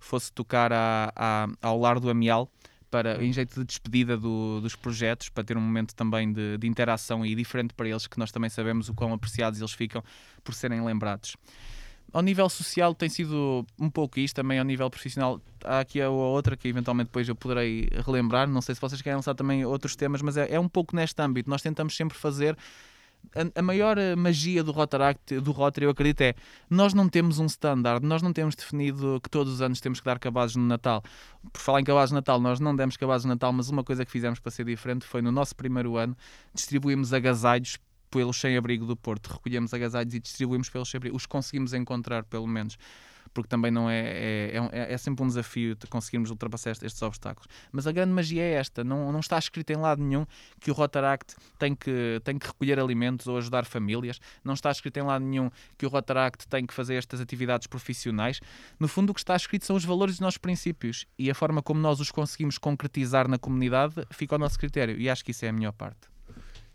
fosse 0.00 0.32
tocar 0.32 0.72
a, 0.72 1.12
a, 1.14 1.48
ao 1.60 1.78
lar 1.78 2.00
do 2.00 2.08
Amial 2.08 2.50
para, 2.90 3.22
em 3.22 3.32
jeito 3.32 3.60
de 3.60 3.64
despedida 3.64 4.16
do, 4.16 4.60
dos 4.60 4.76
projetos, 4.76 5.28
para 5.28 5.44
ter 5.44 5.56
um 5.56 5.60
momento 5.60 5.94
também 5.94 6.32
de, 6.32 6.58
de, 6.58 6.66
interação 6.66 7.24
e 7.24 7.34
diferente 7.34 7.74
para 7.74 7.88
eles, 7.88 8.06
que 8.06 8.18
nós 8.18 8.30
também 8.30 8.50
sabemos 8.50 8.88
o 8.88 8.94
quão 8.94 9.12
apreciados 9.12 9.60
eles 9.60 9.72
ficam 9.72 10.02
por 10.44 10.54
serem 10.54 10.84
lembrados. 10.84 11.36
Ao 12.12 12.22
nível 12.22 12.48
social 12.48 12.94
tem 12.94 13.08
sido 13.08 13.66
um 13.78 13.90
pouco 13.90 14.18
isto, 14.20 14.36
também 14.36 14.58
ao 14.58 14.64
nível 14.64 14.88
profissional 14.88 15.40
há 15.64 15.80
aqui 15.80 16.00
a 16.00 16.08
outra 16.08 16.56
que 16.56 16.68
eventualmente 16.68 17.08
depois 17.08 17.28
eu 17.28 17.34
poderei 17.34 17.88
relembrar, 18.04 18.48
não 18.48 18.62
sei 18.62 18.74
se 18.74 18.80
vocês 18.80 19.02
querem 19.02 19.16
lançar 19.16 19.34
também 19.34 19.64
outros 19.64 19.96
temas, 19.96 20.22
mas 20.22 20.36
é, 20.36 20.54
é 20.54 20.60
um 20.60 20.68
pouco 20.68 20.94
neste 20.94 21.20
âmbito, 21.20 21.50
nós 21.50 21.60
tentamos 21.60 21.96
sempre 21.96 22.16
fazer 22.16 22.56
a, 23.54 23.62
maior 23.62 23.98
eh, 23.98 24.16
magia 24.16 24.62
do 24.62 24.72
Rotaract, 24.72 25.40
do 25.40 25.52
Rotary, 25.52 25.86
eu 25.86 25.90
acredito, 25.90 26.20
é 26.22 26.34
nós 26.70 26.94
não 26.94 27.08
temos 27.08 27.38
um 27.38 27.46
standard, 27.46 28.04
nós 28.04 28.22
não 28.22 28.32
temos 28.32 28.54
definido 28.54 29.20
que 29.22 29.28
todos 29.28 29.52
os 29.52 29.62
anos 29.62 29.80
temos 29.80 30.00
que 30.00 30.06
dar 30.06 30.18
cabazes 30.18 30.56
no 30.56 30.64
Natal. 30.64 31.02
Por 31.52 31.60
falar 31.60 31.80
em 31.80 31.84
cabazes 31.84 32.12
no 32.12 32.16
Natal, 32.16 32.40
nós 32.40 32.60
não 32.60 32.74
demos 32.74 32.96
cabazes 32.96 33.24
no 33.24 33.30
Natal, 33.30 33.52
mas 33.52 33.68
uma 33.68 33.84
coisa 33.84 34.04
que 34.04 34.10
fizemos 34.10 34.38
para 34.38 34.50
ser 34.50 34.64
diferente 34.64 35.04
foi 35.04 35.20
no 35.22 35.32
nosso 35.32 35.54
primeiro 35.54 35.96
ano 35.96 36.16
distribuímos 36.54 37.12
agasalhos 37.12 37.78
pelo 38.10 38.32
sem-abrigo 38.32 38.86
do 38.86 38.96
Porto. 38.96 39.28
Recolhemos 39.28 39.74
agasalhos 39.74 40.14
e 40.14 40.20
distribuímos 40.20 40.70
pelos 40.70 40.88
sem-abrigo. 40.88 41.16
Os 41.16 41.26
conseguimos 41.26 41.74
encontrar, 41.74 42.24
pelo 42.24 42.46
menos 42.46 42.78
porque 43.36 43.50
também 43.50 43.70
não 43.70 43.90
é, 43.90 44.00
é, 44.00 44.52
é, 44.72 44.92
é 44.94 44.96
sempre 44.96 45.22
um 45.22 45.26
desafio 45.26 45.74
de 45.74 45.86
conseguirmos 45.88 46.30
ultrapassar 46.30 46.70
estes 46.70 47.02
obstáculos. 47.02 47.46
Mas 47.70 47.86
a 47.86 47.92
grande 47.92 48.10
magia 48.10 48.42
é 48.42 48.52
esta: 48.54 48.82
não, 48.82 49.12
não 49.12 49.20
está 49.20 49.38
escrito 49.38 49.70
em 49.70 49.76
lado 49.76 50.02
nenhum 50.02 50.24
que 50.58 50.70
o 50.70 50.74
Rotaract 50.74 51.36
tem 51.58 51.74
que, 51.74 52.18
tem 52.24 52.38
que 52.38 52.46
recolher 52.46 52.80
alimentos 52.80 53.26
ou 53.26 53.36
ajudar 53.36 53.66
famílias, 53.66 54.18
não 54.42 54.54
está 54.54 54.70
escrito 54.70 54.96
em 54.96 55.02
lado 55.02 55.22
nenhum 55.22 55.50
que 55.76 55.84
o 55.84 55.90
Rotaract 55.90 56.48
tem 56.48 56.64
que 56.64 56.72
fazer 56.72 56.94
estas 56.94 57.20
atividades 57.20 57.66
profissionais. 57.66 58.40
No 58.80 58.88
fundo, 58.88 59.10
o 59.10 59.14
que 59.14 59.20
está 59.20 59.36
escrito 59.36 59.66
são 59.66 59.76
os 59.76 59.84
valores 59.84 60.14
dos 60.14 60.20
nossos 60.20 60.38
princípios 60.38 61.04
e 61.18 61.30
a 61.30 61.34
forma 61.34 61.60
como 61.60 61.78
nós 61.78 62.00
os 62.00 62.10
conseguimos 62.10 62.56
concretizar 62.56 63.28
na 63.28 63.38
comunidade 63.38 63.96
fica 64.10 64.34
ao 64.34 64.38
nosso 64.38 64.58
critério, 64.58 64.98
e 64.98 65.10
acho 65.10 65.22
que 65.22 65.32
isso 65.32 65.44
é 65.44 65.50
a 65.50 65.52
melhor 65.52 65.72
parte. 65.72 66.08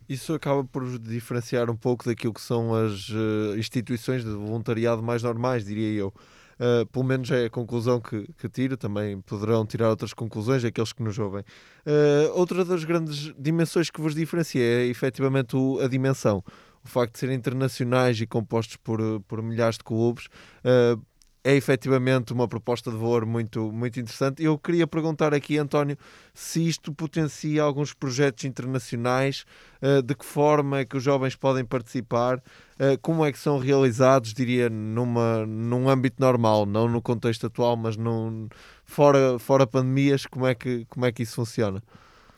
Isso 0.08 0.34
acaba 0.34 0.64
por 0.64 1.00
diferenciar 1.00 1.70
um 1.70 1.76
pouco 1.76 2.06
daquilo 2.06 2.34
que 2.34 2.42
são 2.42 2.76
as 2.76 3.08
uh, 3.10 3.58
instituições 3.58 4.24
de 4.24 4.30
voluntariado 4.30 5.02
mais 5.02 5.24
normais, 5.24 5.64
diria 5.64 5.88
eu. 5.98 6.14
Uh, 6.62 6.86
pelo 6.86 7.04
menos 7.04 7.32
é 7.32 7.46
a 7.46 7.50
conclusão 7.50 8.00
que, 8.00 8.32
que 8.38 8.48
tiro, 8.48 8.78
também 8.78 9.20
poderão 9.22 9.66
tirar 9.66 9.90
outras 9.90 10.14
conclusões 10.14 10.64
aqueles 10.64 10.94
que 10.94 11.02
nos 11.02 11.18
ouvem. 11.18 11.42
Uh, 11.42 12.32
outra 12.36 12.64
das 12.64 12.84
grandes 12.84 13.34
dimensões 13.36 13.90
que 13.90 14.00
vos 14.00 14.14
diferencia 14.14 14.62
é 14.62 14.86
efetivamente 14.86 15.56
o, 15.56 15.80
a 15.80 15.88
dimensão. 15.88 16.44
O 16.84 16.88
facto 16.88 17.14
de 17.14 17.20
serem 17.20 17.36
internacionais 17.36 18.22
e 18.22 18.28
compostos 18.28 18.78
por, 18.78 19.00
por 19.28 19.42
milhares 19.42 19.80
de 19.80 19.84
clubes 19.84 20.28
uh, 20.64 21.02
é 21.44 21.56
efetivamente 21.56 22.32
uma 22.32 22.48
proposta 22.48 22.92
de 22.92 22.98
valor 22.98 23.26
muito, 23.26 23.72
muito 23.72 24.00
interessante. 24.00 24.44
Eu 24.44 24.58
queria 24.58 24.86
perguntar 24.86 25.34
aqui, 25.34 25.58
António, 25.58 25.98
se 26.34 26.68
isto 26.68 26.94
potencia 26.94 27.64
alguns 27.64 27.94
projetos 27.94 28.46
internacionais, 28.46 29.44
uh, 29.82 30.02
de 30.02 30.14
que 30.14 30.24
forma 30.24 30.80
é 30.80 30.86
que 30.86 30.96
os 30.96 31.04
jovens 31.04 31.36
podem 31.36 31.66
participar, 31.66 32.38
uh, 32.38 32.98
como 33.02 33.26
é 33.26 33.32
que 33.32 33.40
são 33.40 33.58
realizados, 33.58 34.34
diria, 34.34 34.70
numa, 34.70 35.46
num 35.46 35.90
âmbito 35.90 36.18
normal, 36.20 36.66
não 36.66 36.88
no 36.88 37.02
contexto 37.02 37.48
atual, 37.48 37.76
mas 37.76 37.98
num, 37.98 38.48
fora, 38.86 39.40
fora 39.40 39.66
pandemias, 39.66 40.28
como 40.28 40.46
é, 40.46 40.54
que, 40.54 40.86
como 40.86 41.06
é 41.06 41.12
que 41.12 41.24
isso 41.24 41.36
funciona? 41.36 41.82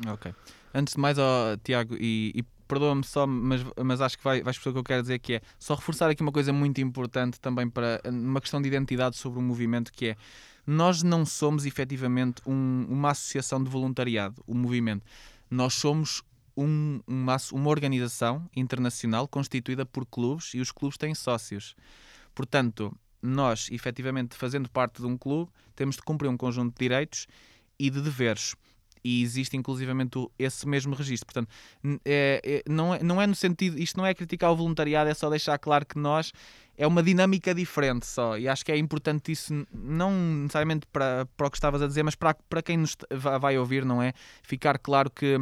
Ok. 0.08 0.34
Antes 0.74 0.96
de 0.96 1.00
mais, 1.00 1.18
oh, 1.20 1.58
Tiago, 1.64 1.96
e, 2.00 2.32
e 2.34 2.44
perdoa-me 2.68 3.04
só, 3.04 3.28
mas, 3.28 3.62
mas 3.84 4.02
acho 4.02 4.18
que 4.18 4.24
vai, 4.24 4.42
vais 4.42 4.58
perceber 4.58 4.72
o 4.72 4.74
que 4.74 4.80
eu 4.80 4.84
quero 4.84 5.02
dizer, 5.02 5.20
que 5.20 5.34
é 5.34 5.42
só 5.60 5.76
reforçar 5.76 6.10
aqui 6.10 6.22
uma 6.22 6.32
coisa 6.32 6.52
muito 6.54 6.82
importante 6.82 7.40
também 7.40 7.70
para 7.70 8.02
uma 8.06 8.42
questão 8.42 8.62
de 8.62 8.68
identidade 8.68 9.18
sobre 9.18 9.40
o 9.40 9.42
movimento, 9.42 9.92
que 9.92 10.08
é 10.08 10.18
nós 10.66 11.04
não 11.04 11.26
somos 11.26 11.66
efetivamente 11.66 12.42
um, 12.46 12.86
uma 12.90 13.12
associação 13.12 13.62
de 13.64 13.70
voluntariado, 13.70 14.42
o 14.48 14.54
movimento. 14.54 15.06
Nós 15.50 15.74
somos 15.74 16.24
um, 16.56 17.02
uma, 17.06 17.38
uma 17.52 17.70
organização 17.70 18.50
internacional 18.56 19.28
constituída 19.28 19.86
por 19.86 20.06
clubes 20.06 20.54
e 20.54 20.60
os 20.60 20.72
clubes 20.72 20.98
têm 20.98 21.14
sócios. 21.14 21.76
Portanto, 22.34 22.96
nós, 23.22 23.70
efetivamente, 23.72 24.36
fazendo 24.36 24.70
parte 24.70 25.02
de 25.02 25.08
um 25.08 25.18
clube, 25.18 25.52
temos 25.76 25.96
de 25.96 26.02
cumprir 26.02 26.30
um 26.30 26.38
conjunto 26.38 26.74
de 26.74 26.80
direitos 26.80 27.28
e 27.78 27.90
de 27.90 28.02
deveres 28.02 28.56
e 29.04 29.22
existe 29.22 29.58
inclusivamente 29.58 30.18
esse 30.40 30.68
mesmo 30.68 30.96
registro. 30.96 31.26
Portanto, 31.26 31.50
é, 32.06 32.42
é, 32.44 32.64
não, 32.70 32.94
é, 32.94 33.04
não 33.04 33.22
é 33.22 33.28
no 33.28 33.36
sentido, 33.36 33.78
isto 33.78 33.98
não 33.98 34.06
é 34.06 34.14
criticar 34.14 34.52
o 34.52 34.56
voluntariado, 34.56 35.10
é 35.10 35.14
só 35.14 35.30
deixar 35.30 35.58
claro 35.58 35.86
que 35.86 36.00
nós 36.00 36.32
é 36.78 36.88
uma 36.88 37.04
dinâmica 37.04 37.54
diferente 37.54 38.06
só. 38.06 38.38
E 38.38 38.48
acho 38.48 38.66
que 38.66 38.72
é 38.72 38.78
importante 38.78 39.32
isso, 39.32 39.54
não 39.74 40.12
necessariamente 40.12 40.88
para, 40.92 41.28
para 41.38 41.48
o 41.48 41.52
que 41.52 41.58
estavas 41.58 41.82
a 41.82 41.88
dizer, 41.88 42.04
mas 42.04 42.16
para, 42.16 42.36
para 42.50 42.62
quem 42.62 42.78
nos 42.78 42.96
vai 43.40 43.58
ouvir, 43.58 43.86
não 43.86 44.02
é? 44.02 44.14
Ficar 44.42 44.80
claro 44.80 45.10
que, 45.10 45.38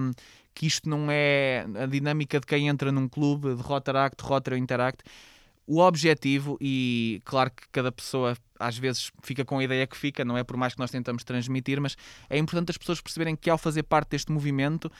que 0.53 0.65
isto 0.65 0.89
não 0.89 1.07
é 1.09 1.65
a 1.81 1.85
dinâmica 1.85 2.39
de 2.39 2.45
quem 2.45 2.67
entra 2.67 2.91
num 2.91 3.07
clube 3.07 3.55
de 3.55 3.61
Rotaract, 3.61 4.21
Rotary 4.23 4.55
ou 4.55 4.61
Interact 4.61 5.03
o 5.73 5.79
objetivo, 5.79 6.57
e 6.59 7.21
claro 7.23 7.49
que 7.49 7.63
cada 7.71 7.93
pessoa 7.93 8.35
às 8.59 8.77
vezes 8.77 9.09
fica 9.23 9.45
com 9.45 9.57
a 9.57 9.63
ideia 9.63 9.87
que 9.87 9.95
fica, 9.95 10.25
não 10.25 10.37
é 10.37 10.43
por 10.43 10.57
mais 10.57 10.73
que 10.73 10.79
nós 10.79 10.91
tentamos 10.91 11.23
transmitir, 11.23 11.79
mas 11.79 11.95
é 12.29 12.37
importante 12.37 12.71
as 12.71 12.77
pessoas 12.77 12.99
perceberem 12.99 13.37
que 13.37 13.49
ao 13.49 13.57
fazer 13.57 13.83
parte 13.83 14.09
deste 14.09 14.33
movimento 14.33 14.91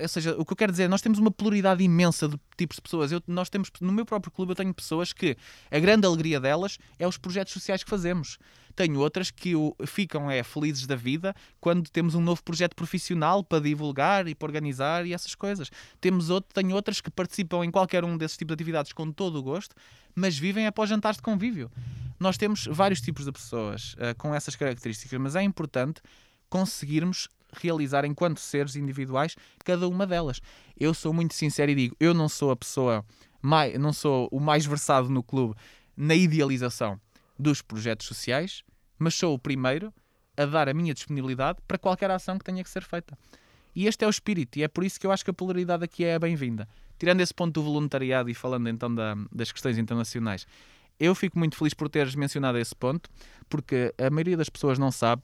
ou 0.00 0.08
seja, 0.08 0.34
o 0.38 0.44
que 0.44 0.52
eu 0.52 0.56
quero 0.56 0.72
dizer, 0.72 0.88
nós 0.88 1.02
temos 1.02 1.18
uma 1.18 1.30
pluralidade 1.30 1.82
imensa 1.82 2.28
de 2.28 2.38
tipos 2.56 2.76
de 2.76 2.82
pessoas. 2.82 3.12
Eu, 3.12 3.22
nós 3.26 3.48
temos, 3.48 3.70
no 3.80 3.92
meu 3.92 4.06
próprio 4.06 4.32
clube, 4.32 4.52
eu 4.52 4.56
tenho 4.56 4.72
pessoas 4.72 5.12
que 5.12 5.36
a 5.70 5.78
grande 5.78 6.06
alegria 6.06 6.40
delas 6.40 6.78
é 6.98 7.06
os 7.06 7.18
projetos 7.18 7.52
sociais 7.52 7.82
que 7.82 7.90
fazemos. 7.90 8.38
Tenho 8.74 9.00
outras 9.00 9.30
que 9.30 9.54
ficam 9.86 10.30
é, 10.30 10.42
felizes 10.42 10.86
da 10.86 10.96
vida 10.96 11.34
quando 11.60 11.88
temos 11.90 12.14
um 12.14 12.20
novo 12.20 12.42
projeto 12.42 12.74
profissional 12.74 13.44
para 13.44 13.60
divulgar 13.60 14.26
e 14.26 14.34
para 14.34 14.46
organizar 14.46 15.06
e 15.06 15.12
essas 15.12 15.34
coisas. 15.34 15.70
Temos 16.00 16.30
outro, 16.30 16.52
tenho 16.54 16.74
outras 16.74 17.00
que 17.00 17.10
participam 17.10 17.64
em 17.64 17.70
qualquer 17.70 18.04
um 18.04 18.16
desses 18.16 18.36
tipos 18.36 18.56
de 18.56 18.62
atividades 18.62 18.92
com 18.92 19.10
todo 19.12 19.36
o 19.36 19.42
gosto, 19.42 19.74
mas 20.14 20.38
vivem 20.38 20.66
após 20.66 20.88
jantares 20.88 21.16
de 21.18 21.22
convívio. 21.22 21.70
Nós 22.18 22.36
temos 22.36 22.66
vários 22.66 23.00
tipos 23.00 23.24
de 23.24 23.32
pessoas 23.32 23.94
uh, 23.94 24.16
com 24.16 24.34
essas 24.34 24.56
características, 24.56 25.20
mas 25.20 25.36
é 25.36 25.42
importante 25.42 26.00
conseguirmos 26.48 27.28
realizar 27.52 28.04
enquanto 28.04 28.38
seres 28.38 28.76
individuais 28.76 29.36
cada 29.64 29.88
uma 29.88 30.06
delas. 30.06 30.40
Eu 30.78 30.94
sou 30.94 31.12
muito 31.12 31.34
sincero 31.34 31.70
e 31.70 31.74
digo, 31.74 31.96
eu 32.00 32.14
não 32.14 32.28
sou 32.28 32.50
a 32.50 32.56
pessoa 32.56 33.04
mais, 33.40 33.78
não 33.78 33.92
sou 33.92 34.28
o 34.30 34.40
mais 34.40 34.64
versado 34.64 35.10
no 35.10 35.22
clube 35.22 35.54
na 35.96 36.14
idealização 36.14 36.98
dos 37.42 37.60
projetos 37.60 38.06
sociais, 38.06 38.62
mas 38.98 39.14
sou 39.14 39.34
o 39.34 39.38
primeiro 39.38 39.92
a 40.36 40.46
dar 40.46 40.68
a 40.68 40.74
minha 40.74 40.94
disponibilidade 40.94 41.58
para 41.66 41.76
qualquer 41.76 42.10
ação 42.10 42.38
que 42.38 42.44
tenha 42.44 42.62
que 42.62 42.70
ser 42.70 42.84
feita. 42.84 43.18
E 43.74 43.86
este 43.86 44.04
é 44.04 44.06
o 44.06 44.10
espírito, 44.10 44.58
e 44.58 44.62
é 44.62 44.68
por 44.68 44.84
isso 44.84 45.00
que 45.00 45.06
eu 45.06 45.12
acho 45.12 45.24
que 45.24 45.30
a 45.30 45.34
polaridade 45.34 45.84
aqui 45.84 46.04
é 46.04 46.18
bem-vinda. 46.18 46.68
Tirando 46.98 47.20
esse 47.20 47.34
ponto 47.34 47.52
do 47.52 47.62
voluntariado 47.62 48.30
e 48.30 48.34
falando 48.34 48.68
então 48.68 48.94
da, 48.94 49.16
das 49.32 49.50
questões 49.50 49.76
internacionais, 49.76 50.46
eu 51.00 51.14
fico 51.14 51.38
muito 51.38 51.56
feliz 51.56 51.74
por 51.74 51.88
teres 51.88 52.14
mencionado 52.14 52.58
esse 52.58 52.74
ponto, 52.76 53.10
porque 53.48 53.92
a 53.98 54.08
maioria 54.10 54.36
das 54.36 54.48
pessoas 54.48 54.78
não 54.78 54.92
sabe 54.92 55.22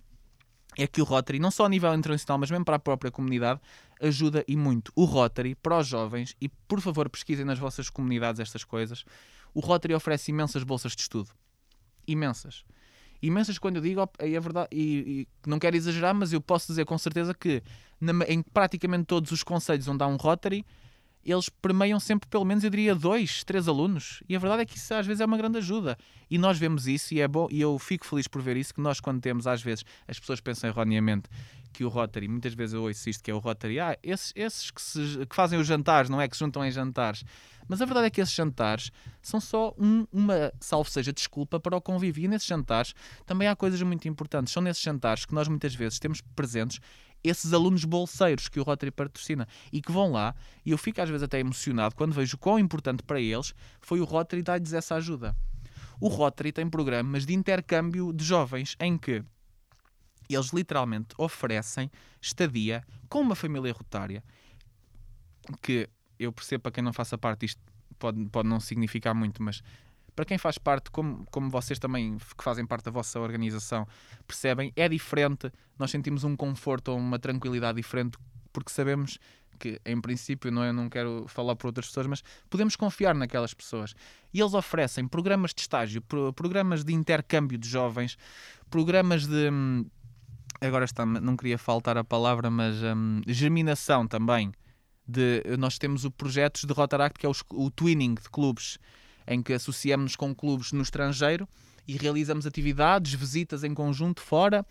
é 0.77 0.87
que 0.87 1.01
o 1.01 1.05
Rotary, 1.05 1.39
não 1.39 1.51
só 1.51 1.67
a 1.67 1.69
nível 1.69 1.93
internacional, 1.95 2.39
mas 2.39 2.51
mesmo 2.51 2.65
para 2.65 2.77
a 2.77 2.79
própria 2.79 3.11
comunidade, 3.11 3.61
ajuda 4.01 4.45
e 4.47 4.57
muito. 4.57 4.93
O 4.95 5.05
Rotary, 5.05 5.55
para 5.55 5.79
os 5.79 5.87
jovens, 5.87 6.37
e 6.41 6.49
por 6.49 6.81
favor 6.81 7.09
pesquisem 7.09 7.45
nas 7.45 7.59
vossas 7.59 7.91
comunidades 7.91 8.41
estas 8.41 8.65
coisas, 8.65 9.05
o 9.53 9.61
Rotary 9.61 9.95
oferece 9.95 10.31
imensas 10.31 10.63
bolsas 10.63 10.95
de 10.95 11.03
estudo. 11.03 11.31
Imensas. 12.09 12.65
Imensas 13.21 13.59
quando 13.59 13.77
eu 13.77 13.83
digo, 13.83 14.09
é 14.19 14.41
verdade, 14.41 14.69
e, 14.73 15.27
e 15.45 15.49
não 15.49 15.59
quero 15.59 15.77
exagerar, 15.77 16.15
mas 16.15 16.33
eu 16.33 16.41
posso 16.41 16.69
dizer 16.69 16.85
com 16.85 16.97
certeza 16.97 17.35
que 17.35 17.63
na, 18.01 18.13
em 18.27 18.43
praticamente 18.43 19.05
todos 19.07 19.33
os 19.33 19.43
conselhos 19.43 19.89
onde 19.89 20.03
há 20.03 20.07
um 20.07 20.17
Rotary, 20.17 20.65
eles 21.25 21.49
permeiam 21.49 21.99
sempre 21.99 22.29
pelo 22.29 22.45
menos, 22.45 22.65
eu 22.65 22.71
diria, 22.71 22.95
dois, 22.95 23.45
três 23.45 23.69
alunos. 23.69 24.23
E 24.29 24.37
a 24.37 24.39
verdade 24.39 24.63
é 24.63 24.65
que 24.65 24.77
isso 24.77 24.95
às 24.95 25.07
vezes 25.07 25.21
é 25.21 25.27
uma 25.27 25.37
grande 25.37 25.59
ajuda. 25.59 25.99
E 26.31 26.39
nós 26.39 26.59
vemos 26.59 26.87
isso 26.87 27.13
e 27.13 27.21
é 27.21 27.29
bom, 27.29 27.49
e 27.51 27.61
eu 27.61 27.79
fico 27.79 28.07
feliz 28.07 28.29
por 28.29 28.41
ver 28.41 28.57
isso, 28.57 28.73
que 28.73 28.81
nós 28.81 29.01
quando 29.01 29.21
temos, 29.21 29.47
às 29.47 29.63
vezes, 29.63 29.85
as 30.07 30.19
pessoas 30.19 30.41
pensam 30.41 30.71
erroneamente 30.71 31.29
que 31.73 31.85
o 31.85 31.89
Rotary, 31.89 32.29
muitas 32.29 32.55
vezes 32.55 32.75
eu 32.75 32.83
ouço 32.83 33.11
isto, 33.11 33.23
que 33.23 33.31
é 33.31 33.35
o 33.35 33.39
Rotary, 33.39 33.79
ah, 33.79 33.99
esses, 34.03 34.33
esses 34.35 34.71
que, 34.71 34.81
se, 34.81 35.27
que 35.27 35.37
fazem 35.37 35.59
os 35.59 35.67
jantares, 35.67 36.09
não 36.09 36.21
é? 36.21 36.29
Que 36.29 36.37
se 36.37 36.41
juntam 36.41 36.65
em 36.65 36.71
jantares. 36.71 37.25
Mas 37.69 37.83
a 37.83 37.85
verdade 37.85 38.07
é 38.07 38.11
que 38.11 38.21
esses 38.21 38.35
jantares 38.35 38.91
são 39.21 39.41
só 39.41 39.75
um, 39.79 40.07
uma, 40.11 40.53
salvo 40.59 40.91
seja, 40.91 41.13
desculpa 41.13 41.61
para 41.61 41.77
o 41.77 41.81
convívio. 41.81 42.25
E 42.25 42.29
nesses 42.29 42.49
jantares 42.49 42.95
também 43.27 43.47
há 43.47 43.55
coisas 43.55 43.81
muito 43.83 44.09
importantes. 44.09 44.53
São 44.53 44.63
nesses 44.63 44.83
jantares 44.83 45.27
que 45.27 45.35
nós 45.35 45.47
muitas 45.47 45.75
vezes 45.75 45.99
temos 45.99 46.23
presentes 46.35 46.81
esses 47.23 47.53
alunos 47.53 47.85
bolseiros 47.85 48.49
que 48.49 48.61
o 48.61 48.63
Rotary 48.63 48.91
patrocina 48.91 49.47
e 49.73 49.83
que 49.83 49.91
vão 49.93 50.13
lá, 50.13 50.35
e 50.65 50.71
eu 50.71 50.79
fico 50.79 51.01
às 51.01 51.09
vezes 51.09 51.25
até 51.25 51.41
emocionado 51.41 51.95
quando 51.97 52.13
vejo 52.13 52.39
quão 52.39 52.59
importante 52.59 53.03
para 53.03 53.21
eles 53.21 53.55
foi 53.81 54.01
o 54.01 54.05
Rotary 54.05 54.43
dar-lhes 54.43 54.73
essa 54.73 54.95
ajuda. 54.95 55.37
O 56.01 56.09
Rotary 56.09 56.53
tem 56.53 56.69
programas 56.71 57.27
de 57.27 57.35
intercâmbio 57.35 58.13
de 58.13 58.25
jovens 58.25 58.77
em 58.79 58.97
que 58.97 59.25
eles 60.29 60.51
literalmente 60.53 61.09
oferecem 61.19 61.91
estadia 62.21 62.85
com 63.09 63.21
uma 63.21 63.35
família 63.35 63.73
rotária 63.73 64.23
que 65.63 65.89
eu 66.19 66.33
percebo 66.33 66.63
para 66.63 66.73
quem 66.73 66.83
não 66.85 66.93
faça 66.93 67.17
parte 67.17 67.47
isto 67.47 67.61
pode, 67.99 68.25
pode 68.27 68.49
não 68.49 68.61
significar 68.61 69.15
muito, 69.15 69.43
mas 69.43 69.63
para 70.15 70.25
quem 70.25 70.37
faz 70.37 70.59
parte, 70.59 70.91
como, 70.91 71.25
como 71.31 71.49
vocês 71.49 71.79
também 71.79 72.19
que 72.19 72.43
fazem 72.43 72.67
parte 72.67 72.87
da 72.87 72.91
vossa 72.91 73.21
organização, 73.21 73.87
percebem, 74.27 74.73
é 74.75 74.89
diferente. 74.89 75.53
Nós 75.79 75.93
sentimos 75.93 76.25
um 76.25 76.37
conforto 76.37 76.89
ou 76.89 76.99
uma 76.99 77.21
tranquilidade 77.21 77.77
diferente 77.77 78.19
porque 78.53 78.73
sabemos 78.73 79.19
que, 79.59 79.81
em 79.85 80.01
princípio, 80.01 80.51
não, 80.51 80.65
eu 80.65 80.73
não 80.73 80.89
quero 80.89 81.27
falar 81.29 81.55
por 81.57 81.69
outras 81.69 81.87
pessoas, 81.87 82.07
mas 82.07 82.25
podemos 82.49 82.77
confiar 82.77 83.15
naquelas 83.15 83.53
pessoas. 83.53 83.95
E 84.33 84.41
eles 84.41 84.55
oferecem 84.55 85.07
programas 85.07 85.53
de 85.53 85.61
estágio, 85.61 86.03
programas 86.35 86.85
de 86.85 86.93
intercâmbio 86.95 87.59
de 87.59 87.69
jovens, 87.69 88.17
programas 88.71 89.27
de. 89.27 89.51
Hum, 89.51 89.87
agora 90.61 90.85
está, 90.85 91.05
não 91.05 91.37
queria 91.37 91.59
faltar 91.59 91.97
a 91.97 92.05
palavra, 92.05 92.51
mas 92.51 92.77
um, 92.83 93.21
germinação 93.27 94.07
também. 94.07 94.53
De, 95.09 95.43
nós 95.59 95.79
temos 95.79 96.05
o 96.05 96.11
projetos 96.11 96.65
de 96.65 96.73
Rotaract, 96.73 97.19
que 97.19 97.25
é 97.25 97.29
o, 97.29 97.35
o 97.53 97.71
twinning 97.71 98.15
de 98.15 98.29
clubes 98.29 98.79
em 99.27 99.43
que 99.43 99.55
associamos-nos 99.55 100.17
com 100.17 100.35
clubes 100.35 100.73
no 100.73 100.83
estrangeiro 100.83 101.49
e 101.87 101.97
realizamos 101.97 102.47
atividades, 102.47 103.15
visitas 103.15 103.65
em 103.65 103.73
conjunto 103.73 104.21
fora. 104.21 104.67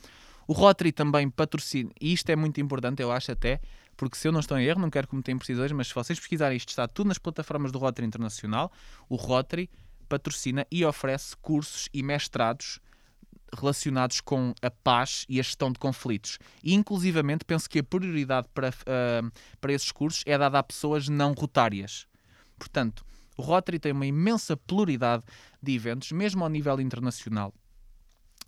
O 0.47 0.53
Rotary 0.53 0.91
também 0.91 1.29
patrocina, 1.29 1.91
e 1.99 2.13
isto 2.13 2.29
é 2.29 2.35
muito 2.35 2.61
importante, 2.61 3.01
eu 3.01 3.11
acho 3.11 3.31
até, 3.31 3.59
porque 3.97 4.15
se 4.15 4.27
eu 4.27 4.31
não 4.31 4.39
estou 4.39 4.57
em 4.57 4.63
erro, 4.63 4.79
não 4.79 4.89
quero 4.89 5.07
cometer 5.07 5.31
imprecisões, 5.31 5.71
mas 5.71 5.87
se 5.87 5.95
vocês 5.95 6.19
pesquisarem 6.19 6.55
isto, 6.55 6.69
está 6.69 6.87
tudo 6.87 7.07
nas 7.07 7.17
plataformas 7.17 7.71
do 7.71 7.79
Rotary 7.79 8.07
Internacional. 8.07 8.71
O 9.09 9.15
Rotary 9.15 9.69
patrocina 10.07 10.65
e 10.71 10.85
oferece 10.85 11.35
cursos 11.37 11.89
e 11.93 12.01
mestrados 12.01 12.79
relacionados 13.55 14.21
com 14.21 14.53
a 14.61 14.69
paz 14.69 15.25
e 15.29 15.39
a 15.39 15.43
gestão 15.43 15.71
de 15.71 15.79
conflitos. 15.79 16.37
E, 16.63 16.73
inclusivamente, 16.73 17.45
penso 17.45 17.69
que 17.69 17.79
a 17.79 17.83
prioridade 17.83 18.47
para, 18.53 18.69
uh, 18.69 19.31
para 19.59 19.73
esses 19.73 19.91
cursos 19.91 20.23
é 20.25 20.37
dada 20.37 20.59
a 20.59 20.63
pessoas 20.63 21.07
não 21.07 21.33
rotárias. 21.33 22.07
Portanto, 22.57 23.05
o 23.37 23.41
Rotary 23.41 23.79
tem 23.79 23.91
uma 23.91 24.05
imensa 24.05 24.57
pluralidade 24.57 25.23
de 25.61 25.75
eventos, 25.75 26.11
mesmo 26.11 26.43
ao 26.43 26.49
nível 26.49 26.79
internacional. 26.81 27.53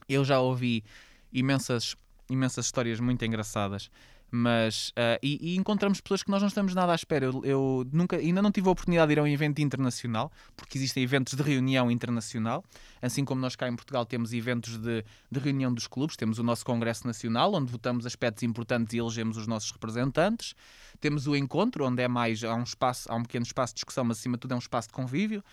Eu 0.07 0.25
já 0.25 0.39
ouvi 0.39 0.83
imensas, 1.31 1.95
imensas 2.29 2.65
histórias 2.65 2.99
muito 2.99 3.23
engraçadas 3.23 3.89
mas 4.31 4.89
uh, 4.89 5.19
e, 5.21 5.53
e, 5.53 5.57
encontramos 5.57 5.99
pessoas 6.01 6.23
que 6.23 6.29
nós 6.29 6.41
não 6.41 6.47
estamos 6.47 6.75
nada 6.75 6.91
à 6.91 6.95
espera. 6.95 7.25
Eu, 7.25 7.41
eu, 7.43 7.87
nunca, 7.91 8.17
ainda 8.17 8.41
não 8.41 8.51
tive 8.51 8.67
a 8.67 8.71
oportunidade 8.71 9.07
de 9.07 9.13
ir 9.13 9.19
a 9.19 9.23
um 9.23 9.27
evento 9.27 9.59
internacional, 9.59 10.31
porque 10.55 10.77
existem 10.77 11.03
eventos 11.03 11.33
de 11.33 11.41
reunião 11.41 11.89
internacional, 11.89 12.63
assim 13.01 13.25
como 13.25 13.41
nós 13.41 13.55
cá 13.55 13.67
em 13.67 13.75
Portugal 13.75 14.05
temos 14.05 14.33
eventos 14.33 14.77
de, 14.77 15.03
de 15.31 15.39
reunião 15.39 15.73
dos 15.73 15.87
clubes, 15.87 16.15
temos 16.15 16.39
o 16.39 16.43
nosso 16.43 16.65
Congresso 16.65 17.07
Nacional, 17.07 17.53
onde 17.53 17.71
votamos 17.71 18.05
aspectos 18.05 18.43
importantes 18.43 18.93
e 18.93 18.97
elegemos 18.97 19.37
os 19.37 19.47
nossos 19.47 19.71
representantes, 19.71 20.55
temos 20.99 21.27
o 21.27 21.35
encontro, 21.35 21.85
onde 21.85 22.01
é 22.01 22.07
mais 22.07 22.43
há 22.43 22.53
um 22.53 22.63
espaço, 22.63 23.11
há 23.11 23.15
um 23.15 23.23
pequeno 23.23 23.43
espaço 23.43 23.73
de 23.73 23.77
discussão, 23.77 24.03
mas 24.03 24.19
acima 24.19 24.37
de 24.37 24.41
tudo 24.41 24.53
é 24.53 24.55
um 24.55 24.59
espaço 24.59 24.89
de 24.89 24.93
convívio. 24.93 25.43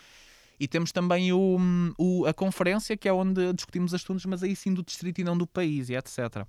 E 0.59 0.67
temos 0.67 0.91
também 0.91 1.33
o, 1.33 1.59
o, 1.99 2.27
a 2.27 2.33
conferência, 2.33 2.97
que 2.97 3.09
é 3.09 3.13
onde 3.13 3.53
discutimos 3.53 3.93
assuntos, 3.93 4.25
mas 4.25 4.43
aí 4.43 4.57
sim 4.57 4.73
do 4.73 4.83
distrito 4.83 5.21
e 5.21 5.25
não 5.25 5.37
do 5.37 5.47
país, 5.47 5.91
e 5.91 5.95
etc. 5.95 6.47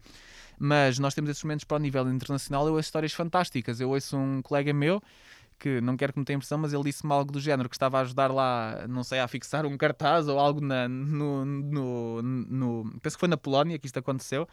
Mas 0.57 0.97
nós 0.97 1.13
temos 1.13 1.29
esses 1.29 1.43
momentos 1.43 1.65
para 1.65 1.75
o 1.75 1.79
nível 1.79 2.09
internacional. 2.09 2.67
Eu 2.67 2.73
ouço 2.73 2.87
histórias 2.87 3.13
fantásticas. 3.13 3.79
Eu 3.79 3.89
ouço 3.89 4.17
um 4.17 4.41
colega 4.41 4.73
meu 4.73 5.01
que 5.59 5.81
não 5.81 5.97
quero 5.97 6.13
que 6.13 6.19
me 6.19 6.25
tenha 6.25 6.35
impressão, 6.35 6.57
mas 6.57 6.71
ele 6.71 6.83
disse-me 6.83 7.11
algo 7.11 7.31
do 7.31 7.39
género 7.39 7.67
que 7.67 7.75
estava 7.75 7.97
a 7.97 8.01
ajudar 8.01 8.31
lá, 8.31 8.85
não 8.87 9.03
sei, 9.03 9.19
a 9.19 9.27
fixar 9.27 9.65
um 9.65 9.75
cartaz 9.75 10.27
ou 10.27 10.39
algo 10.39 10.61
na, 10.61 10.87
no, 10.87 11.45
no, 11.45 12.21
no 12.21 12.99
penso 13.01 13.15
que 13.15 13.19
foi 13.19 13.29
na 13.29 13.37
Polónia 13.37 13.79
que 13.79 13.87
isto 13.87 13.97
aconteceu, 13.97 14.47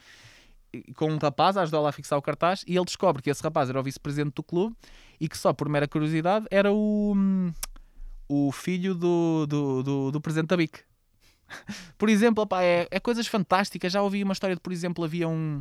com 0.96 1.10
um 1.10 1.18
rapaz 1.18 1.56
a 1.56 1.62
ajudar 1.62 1.80
lá 1.80 1.90
a 1.90 1.92
fixar 1.92 2.18
o 2.18 2.22
cartaz 2.22 2.64
e 2.66 2.76
ele 2.76 2.84
descobre 2.84 3.22
que 3.22 3.30
esse 3.30 3.42
rapaz 3.42 3.68
era 3.68 3.78
o 3.78 3.82
vice-presidente 3.82 4.34
do 4.34 4.42
clube 4.42 4.74
e 5.20 5.28
que 5.28 5.36
só 5.36 5.52
por 5.52 5.68
mera 5.68 5.86
curiosidade 5.86 6.46
era 6.50 6.72
o, 6.72 7.14
o 8.28 8.50
filho 8.52 8.94
do, 8.94 9.46
do, 9.46 9.82
do, 9.82 10.10
do 10.12 10.20
presidente 10.20 10.48
da 10.48 10.56
BIC. 10.56 10.80
por 11.98 12.08
exemplo, 12.08 12.42
opa, 12.42 12.62
é, 12.62 12.88
é 12.90 13.00
coisas 13.00 13.26
fantásticas. 13.26 13.92
Já 13.92 14.02
ouvi 14.02 14.22
uma 14.22 14.32
história 14.32 14.56
de, 14.56 14.60
por 14.60 14.72
exemplo, 14.72 15.04
havia 15.04 15.28
um 15.28 15.60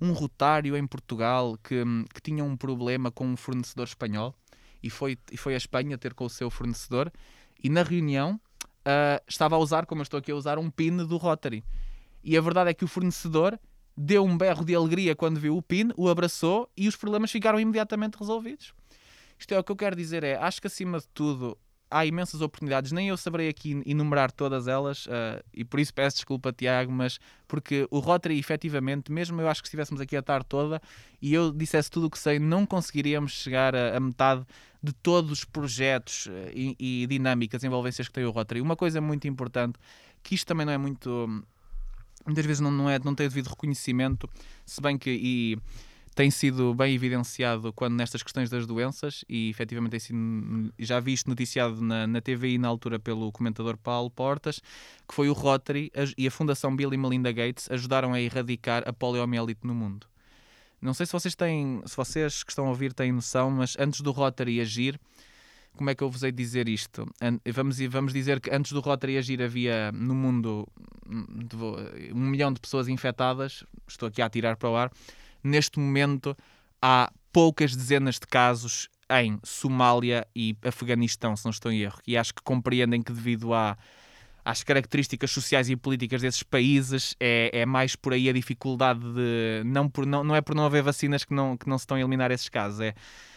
um 0.00 0.12
rotário 0.12 0.76
em 0.76 0.86
Portugal 0.86 1.58
que, 1.62 1.84
que 2.14 2.22
tinha 2.22 2.42
um 2.42 2.56
problema 2.56 3.10
com 3.10 3.26
um 3.26 3.36
fornecedor 3.36 3.86
espanhol 3.86 4.34
e 4.82 4.88
foi, 4.88 5.18
e 5.30 5.36
foi 5.36 5.54
a 5.54 5.58
Espanha 5.58 5.98
ter 5.98 6.14
com 6.14 6.24
o 6.24 6.30
seu 6.30 6.50
fornecedor 6.50 7.12
e 7.62 7.68
na 7.68 7.82
reunião 7.82 8.40
uh, 8.80 9.22
estava 9.28 9.56
a 9.56 9.58
usar, 9.58 9.84
como 9.84 10.00
eu 10.00 10.04
estou 10.04 10.18
aqui 10.18 10.32
a 10.32 10.34
usar, 10.34 10.58
um 10.58 10.70
PIN 10.70 10.96
do 10.96 11.18
Rotary. 11.18 11.62
E 12.24 12.36
a 12.36 12.40
verdade 12.40 12.70
é 12.70 12.74
que 12.74 12.84
o 12.84 12.88
fornecedor 12.88 13.58
deu 13.94 14.24
um 14.24 14.38
berro 14.38 14.64
de 14.64 14.74
alegria 14.74 15.14
quando 15.14 15.38
viu 15.38 15.56
o 15.56 15.62
PIN, 15.62 15.90
o 15.96 16.08
abraçou 16.08 16.70
e 16.74 16.88
os 16.88 16.96
problemas 16.96 17.30
ficaram 17.30 17.60
imediatamente 17.60 18.16
resolvidos. 18.18 18.72
Isto 19.38 19.52
é 19.52 19.58
o 19.58 19.64
que 19.64 19.72
eu 19.72 19.76
quero 19.76 19.96
dizer 19.96 20.24
é, 20.24 20.36
acho 20.36 20.60
que 20.60 20.66
acima 20.66 20.98
de 20.98 21.08
tudo 21.08 21.58
há 21.90 22.06
imensas 22.06 22.40
oportunidades, 22.40 22.92
nem 22.92 23.08
eu 23.08 23.16
saberei 23.16 23.48
aqui 23.48 23.82
enumerar 23.84 24.30
todas 24.30 24.68
elas, 24.68 25.06
uh, 25.06 25.42
e 25.52 25.64
por 25.64 25.80
isso 25.80 25.92
peço 25.92 26.16
desculpa, 26.16 26.52
Tiago, 26.52 26.92
mas 26.92 27.18
porque 27.48 27.86
o 27.90 27.98
Rotary, 27.98 28.38
efetivamente, 28.38 29.10
mesmo 29.10 29.40
eu 29.40 29.48
acho 29.48 29.60
que 29.60 29.68
se 29.68 29.70
estivéssemos 29.70 30.00
aqui 30.00 30.16
a 30.16 30.22
tarde 30.22 30.46
toda 30.48 30.80
e 31.20 31.34
eu 31.34 31.50
dissesse 31.50 31.90
tudo 31.90 32.06
o 32.06 32.10
que 32.10 32.18
sei, 32.18 32.38
não 32.38 32.64
conseguiríamos 32.64 33.32
chegar 33.32 33.74
a, 33.74 33.96
a 33.96 34.00
metade 34.00 34.46
de 34.82 34.92
todos 34.92 35.30
os 35.32 35.44
projetos 35.44 36.26
uh, 36.26 36.30
e, 36.54 36.76
e, 36.78 37.06
dinâmicas, 37.06 37.64
envolvências 37.64 38.06
que 38.08 38.14
tem 38.14 38.24
o 38.24 38.30
Rotary. 38.30 38.60
Uma 38.60 38.76
coisa 38.76 39.00
muito 39.00 39.26
importante, 39.26 39.78
que 40.22 40.34
isto 40.34 40.46
também 40.46 40.64
não 40.64 40.72
é 40.72 40.78
muito. 40.78 41.44
Muitas 42.24 42.44
vezes 42.44 42.60
não, 42.60 42.70
não, 42.70 42.88
é, 42.88 42.98
não 42.98 43.14
tem 43.14 43.26
devido 43.28 43.48
reconhecimento, 43.48 44.28
se 44.64 44.80
bem 44.80 44.96
que. 44.96 45.10
E, 45.10 45.58
tem 46.20 46.30
sido 46.30 46.74
bem 46.74 46.94
evidenciado 46.94 47.72
quando 47.72 47.94
nestas 47.94 48.22
questões 48.22 48.50
das 48.50 48.66
doenças 48.66 49.24
e 49.26 49.48
efetivamente 49.48 49.92
tem 49.92 50.00
sido, 50.00 50.70
já 50.78 51.00
visto 51.00 51.28
noticiado 51.28 51.80
na, 51.80 52.06
na 52.06 52.20
TVI 52.20 52.58
na 52.58 52.68
altura 52.68 52.98
pelo 52.98 53.32
comentador 53.32 53.78
Paulo 53.78 54.10
Portas, 54.10 54.60
que 55.08 55.14
foi 55.14 55.30
o 55.30 55.32
Rotary 55.32 55.90
e 56.18 56.26
a 56.26 56.30
Fundação 56.30 56.76
Bill 56.76 56.92
e 56.92 56.98
Melinda 56.98 57.32
Gates 57.32 57.70
ajudaram 57.70 58.12
a 58.12 58.20
erradicar 58.20 58.82
a 58.86 58.92
poliomielite 58.92 59.66
no 59.66 59.74
mundo. 59.74 60.06
Não 60.78 60.92
sei 60.92 61.06
se 61.06 61.12
vocês 61.12 61.34
têm, 61.34 61.80
se 61.86 61.96
vocês 61.96 62.42
que 62.42 62.52
estão 62.52 62.66
a 62.66 62.68
ouvir 62.68 62.92
têm 62.92 63.12
noção, 63.12 63.50
mas 63.50 63.74
antes 63.78 64.02
do 64.02 64.12
Rotary 64.12 64.60
agir, 64.60 65.00
como 65.74 65.88
é 65.88 65.94
que 65.94 66.04
eu 66.04 66.10
vos 66.10 66.22
hei 66.22 66.30
de 66.30 66.36
dizer 66.36 66.68
isto? 66.68 67.08
Vamos, 67.54 67.78
vamos 67.88 68.12
dizer 68.12 68.40
que 68.40 68.54
antes 68.54 68.72
do 68.72 68.80
Rotary 68.80 69.16
agir 69.16 69.40
havia 69.40 69.90
no 69.92 70.14
mundo 70.14 70.68
um 72.12 72.28
milhão 72.28 72.52
de 72.52 72.60
pessoas 72.60 72.88
infectadas, 72.88 73.64
estou 73.88 74.06
aqui 74.06 74.20
a 74.20 74.28
tirar 74.28 74.58
para 74.58 74.68
o 74.68 74.76
ar, 74.76 74.92
neste 75.42 75.78
momento 75.78 76.36
há 76.80 77.12
poucas 77.32 77.74
dezenas 77.76 78.16
de 78.16 78.26
casos 78.26 78.88
em 79.10 79.38
Somália 79.42 80.26
e 80.34 80.56
Afeganistão, 80.64 81.36
se 81.36 81.44
não 81.44 81.50
estou 81.50 81.72
em 81.72 81.80
erro, 81.80 81.98
e 82.06 82.16
acho 82.16 82.34
que 82.34 82.42
compreendem 82.42 83.02
que 83.02 83.12
devido 83.12 83.52
à, 83.52 83.76
às 84.44 84.62
características 84.62 85.30
sociais 85.30 85.68
e 85.68 85.76
políticas 85.76 86.22
desses 86.22 86.42
países, 86.42 87.16
é, 87.18 87.50
é 87.52 87.66
mais 87.66 87.96
por 87.96 88.12
aí 88.12 88.28
a 88.28 88.32
dificuldade 88.32 89.00
de. 89.00 89.62
Não, 89.64 89.88
por, 89.88 90.06
não, 90.06 90.22
não 90.22 90.36
é 90.36 90.40
por 90.40 90.54
não 90.54 90.64
haver 90.64 90.82
vacinas 90.82 91.24
que 91.24 91.34
não, 91.34 91.56
que 91.56 91.68
não 91.68 91.76
se 91.76 91.82
estão 91.82 91.96
a 91.96 92.00
eliminar 92.00 92.30
esses 92.30 92.48
casos, 92.48 92.80
é 92.80 92.94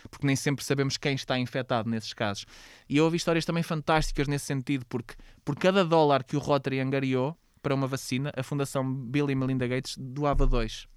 porque 0.10 0.28
nem 0.28 0.36
sempre 0.36 0.64
sabemos 0.64 0.98
quem 0.98 1.16
está 1.16 1.40
infectado 1.40 1.90
nesses 1.90 2.14
casos. 2.14 2.46
E 2.88 2.98
eu 2.98 3.06
ouvi 3.06 3.18
histórias 3.18 3.46
também 3.46 3.64
fantásticas 3.64 4.28
nesse 4.28 4.46
sentido, 4.46 4.86
porque 4.88 5.16
por 5.44 5.56
cada 5.56 5.84
dólar 5.84 6.24
que 6.24 6.36
o 6.36 6.40
Rotary 6.40 6.80
angariou 6.80 7.36
para 7.62 7.74
uma 7.74 7.88
vacina, 7.88 8.32
a 8.36 8.44
Fundação 8.44 8.94
Bill 8.94 9.32
e 9.32 9.36
Melinda 9.36 9.66
Gates 9.66 9.96
doava 9.98 10.46
dois. 10.46 10.88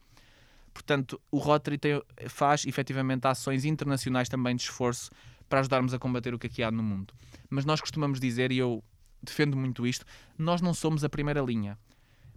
Portanto, 0.76 1.18
o 1.30 1.38
Rotary 1.38 1.78
tem, 1.78 2.02
faz 2.28 2.66
efetivamente 2.66 3.26
ações 3.26 3.64
internacionais 3.64 4.28
também 4.28 4.54
de 4.54 4.62
esforço 4.64 5.10
para 5.48 5.60
ajudarmos 5.60 5.94
a 5.94 5.98
combater 5.98 6.34
o 6.34 6.38
que 6.38 6.48
aqui 6.48 6.62
há 6.62 6.70
no 6.70 6.82
mundo. 6.82 7.14
Mas 7.48 7.64
nós 7.64 7.80
costumamos 7.80 8.20
dizer, 8.20 8.52
e 8.52 8.58
eu 8.58 8.84
defendo 9.22 9.56
muito 9.56 9.86
isto, 9.86 10.04
nós 10.36 10.60
não 10.60 10.74
somos 10.74 11.02
a 11.02 11.08
primeira 11.08 11.40
linha. 11.40 11.78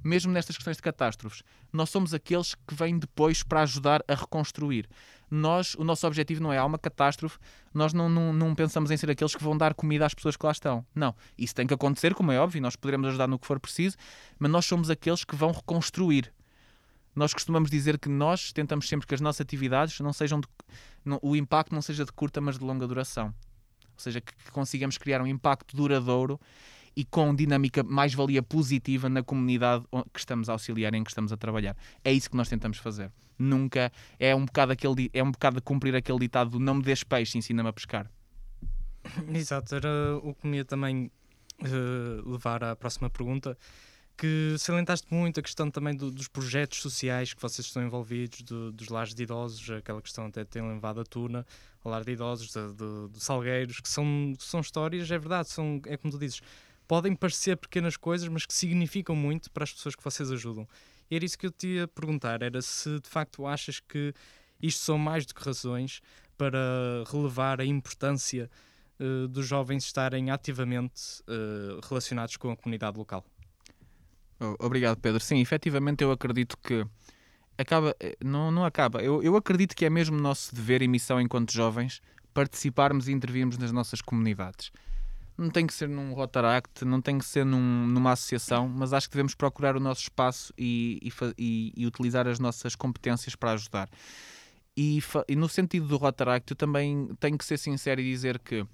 Mesmo 0.02 0.32
nestas 0.32 0.56
questões 0.56 0.78
de 0.78 0.84
catástrofes, 0.84 1.44
nós 1.74 1.90
somos 1.90 2.14
aqueles 2.14 2.56
que 2.56 2.74
vêm 2.74 2.98
depois 2.98 3.44
para 3.44 3.64
ajudar 3.64 4.02
a 4.08 4.16
reconstruir. 4.16 4.88
Nós, 5.30 5.76
o 5.76 5.84
nosso 5.84 6.08
objetivo 6.08 6.42
não 6.42 6.54
é 6.54 6.58
há 6.58 6.64
uma 6.64 6.80
catástrofe, 6.80 7.38
nós 7.74 7.92
não, 7.92 8.08
não, 8.08 8.32
não 8.32 8.56
pensamos 8.56 8.90
em 8.90 8.96
ser 8.96 9.12
aqueles 9.12 9.36
que 9.36 9.44
vão 9.44 9.58
dar 9.58 9.74
comida 9.74 10.06
às 10.06 10.14
pessoas 10.14 10.38
que 10.38 10.46
lá 10.46 10.54
estão. 10.54 10.86
Não, 10.96 11.14
isso 11.38 11.54
tem 11.54 11.68
que 11.68 11.74
acontecer, 11.74 12.16
como 12.16 12.32
é 12.32 12.40
óbvio, 12.40 12.62
nós 12.62 12.78
poderemos 12.78 13.10
ajudar 13.10 13.28
no 13.28 13.38
que 13.38 13.46
for 13.46 13.60
preciso, 13.60 13.98
mas 14.40 14.50
nós 14.50 14.66
somos 14.66 14.90
aqueles 14.90 15.26
que 15.26 15.36
vão 15.36 15.52
reconstruir. 15.52 16.32
Nós 17.16 17.34
costumamos 17.34 17.70
dizer 17.70 17.98
que 17.98 18.10
nós 18.10 18.52
tentamos 18.54 18.88
sempre 18.88 19.08
que 19.08 19.16
as 19.16 19.22
nossas 19.22 19.42
atividades 19.42 20.00
não 20.00 20.14
sejam 20.14 20.40
de, 20.40 20.48
não, 21.04 21.20
o 21.22 21.36
impacto 21.36 21.74
não 21.74 21.82
seja 21.82 22.06
de 22.06 22.12
curta, 22.12 22.40
mas 22.40 22.58
de 22.58 22.64
longa 22.64 22.88
duração. 22.88 23.28
Ou 23.28 24.00
seja, 24.00 24.22
que, 24.22 24.34
que 24.34 24.52
consigamos 24.52 24.98
criar 24.98 25.22
um 25.22 25.28
impacto 25.28 25.76
duradouro 25.76 26.40
e 26.96 27.04
com 27.06 27.34
dinâmica 27.34 27.84
mais-valia 27.84 28.44
positiva 28.44 29.10
na 29.10 29.24
comunidade 29.24 29.86
que 30.14 30.20
estamos 30.20 30.50
a 30.50 30.54
auxiliar 30.54 30.94
em 30.94 31.04
que 31.04 31.12
estamos 31.12 31.32
a 31.32 31.38
trabalhar. 31.38 31.76
É 32.04 32.12
isso 32.12 32.30
que 32.30 32.38
nós 32.38 32.50
tentamos 32.50 32.78
fazer. 32.78 33.12
Nunca 33.38 33.92
é 34.20 34.36
um 34.36 34.46
bocado 34.46 34.74
aquele 34.74 35.10
é 35.14 35.24
um 35.24 35.32
bocado 35.32 35.58
de 35.58 35.62
cumprir 35.62 35.96
aquele 35.96 36.20
ditado 36.20 36.52
do 36.52 36.60
não 36.60 36.76
me 36.76 36.84
des 36.84 37.04
peixe, 37.04 37.38
ensina-me 37.38 37.70
a 37.70 37.74
pescar. 37.74 38.12
Exato, 39.34 39.76
era 39.76 40.18
o 40.22 40.34
que 40.34 40.46
me 40.46 40.58
ia 40.58 40.66
também 40.66 41.10
uh, 41.62 42.30
levar 42.30 42.64
à 42.64 42.76
próxima 42.76 43.10
pergunta 43.10 43.58
que 44.20 44.56
salientaste 44.58 45.08
muito 45.10 45.40
a 45.40 45.44
questão 45.44 45.72
também 45.72 45.96
do, 45.96 46.12
dos 46.12 46.28
projetos 46.28 46.82
sociais 46.82 47.34
que 47.34 47.42
vocês 47.42 47.66
estão 47.66 47.82
envolvidos, 47.82 48.42
do, 48.42 48.70
dos 48.70 48.90
lares 48.90 49.14
de 49.14 49.24
idosos, 49.24 49.70
aquela 49.72 50.02
questão 50.02 50.26
até 50.26 50.44
tem 50.44 50.62
levado 50.62 51.00
a 51.00 51.06
tuna, 51.06 51.48
o 51.82 51.90
lar 51.90 52.04
de 52.04 52.12
idosos, 52.12 52.52
do, 52.52 53.10
Salgueiros, 53.14 53.80
que 53.80 53.88
são, 53.88 54.34
são 54.38 54.60
histórias, 54.60 55.10
é 55.10 55.18
verdade, 55.18 55.48
são, 55.48 55.82
é 55.86 55.96
como 55.96 56.12
tu 56.12 56.20
dizes, 56.20 56.42
podem 56.86 57.16
parecer 57.16 57.56
pequenas 57.56 57.96
coisas, 57.96 58.28
mas 58.28 58.46
que 58.46 58.54
significam 58.54 59.16
muito 59.16 59.50
para 59.52 59.64
as 59.64 59.72
pessoas 59.72 59.96
que 59.96 60.04
vocês 60.04 60.30
ajudam. 60.34 60.68
E 61.10 61.16
era 61.16 61.24
isso 61.24 61.38
que 61.38 61.46
eu 61.46 61.52
te 61.52 61.68
ia 61.68 61.88
perguntar, 61.88 62.42
era 62.42 62.62
se 62.62 63.00
de 63.00 63.08
facto 63.08 63.48
achas 63.48 63.80
que 63.80 64.14
isto 64.62 64.82
são 64.82 64.98
mais 64.98 65.26
do 65.26 65.34
que 65.34 65.42
razões 65.42 66.02
para 66.38 66.60
relevar 67.10 67.62
a 67.62 67.66
importância 67.66 68.52
uh, 69.00 69.30
dos 69.30 69.48
jovens 69.48 69.86
estarem 69.86 70.30
ativamente 70.30 71.22
uh, 71.22 71.80
relacionados 71.88 72.36
com 72.36 72.52
a 72.52 72.58
comunidade 72.58 72.98
local. 72.98 73.24
Obrigado, 74.60 75.00
Pedro. 75.00 75.20
Sim, 75.20 75.40
efetivamente 75.40 76.04
eu 76.04 76.12
acredito 76.12 76.58
que 76.58 76.86
acaba, 77.58 77.96
eh, 78.00 78.18
não, 78.24 78.52
não 78.52 78.64
acaba. 78.64 79.02
Eu, 79.02 79.22
eu 79.22 79.36
acredito 79.36 79.76
que 79.76 79.86
é 79.86 79.90
mesmo 79.90 80.18
nosso 80.18 80.56
dever 80.56 80.82
e 80.82 80.88
missão 80.88 81.20
enquanto 81.20 81.52
jovens 81.52 82.02
participarmos 82.34 83.08
e 83.08 83.12
intervirmos 83.12 83.58
nas 83.58 83.72
nossas 83.72 84.02
comunidades. 84.02 84.72
Não 85.38 85.50
tem 85.50 85.66
que 85.66 85.74
ser 85.74 85.88
num 85.88 86.14
Rotaract, 86.14 86.84
não 86.84 87.02
tem 87.02 87.18
que 87.18 87.26
ser 87.26 87.46
num, 87.46 87.88
numa 87.88 88.12
associação, 88.12 88.68
mas 88.68 88.92
acho 88.92 89.08
que 89.08 89.14
devemos 89.14 89.36
procurar 89.36 89.76
o 89.76 89.80
nosso 89.80 90.02
espaço 90.02 90.54
e, 90.58 91.00
e, 91.38 91.74
e 91.76 91.86
utilizar 91.86 92.28
as 92.28 92.40
nossas 92.40 92.76
competências 92.76 93.36
para 93.36 93.54
ajudar. 93.54 93.90
E, 94.76 95.02
e 95.28 95.36
no 95.36 95.50
sentido 95.50 95.88
do 95.88 95.98
Rotaract, 95.98 96.52
eu 96.52 96.56
também 96.56 97.10
tenho 97.20 97.38
que 97.38 97.46
ser 97.46 97.58
sincero 97.58 98.00
e 98.02 98.10
dizer 98.10 98.40
que 98.40 98.66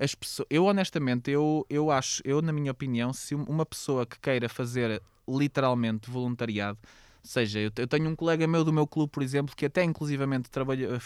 as 0.00 0.14
pessoas, 0.14 0.46
eu 0.48 0.64
honestamente, 0.64 1.30
eu, 1.30 1.66
eu 1.68 1.90
acho, 1.90 2.22
eu 2.24 2.40
na 2.40 2.52
minha 2.52 2.72
opinião, 2.72 3.12
se 3.12 3.34
uma 3.34 3.66
pessoa 3.66 4.06
que 4.06 4.18
queira 4.18 4.48
fazer 4.48 5.02
literalmente 5.28 6.10
voluntariado, 6.10 6.78
seja, 7.22 7.60
eu, 7.60 7.70
tenho 7.70 8.08
um 8.08 8.16
colega 8.16 8.46
meu 8.46 8.64
do 8.64 8.72
meu 8.72 8.86
clube, 8.86 9.12
por 9.12 9.22
exemplo, 9.22 9.54
que 9.54 9.66
até 9.66 9.84
inclusivamente 9.84 10.48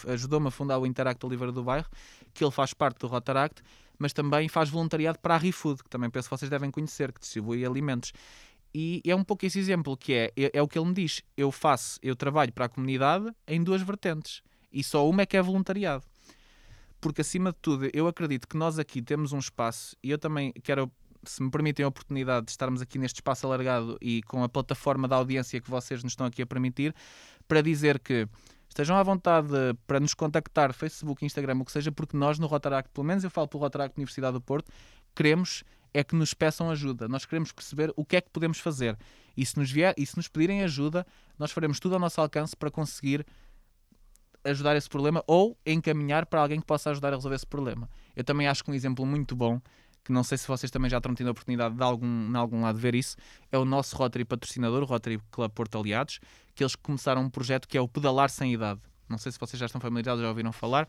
ajudou-me 0.07 0.47
a 0.47 0.51
fundar 0.51 0.79
o 0.79 0.85
Interact 0.85 1.25
Oliveira 1.25 1.51
do 1.51 1.61
Bairro, 1.61 1.89
que 2.33 2.41
ele 2.41 2.51
faz 2.51 2.73
parte 2.73 2.99
do 2.99 3.07
Rotaract, 3.07 3.61
mas 3.99 4.13
também 4.13 4.47
faz 4.47 4.69
voluntariado 4.69 5.19
para 5.19 5.35
a 5.35 5.37
ReFood, 5.37 5.83
que 5.83 5.89
também 5.89 6.09
penso 6.09 6.29
que 6.29 6.37
vocês 6.37 6.49
devem 6.49 6.71
conhecer, 6.71 7.11
que 7.11 7.19
distribui 7.19 7.65
alimentos. 7.65 8.13
E 8.73 9.01
é 9.05 9.13
um 9.13 9.25
pouco 9.25 9.45
esse 9.45 9.59
exemplo 9.59 9.97
que 9.97 10.13
é, 10.13 10.31
é, 10.37 10.51
é 10.53 10.61
o 10.61 10.69
que 10.69 10.79
ele 10.79 10.87
me 10.87 10.93
diz. 10.93 11.21
Eu 11.35 11.51
faço, 11.51 11.99
eu 12.01 12.15
trabalho 12.15 12.53
para 12.53 12.65
a 12.65 12.69
comunidade 12.69 13.29
em 13.45 13.61
duas 13.61 13.81
vertentes. 13.81 14.41
E 14.71 14.83
só 14.83 15.07
uma 15.09 15.23
é 15.23 15.25
que 15.25 15.35
é 15.35 15.41
voluntariado 15.41 16.05
porque 16.99 17.21
acima 17.21 17.51
de 17.51 17.57
tudo 17.61 17.89
eu 17.93 18.07
acredito 18.07 18.47
que 18.47 18.57
nós 18.57 18.79
aqui 18.79 19.01
temos 19.01 19.33
um 19.33 19.39
espaço 19.39 19.95
e 20.03 20.11
eu 20.11 20.17
também 20.17 20.51
quero 20.63 20.91
se 21.23 21.41
me 21.41 21.49
permitem 21.49 21.83
a 21.83 21.87
oportunidade 21.87 22.45
de 22.45 22.51
estarmos 22.51 22.81
aqui 22.81 22.97
neste 22.99 23.15
espaço 23.15 23.45
alargado 23.45 23.97
e 24.01 24.21
com 24.23 24.43
a 24.43 24.49
plataforma 24.49 25.07
da 25.07 25.15
audiência 25.15 25.59
que 25.59 25.69
vocês 25.69 26.03
nos 26.03 26.13
estão 26.13 26.25
aqui 26.27 26.41
a 26.41 26.45
permitir, 26.45 26.93
para 27.47 27.61
dizer 27.61 27.99
que 27.99 28.27
estejam 28.69 28.95
à 28.95 29.03
vontade 29.03 29.47
para 29.87 29.99
nos 29.99 30.13
contactar, 30.13 30.73
Facebook, 30.73 31.25
Instagram, 31.25 31.59
o 31.59 31.65
que 31.65 31.71
seja, 31.71 31.91
porque 31.91 32.15
nós 32.15 32.37
no 32.39 32.47
Rotaract, 32.47 32.91
pelo 32.93 33.05
menos 33.05 33.23
eu 33.23 33.29
falo 33.29 33.47
pelo 33.47 33.63
Rotaract 33.63 33.97
Universidade 33.97 34.33
do 34.33 34.41
Porto, 34.41 34.71
queremos 35.15 35.63
é 35.93 36.03
que 36.03 36.15
nos 36.15 36.33
peçam 36.33 36.69
ajuda. 36.69 37.07
Nós 37.07 37.25
queremos 37.25 37.53
perceber 37.53 37.93
o 37.95 38.03
que 38.03 38.17
é 38.17 38.21
que 38.21 38.29
podemos 38.29 38.59
fazer. 38.59 38.97
E 39.37 39.45
se 39.45 39.57
nos, 39.57 39.71
vier, 39.71 39.93
e 39.97 40.05
se 40.05 40.17
nos 40.17 40.27
pedirem 40.27 40.61
ajuda, 40.61 41.07
nós 41.39 41.51
faremos 41.51 41.79
tudo 41.79 41.93
ao 41.93 41.99
nosso 41.99 42.19
alcance 42.19 42.53
para 42.53 42.69
conseguir 42.69 43.25
ajudar 44.45 44.75
esse 44.75 44.87
problema 44.87 45.23
ou 45.27 45.57
encaminhar 45.65 46.25
para 46.25 46.41
alguém 46.41 46.59
que 46.59 46.65
possa 46.65 46.91
ajudar 46.91 47.11
a 47.11 47.15
resolver 47.15 47.35
esse 47.35 47.47
problema. 47.47 47.89
Eu 48.15 48.23
também 48.23 48.47
acho 48.47 48.63
que 48.63 48.71
um 48.71 48.73
exemplo 48.73 49.05
muito 49.05 49.35
bom, 49.35 49.59
que 50.03 50.11
não 50.11 50.23
sei 50.23 50.37
se 50.37 50.47
vocês 50.47 50.71
também 50.71 50.89
já 50.89 51.01
terão 51.01 51.15
tido 51.15 51.27
a 51.27 51.31
oportunidade 51.31 51.75
de 51.75 51.83
algum, 51.83 52.31
de 52.31 52.37
algum 52.37 52.61
lado 52.61 52.77
ver 52.77 52.93
isso, 52.93 53.17
é 53.51 53.57
o 53.57 53.65
nosso 53.65 53.95
Rotary 53.97 54.23
patrocinador, 54.23 54.83
o 54.83 54.85
Rotary 54.85 55.19
Club 55.31 55.51
Porto 55.51 55.79
Aliados, 55.79 56.19
que 56.53 56.63
eles 56.63 56.75
começaram 56.75 57.23
um 57.23 57.29
projeto 57.29 57.67
que 57.67 57.77
é 57.77 57.81
o 57.81 57.87
Pedalar 57.87 58.29
Sem 58.29 58.53
Idade. 58.53 58.79
Não 59.09 59.17
sei 59.17 59.31
se 59.31 59.39
vocês 59.39 59.59
já 59.59 59.65
estão 59.65 59.81
familiarizados, 59.81 60.21
já 60.21 60.29
ouviram 60.29 60.51
falar. 60.51 60.87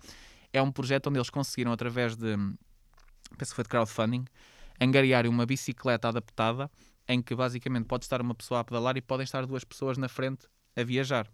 É 0.52 0.60
um 0.60 0.70
projeto 0.70 1.08
onde 1.08 1.18
eles 1.18 1.30
conseguiram, 1.30 1.72
através 1.72 2.14
de, 2.14 2.36
penso 3.36 3.52
que 3.52 3.56
foi 3.56 3.64
de 3.64 3.70
crowdfunding, 3.70 4.24
angariar 4.80 5.26
uma 5.26 5.46
bicicleta 5.46 6.08
adaptada, 6.08 6.70
em 7.08 7.22
que 7.22 7.34
basicamente 7.34 7.86
pode 7.86 8.04
estar 8.04 8.20
uma 8.20 8.34
pessoa 8.34 8.60
a 8.60 8.64
pedalar 8.64 8.96
e 8.96 9.02
podem 9.02 9.24
estar 9.24 9.46
duas 9.46 9.64
pessoas 9.64 9.96
na 9.96 10.08
frente 10.08 10.46
a 10.76 10.82
viajar 10.82 11.26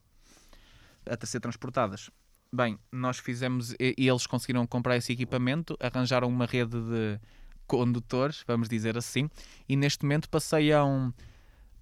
a 1.07 1.27
ser 1.27 1.41
transportadas. 1.41 2.11
Bem, 2.55 2.79
nós 2.91 3.19
fizemos 3.19 3.73
e 3.81 3.95
eles 3.97 4.27
conseguiram 4.27 4.67
comprar 4.67 4.97
esse 4.97 5.13
equipamento, 5.13 5.77
arranjaram 5.81 6.29
uma 6.29 6.45
rede 6.45 6.79
de 6.79 7.19
condutores, 7.67 8.45
vamos 8.47 8.69
dizer 8.69 8.99
assim, 8.99 9.31
e 9.67 9.75
neste 9.75 10.05
momento 10.05 10.29
passeiam 10.29 11.15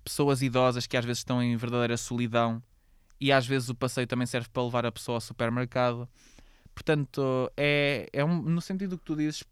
pessoas 0.04 0.42
idosas 0.42 0.86
que 0.86 0.96
às 0.96 1.04
vezes 1.04 1.18
estão 1.18 1.42
em 1.42 1.56
verdadeira 1.56 1.96
solidão 1.96 2.62
e 3.20 3.30
às 3.30 3.46
vezes 3.46 3.68
o 3.68 3.74
passeio 3.74 4.06
também 4.06 4.26
serve 4.26 4.48
para 4.48 4.62
levar 4.62 4.86
a 4.86 4.92
pessoa 4.92 5.16
ao 5.16 5.20
supermercado. 5.20 6.08
Portanto, 6.74 7.50
é, 7.56 8.08
é 8.12 8.24
um, 8.24 8.40
no 8.40 8.60
sentido 8.60 8.90
do 8.90 8.98
que 8.98 9.04
tu 9.04 9.16
dizes, 9.16 9.44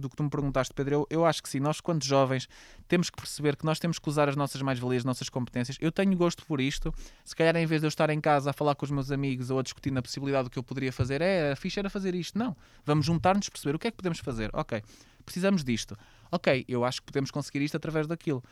do 0.00 0.08
que 0.08 0.16
tu 0.16 0.22
me 0.22 0.30
perguntaste, 0.30 0.74
Pedro, 0.74 0.94
eu, 0.94 1.06
eu 1.10 1.24
acho 1.24 1.42
que 1.42 1.48
sim, 1.48 1.60
nós, 1.60 1.80
quando 1.80 2.04
jovens, 2.04 2.48
temos 2.88 3.08
que 3.08 3.16
perceber 3.16 3.56
que 3.56 3.64
nós 3.64 3.78
temos 3.78 3.98
que 3.98 4.08
usar 4.08 4.28
as 4.28 4.36
nossas 4.36 4.60
mais-valias, 4.62 5.00
as 5.02 5.04
nossas 5.04 5.28
competências. 5.28 5.76
Eu 5.80 5.92
tenho 5.92 6.16
gosto 6.16 6.44
por 6.44 6.60
isto. 6.60 6.92
Se 7.24 7.36
calhar, 7.36 7.54
em 7.56 7.66
vez 7.66 7.80
de 7.80 7.86
eu 7.86 7.88
estar 7.88 8.10
em 8.10 8.20
casa 8.20 8.50
a 8.50 8.52
falar 8.52 8.74
com 8.74 8.84
os 8.84 8.90
meus 8.90 9.10
amigos 9.10 9.50
ou 9.50 9.58
a 9.58 9.62
discutir 9.62 9.90
na 9.90 10.02
possibilidade 10.02 10.44
do 10.44 10.50
que 10.50 10.58
eu 10.58 10.62
poderia 10.62 10.92
fazer, 10.92 11.20
é 11.20 11.52
a 11.52 11.56
ficha 11.56 11.80
era 11.80 11.90
fazer 11.90 12.14
isto. 12.14 12.38
Não. 12.38 12.56
Vamos 12.84 13.06
juntar-nos, 13.06 13.48
perceber 13.48 13.76
o 13.76 13.78
que 13.78 13.88
é 13.88 13.90
que 13.90 13.96
podemos 13.96 14.18
fazer. 14.18 14.50
Ok, 14.52 14.82
precisamos 15.24 15.62
disto. 15.62 15.96
Ok, 16.30 16.64
eu 16.66 16.84
acho 16.84 17.00
que 17.00 17.06
podemos 17.06 17.30
conseguir 17.30 17.62
isto 17.62 17.76
através 17.76 18.06
daquilo. 18.06 18.42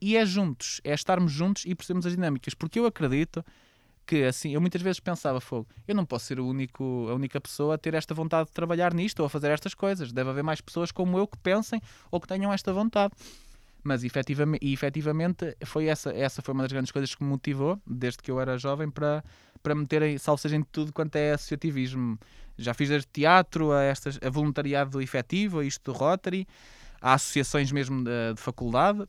E 0.00 0.16
é 0.16 0.24
juntos, 0.24 0.80
é 0.82 0.94
estarmos 0.94 1.30
juntos 1.30 1.64
e 1.66 1.74
percebermos 1.74 2.06
as 2.06 2.14
dinâmicas, 2.14 2.54
porque 2.54 2.78
eu 2.78 2.86
acredito 2.86 3.44
que 4.10 4.24
assim, 4.24 4.54
eu 4.54 4.60
muitas 4.60 4.82
vezes 4.82 4.98
pensava, 4.98 5.40
fogo, 5.40 5.68
eu 5.86 5.94
não 5.94 6.04
posso 6.04 6.26
ser 6.26 6.40
o 6.40 6.44
único, 6.44 7.06
a 7.08 7.14
única 7.14 7.40
pessoa 7.40 7.76
a 7.76 7.78
ter 7.78 7.94
esta 7.94 8.12
vontade 8.12 8.48
de 8.48 8.52
trabalhar 8.52 8.92
nisto 8.92 9.20
ou 9.20 9.26
a 9.26 9.30
fazer 9.30 9.52
estas 9.52 9.72
coisas. 9.72 10.10
Deve 10.10 10.30
haver 10.30 10.42
mais 10.42 10.60
pessoas 10.60 10.90
como 10.90 11.16
eu 11.16 11.28
que 11.28 11.38
pensem 11.38 11.80
ou 12.10 12.20
que 12.20 12.26
tenham 12.26 12.52
esta 12.52 12.72
vontade. 12.72 13.14
Mas 13.84 14.02
efetivamente, 14.02 14.66
efetivamente 14.66 15.56
foi 15.64 15.86
essa, 15.86 16.10
essa 16.10 16.42
foi 16.42 16.52
uma 16.52 16.64
das 16.64 16.72
grandes 16.72 16.90
coisas 16.90 17.14
que 17.14 17.22
me 17.22 17.30
motivou, 17.30 17.80
desde 17.86 18.18
que 18.18 18.32
eu 18.32 18.40
era 18.40 18.58
jovem, 18.58 18.90
para, 18.90 19.22
para 19.62 19.76
meter 19.76 20.18
salvo 20.18 20.42
seja 20.42 20.56
em 20.56 20.62
tudo 20.64 20.92
quanto 20.92 21.14
é 21.14 21.34
associativismo. 21.34 22.18
Já 22.58 22.74
fiz 22.74 22.88
desde 22.88 23.06
teatro 23.12 23.70
a, 23.70 23.84
estas, 23.84 24.18
a 24.20 24.28
voluntariado 24.28 25.00
efetivo, 25.00 25.60
a 25.60 25.64
isto 25.64 25.92
do 25.92 25.96
Rotary, 25.96 26.48
a 27.00 27.14
associações 27.14 27.70
mesmo 27.70 28.02
de, 28.02 28.34
de 28.34 28.40
faculdade. 28.40 29.06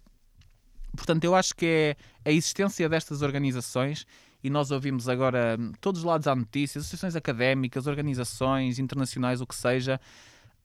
Portanto, 0.96 1.24
eu 1.24 1.34
acho 1.34 1.56
que 1.56 1.66
é 1.66 1.96
a 2.24 2.32
existência 2.32 2.88
destas 2.88 3.24
organizações 3.24 4.06
e 4.44 4.50
nós 4.50 4.72
ouvimos 4.72 5.08
agora 5.08 5.58
todos 5.80 6.02
os 6.02 6.06
lados 6.06 6.28
há 6.28 6.36
notícias, 6.36 6.84
associações 6.86 7.16
académicas, 7.16 7.88
organizações 7.88 8.80
internacionais, 8.80 9.42
o 9.42 9.48
que 9.48 9.56
seja, 9.56 10.00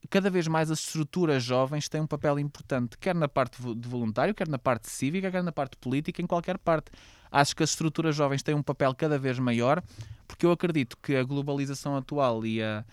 cada 0.08 0.30
vez 0.30 0.46
mais 0.46 0.70
as 0.70 0.80
estruturas 0.80 1.42
jovens 1.42 1.88
têm 1.88 2.00
um 2.00 2.06
papel 2.06 2.38
importante, 2.38 2.96
quer 2.98 3.14
na 3.14 3.28
parte 3.28 3.60
de 3.74 3.88
voluntário, 3.88 4.34
quer 4.34 4.48
na 4.48 4.58
parte 4.58 4.88
cívica, 4.88 5.30
quer 5.30 5.42
na 5.42 5.52
parte 5.52 5.76
política, 5.76 6.22
em 6.22 6.26
qualquer 6.26 6.58
parte. 6.58 6.90
Acho 7.30 7.56
que 7.56 7.62
as 7.62 7.70
estruturas 7.70 8.14
jovens 8.14 8.42
têm 8.42 8.54
um 8.54 8.62
papel 8.62 8.94
cada 8.94 9.18
vez 9.18 9.38
maior, 9.38 9.82
porque 10.26 10.46
eu 10.46 10.52
acredito 10.52 10.96
que 11.02 11.16
a 11.16 11.24
globalização 11.24 11.96
atual 11.96 12.46
e 12.46 12.62
a, 12.62 12.84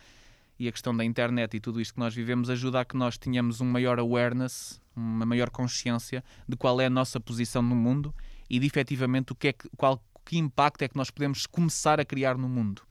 e 0.60 0.68
a 0.68 0.72
questão 0.72 0.96
da 0.96 1.06
internet 1.06 1.56
e 1.56 1.60
tudo 1.60 1.80
isto 1.80 1.94
que 1.94 2.00
nós 2.00 2.14
vivemos 2.14 2.50
ajuda 2.50 2.82
a 2.82 2.86
que 2.86 2.98
nós 2.98 3.18
tenhamos 3.18 3.62
um 3.62 3.66
maior 3.66 4.00
awareness, 4.00 4.82
uma 4.96 5.26
maior 5.26 5.50
consciência 5.50 6.24
de 6.48 6.56
qual 6.56 6.82
é 6.82 6.88
a 6.88 6.90
nossa 6.90 7.20
posição 7.20 7.62
no 7.62 7.76
mundo 7.76 8.14
e 8.50 8.60
de 8.60 8.66
efetivamente 8.66 9.32
o 9.32 9.36
que 9.36 9.50
é 9.50 9.54
que, 9.54 9.70
qual, 9.78 10.04
que 10.26 10.38
impacto 10.38 10.82
é 10.84 10.88
que 10.88 10.96
nós 10.96 11.10
podemos 11.10 11.46
começar 11.46 12.00
a 12.00 12.06
criar 12.06 12.38
no 12.38 12.48
mundo 12.48 12.82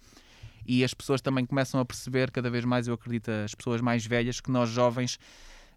e 0.67 0.85
as 0.85 0.95
pessoas 0.95 1.21
também 1.21 1.45
começam 1.45 1.81
a 1.81 1.85
perceber 1.85 2.31
cada 2.31 2.51
vez 2.51 2.65
mais, 2.65 2.87
eu 2.87 2.95
acredito, 2.95 3.31
as 3.31 3.55
pessoas 3.55 3.81
mais 3.81 4.07
velhas, 4.07 4.41
que 4.41 4.51
nós 4.51 4.71
jovens 4.71 5.19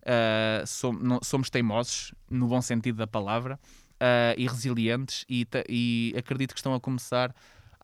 uh, 0.01 0.65
somos, 0.65 1.01
não, 1.01 1.19
somos 1.23 1.49
teimosos, 1.49 2.13
no 2.29 2.47
bom 2.47 2.61
sentido 2.61 2.97
da 2.97 3.07
palavra, 3.07 3.59
uh, 3.95 4.37
e 4.37 4.47
resilientes, 4.47 5.25
e, 5.29 5.47
e 5.67 6.13
acredito 6.17 6.53
que 6.53 6.59
estão 6.59 6.73
a 6.73 6.79
começar 6.79 7.33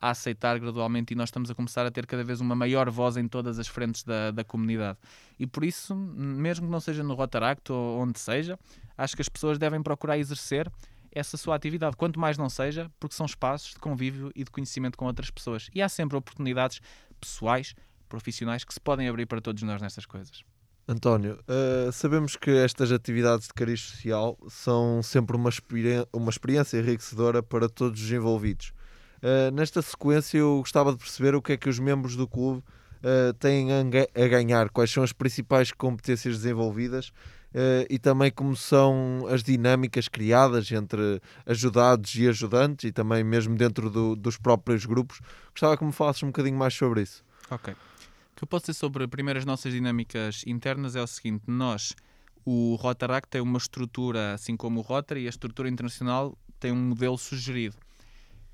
a 0.00 0.10
aceitar 0.10 0.58
gradualmente 0.58 1.14
e 1.14 1.16
nós 1.16 1.28
estamos 1.28 1.48
a 1.48 1.54
começar 1.54 1.86
a 1.86 1.90
ter 1.90 2.06
cada 2.06 2.24
vez 2.24 2.40
uma 2.40 2.56
maior 2.56 2.90
voz 2.90 3.16
em 3.16 3.28
todas 3.28 3.60
as 3.60 3.68
frentes 3.68 4.02
da, 4.02 4.32
da 4.32 4.42
comunidade. 4.42 4.98
E 5.38 5.46
por 5.46 5.62
isso, 5.62 5.94
mesmo 5.94 6.66
que 6.66 6.72
não 6.72 6.80
seja 6.80 7.04
no 7.04 7.14
Rotaract 7.14 7.70
ou 7.70 8.00
onde 8.00 8.18
seja, 8.18 8.58
acho 8.98 9.14
que 9.14 9.22
as 9.22 9.28
pessoas 9.28 9.58
devem 9.58 9.80
procurar 9.80 10.18
exercer 10.18 10.68
essa 11.14 11.36
sua 11.36 11.54
atividade, 11.54 11.96
quanto 11.96 12.18
mais 12.18 12.38
não 12.38 12.48
seja, 12.48 12.90
porque 12.98 13.14
são 13.14 13.26
espaços 13.26 13.74
de 13.74 13.78
convívio 13.78 14.32
e 14.34 14.44
de 14.44 14.50
conhecimento 14.50 14.96
com 14.96 15.04
outras 15.04 15.30
pessoas. 15.30 15.68
E 15.74 15.82
há 15.82 15.88
sempre 15.88 16.16
oportunidades 16.16 16.80
pessoais, 17.20 17.74
profissionais, 18.08 18.64
que 18.64 18.74
se 18.74 18.80
podem 18.80 19.08
abrir 19.08 19.26
para 19.26 19.40
todos 19.40 19.62
nós 19.62 19.80
nestas 19.80 20.06
coisas. 20.06 20.42
António, 20.88 21.38
uh, 21.48 21.92
sabemos 21.92 22.34
que 22.34 22.50
estas 22.50 22.90
atividades 22.90 23.46
de 23.46 23.54
cariz 23.54 23.80
social 23.80 24.36
são 24.48 25.00
sempre 25.02 25.36
uma, 25.36 25.50
uma 26.12 26.30
experiência 26.30 26.78
enriquecedora 26.78 27.42
para 27.42 27.68
todos 27.68 28.02
os 28.02 28.10
envolvidos. 28.10 28.72
Uh, 29.22 29.52
nesta 29.52 29.80
sequência, 29.80 30.38
eu 30.38 30.58
gostava 30.58 30.90
de 30.90 30.98
perceber 30.98 31.36
o 31.36 31.42
que 31.42 31.52
é 31.52 31.56
que 31.56 31.68
os 31.68 31.78
membros 31.78 32.16
do 32.16 32.26
clube 32.26 32.58
uh, 32.58 33.32
têm 33.34 33.68
a 33.72 34.28
ganhar, 34.28 34.70
quais 34.70 34.90
são 34.90 35.04
as 35.04 35.12
principais 35.12 35.70
competências 35.70 36.36
desenvolvidas 36.38 37.12
uh, 37.54 37.86
e 37.88 37.98
também 37.98 38.30
como 38.30 38.56
são 38.56 39.26
as 39.28 39.42
dinâmicas 39.42 40.08
criadas 40.08 40.70
entre 40.72 41.20
ajudados 41.46 42.14
e 42.14 42.28
ajudantes 42.28 42.88
e 42.88 42.92
também 42.92 43.22
mesmo 43.22 43.56
dentro 43.56 43.90
do, 43.90 44.16
dos 44.16 44.36
próprios 44.36 44.84
grupos. 44.84 45.20
Gostava 45.50 45.76
que 45.76 45.84
me 45.84 45.92
falasses 45.92 46.22
um 46.22 46.28
bocadinho 46.28 46.56
mais 46.56 46.74
sobre 46.74 47.02
isso. 47.02 47.24
Ok. 47.50 47.72
O 47.72 47.76
que 48.36 48.44
eu 48.44 48.48
posso 48.48 48.66
dizer 48.66 48.78
sobre 48.78 49.06
primeiro 49.06 49.38
as 49.38 49.44
nossas 49.44 49.72
dinâmicas 49.72 50.42
internas 50.46 50.96
é 50.96 51.02
o 51.02 51.06
seguinte: 51.06 51.44
nós, 51.46 51.94
o 52.44 52.74
Rotaract 52.76 53.28
tem 53.28 53.40
uma 53.40 53.58
estrutura, 53.58 54.34
assim 54.34 54.56
como 54.56 54.80
o 54.80 54.82
Rotary, 54.82 55.22
e 55.22 55.26
a 55.26 55.30
estrutura 55.30 55.68
internacional 55.68 56.36
tem 56.58 56.72
um 56.72 56.76
modelo 56.76 57.18
sugerido. 57.18 57.76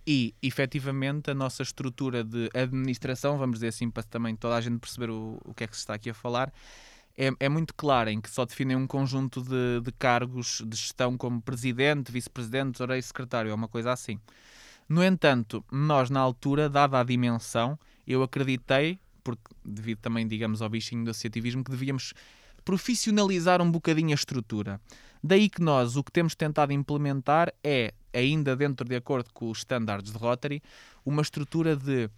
E, 0.06 0.34
efetivamente, 0.42 1.30
a 1.30 1.34
nossa 1.34 1.62
estrutura 1.62 2.24
de 2.24 2.48
administração, 2.54 3.36
vamos 3.36 3.56
dizer 3.56 3.68
assim, 3.68 3.90
para 3.90 4.02
também 4.02 4.34
toda 4.34 4.56
a 4.56 4.60
gente 4.60 4.78
perceber 4.78 5.10
o, 5.10 5.38
o 5.44 5.52
que 5.52 5.64
é 5.64 5.66
que 5.66 5.76
se 5.76 5.80
está 5.80 5.92
aqui 5.92 6.08
a 6.08 6.14
falar, 6.14 6.50
é, 7.18 7.32
é 7.40 7.48
muito 7.48 7.74
clara, 7.74 8.12
em 8.12 8.20
que 8.20 8.30
só 8.30 8.46
definem 8.46 8.76
um 8.76 8.86
conjunto 8.86 9.42
de, 9.42 9.80
de 9.82 9.90
cargos 9.98 10.62
de 10.64 10.76
gestão 10.76 11.18
como 11.18 11.42
presidente, 11.42 12.12
vice-presidente, 12.12 12.74
tesoureiro 12.74 13.00
e 13.00 13.02
secretário, 13.02 13.50
é 13.50 13.54
uma 13.54 13.66
coisa 13.66 13.92
assim. 13.92 14.20
No 14.88 15.04
entanto, 15.04 15.64
nós, 15.70 16.10
na 16.10 16.20
altura, 16.20 16.70
dada 16.70 17.00
a 17.00 17.02
dimensão, 17.02 17.76
eu 18.06 18.22
acreditei, 18.22 19.00
porque 19.24 19.42
devido 19.64 19.98
também, 19.98 20.28
digamos, 20.28 20.62
ao 20.62 20.68
bichinho 20.68 21.04
do 21.04 21.10
associativismo, 21.10 21.64
que 21.64 21.72
devíamos 21.72 22.14
profissionalizar 22.64 23.60
um 23.60 23.70
bocadinho 23.70 24.12
a 24.12 24.14
estrutura. 24.14 24.80
Daí 25.22 25.50
que 25.50 25.60
nós 25.60 25.96
o 25.96 26.04
que 26.04 26.12
temos 26.12 26.36
tentado 26.36 26.72
implementar 26.72 27.52
é, 27.64 27.92
ainda 28.14 28.54
dentro 28.54 28.88
de 28.88 28.94
acordo 28.94 29.30
com 29.34 29.50
os 29.50 29.58
estándares 29.58 30.12
de 30.12 30.16
Rotary, 30.16 30.62
uma 31.04 31.22
estrutura 31.22 31.74
de, 31.74 32.08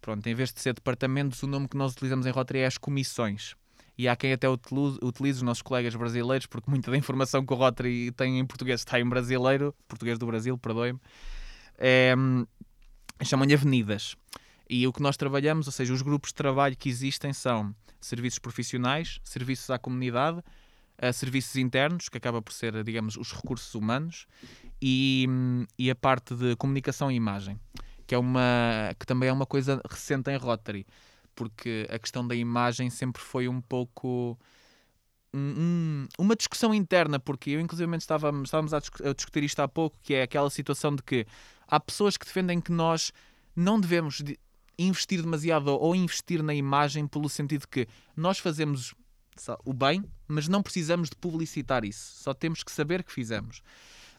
pronto, 0.00 0.26
em 0.26 0.34
vez 0.34 0.52
de 0.52 0.60
ser 0.60 0.74
departamentos, 0.74 1.44
o 1.44 1.46
nome 1.46 1.68
que 1.68 1.76
nós 1.76 1.92
utilizamos 1.92 2.26
em 2.26 2.30
Rotary 2.30 2.58
é 2.58 2.66
as 2.66 2.76
comissões 2.76 3.54
e 3.98 4.06
há 4.06 4.14
quem 4.14 4.32
até 4.32 4.48
utilize, 4.48 5.38
os 5.38 5.42
nossos 5.42 5.60
colegas 5.60 5.94
brasileiros, 5.96 6.46
porque 6.46 6.70
muita 6.70 6.88
da 6.88 6.96
informação 6.96 7.44
que 7.44 7.52
o 7.52 7.56
Rotary 7.56 8.12
tem 8.12 8.38
em 8.38 8.46
português 8.46 8.80
está 8.80 9.00
em 9.00 9.08
brasileiro, 9.08 9.74
português 9.88 10.16
do 10.20 10.24
Brasil, 10.24 10.56
perdoe-me, 10.56 11.00
é, 11.76 12.14
chamam-lhe 13.24 13.52
avenidas. 13.52 14.14
E 14.70 14.86
o 14.86 14.92
que 14.92 15.02
nós 15.02 15.16
trabalhamos, 15.16 15.66
ou 15.66 15.72
seja, 15.72 15.92
os 15.92 16.00
grupos 16.00 16.30
de 16.30 16.34
trabalho 16.34 16.76
que 16.76 16.88
existem 16.88 17.32
são 17.32 17.74
serviços 18.00 18.38
profissionais, 18.38 19.18
serviços 19.24 19.68
à 19.70 19.78
comunidade, 19.78 20.38
uh, 20.38 21.12
serviços 21.12 21.56
internos, 21.56 22.08
que 22.08 22.18
acaba 22.18 22.40
por 22.40 22.52
ser, 22.52 22.84
digamos, 22.84 23.16
os 23.16 23.32
recursos 23.32 23.74
humanos, 23.74 24.26
e, 24.80 25.26
e 25.76 25.90
a 25.90 25.94
parte 25.96 26.36
de 26.36 26.54
comunicação 26.54 27.10
e 27.10 27.16
imagem, 27.16 27.58
que, 28.06 28.14
é 28.14 28.18
uma, 28.18 28.94
que 28.96 29.04
também 29.04 29.28
é 29.28 29.32
uma 29.32 29.46
coisa 29.46 29.80
recente 29.90 30.30
em 30.30 30.36
Rotary 30.36 30.86
porque 31.38 31.86
a 31.88 31.96
questão 32.00 32.26
da 32.26 32.34
imagem 32.34 32.90
sempre 32.90 33.22
foi 33.22 33.46
um 33.46 33.60
pouco 33.60 34.36
um, 35.32 36.08
uma 36.18 36.34
discussão 36.34 36.74
interna, 36.74 37.20
porque 37.20 37.50
eu 37.50 37.60
inclusive 37.60 37.96
estávamos, 37.96 38.48
estávamos 38.48 38.74
a, 38.74 38.80
discutir, 38.80 39.06
a 39.06 39.12
discutir 39.12 39.44
isto 39.44 39.60
há 39.60 39.68
pouco, 39.68 39.96
que 40.02 40.14
é 40.14 40.22
aquela 40.22 40.50
situação 40.50 40.96
de 40.96 41.00
que 41.00 41.24
há 41.68 41.78
pessoas 41.78 42.16
que 42.16 42.26
defendem 42.26 42.60
que 42.60 42.72
nós 42.72 43.12
não 43.54 43.80
devemos 43.80 44.20
investir 44.76 45.22
demasiado 45.22 45.68
ou 45.68 45.94
investir 45.94 46.42
na 46.42 46.52
imagem 46.52 47.06
pelo 47.06 47.28
sentido 47.28 47.68
que 47.68 47.86
nós 48.16 48.40
fazemos 48.40 48.92
o 49.64 49.72
bem, 49.72 50.04
mas 50.26 50.48
não 50.48 50.60
precisamos 50.60 51.08
de 51.08 51.14
publicitar 51.14 51.84
isso, 51.84 52.20
só 52.20 52.34
temos 52.34 52.64
que 52.64 52.72
saber 52.72 53.04
que 53.04 53.12
fizemos. 53.12 53.62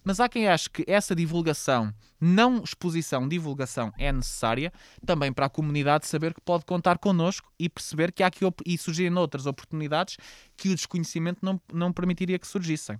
Mas 0.09 0.19
há 0.19 0.27
quem 0.27 0.47
ache 0.47 0.67
que 0.67 0.83
essa 0.87 1.15
divulgação, 1.15 1.93
não 2.19 2.63
exposição, 2.63 3.29
divulgação, 3.29 3.93
é 3.95 4.11
necessária 4.11 4.73
também 5.05 5.31
para 5.31 5.45
a 5.45 5.49
comunidade 5.49 6.07
saber 6.07 6.33
que 6.33 6.41
pode 6.41 6.65
contar 6.65 6.97
connosco 6.97 7.53
e 7.59 7.69
perceber 7.69 8.11
que 8.11 8.23
há 8.23 8.25
aqui 8.25 8.39
e 8.65 8.75
surgirem 8.75 9.15
outras 9.15 9.45
oportunidades 9.45 10.17
que 10.57 10.69
o 10.69 10.73
desconhecimento 10.73 11.45
não, 11.45 11.61
não 11.71 11.93
permitiria 11.93 12.39
que 12.39 12.47
surgissem. 12.47 12.99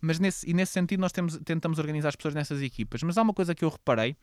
Mas 0.00 0.18
nesse, 0.18 0.48
e 0.48 0.54
nesse 0.54 0.72
sentido 0.72 1.00
nós 1.00 1.12
temos, 1.12 1.38
tentamos 1.44 1.78
organizar 1.78 2.08
as 2.08 2.16
pessoas 2.16 2.34
nessas 2.34 2.62
equipas. 2.62 3.02
Mas 3.02 3.18
há 3.18 3.22
uma 3.22 3.34
coisa 3.34 3.54
que 3.54 3.62
eu 3.62 3.68
reparei 3.68 4.16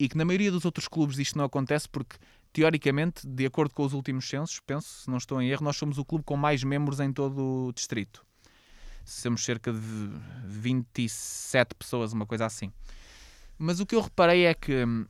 e 0.00 0.08
que 0.08 0.18
na 0.18 0.24
maioria 0.24 0.50
dos 0.50 0.64
outros 0.64 0.88
clubes 0.88 1.20
isto 1.20 1.38
não 1.38 1.44
acontece 1.44 1.88
porque 1.88 2.16
teoricamente, 2.52 3.24
de 3.28 3.46
acordo 3.46 3.72
com 3.72 3.84
os 3.84 3.92
últimos 3.92 4.28
censos, 4.28 4.58
penso, 4.58 4.88
se 5.02 5.08
não 5.08 5.18
estou 5.18 5.40
em 5.40 5.48
erro, 5.50 5.62
nós 5.62 5.76
somos 5.76 5.98
o 5.98 6.04
clube 6.04 6.24
com 6.24 6.36
mais 6.36 6.64
membros 6.64 6.98
em 6.98 7.12
todo 7.12 7.68
o 7.68 7.72
distrito 7.72 8.26
somos 9.04 9.44
cerca 9.44 9.72
de 9.72 9.78
27 10.44 11.74
pessoas, 11.74 12.12
uma 12.12 12.26
coisa 12.26 12.46
assim. 12.46 12.72
Mas 13.58 13.80
o 13.80 13.86
que 13.86 13.94
eu 13.94 14.00
reparei 14.00 14.46
é 14.46 14.54
que 14.54 14.84
hum, 14.84 15.06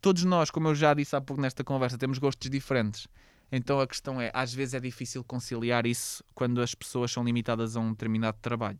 todos 0.00 0.24
nós, 0.24 0.50
como 0.50 0.68
eu 0.68 0.74
já 0.74 0.94
disse 0.94 1.14
há 1.16 1.20
pouco 1.20 1.40
nesta 1.40 1.62
conversa, 1.64 1.98
temos 1.98 2.18
gostos 2.18 2.50
diferentes. 2.50 3.06
Então 3.50 3.80
a 3.80 3.86
questão 3.86 4.20
é, 4.20 4.30
às 4.34 4.52
vezes 4.52 4.74
é 4.74 4.80
difícil 4.80 5.22
conciliar 5.22 5.86
isso 5.86 6.24
quando 6.34 6.60
as 6.60 6.74
pessoas 6.74 7.12
são 7.12 7.24
limitadas 7.24 7.76
a 7.76 7.80
um 7.80 7.90
determinado 7.90 8.38
trabalho. 8.40 8.78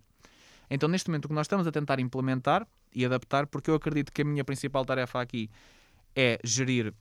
Então, 0.71 0.89
neste 0.89 1.09
momento, 1.09 1.27
o 1.27 1.29
que 1.29 1.35
nós 1.35 1.45
estamos 1.45 1.67
a 1.67 1.73
tentar 1.73 2.01
implementar 2.01 2.67
e 2.95 3.05
adaptar, 3.05 3.47
porque 3.47 3.71
eu 3.71 3.75
acredito 3.75 4.11
que 4.11 4.23
a 4.23 4.25
minha 4.25 4.43
principal 4.43 4.85
tarefa 4.85 5.21
aqui 5.21 5.51
é 6.17 6.39
gerir. 6.43 6.95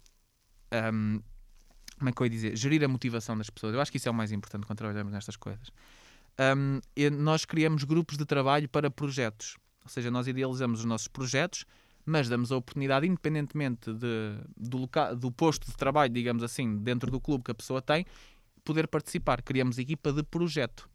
Um, 0.94 1.22
como 1.98 2.10
é 2.10 2.12
que 2.12 2.22
eu 2.22 2.26
ia 2.26 2.30
dizer? 2.30 2.58
Gerir 2.58 2.84
a 2.84 2.88
motivação 2.90 3.38
das 3.38 3.50
pessoas. 3.50 3.74
Eu 3.74 3.80
acho 3.80 3.90
que 3.90 3.98
isso 3.98 4.10
é 4.10 4.12
o 4.12 4.14
mais 4.14 4.34
importante 4.34 4.68
quando 4.68 4.78
trabalhamos 4.78 5.14
nestas 5.14 5.38
coisas 5.38 5.72
um, 6.40 6.80
nós 7.20 7.46
criamos 7.46 7.84
grupos 7.84 8.18
de 8.18 8.26
trabalho 8.26 8.68
para 8.68 8.90
projetos. 8.90 9.58
Ou 9.84 9.90
seja, 9.90 10.10
nós 10.10 10.28
idealizamos 10.28 10.80
os 10.80 10.86
nossos 10.86 11.08
projetos, 11.08 11.66
mas 12.06 12.28
damos 12.28 12.52
a 12.52 12.58
oportunidade, 12.58 13.08
independentemente 13.08 13.94
de, 13.94 14.38
do, 14.58 14.90
do 15.18 15.32
posto 15.32 15.68
de 15.70 15.76
trabalho, 15.76 16.12
digamos 16.12 16.44
assim, 16.44 16.78
dentro 16.78 17.12
do 17.12 17.20
clube 17.20 17.44
que 17.44 17.52
a 17.52 17.56
pessoa 17.56 17.82
tem, 17.82 18.06
poder 18.64 18.88
participar. 18.88 19.42
Criamos 19.42 19.78
equipa 19.78 20.12
de 20.12 20.24
projeto, 20.24 20.90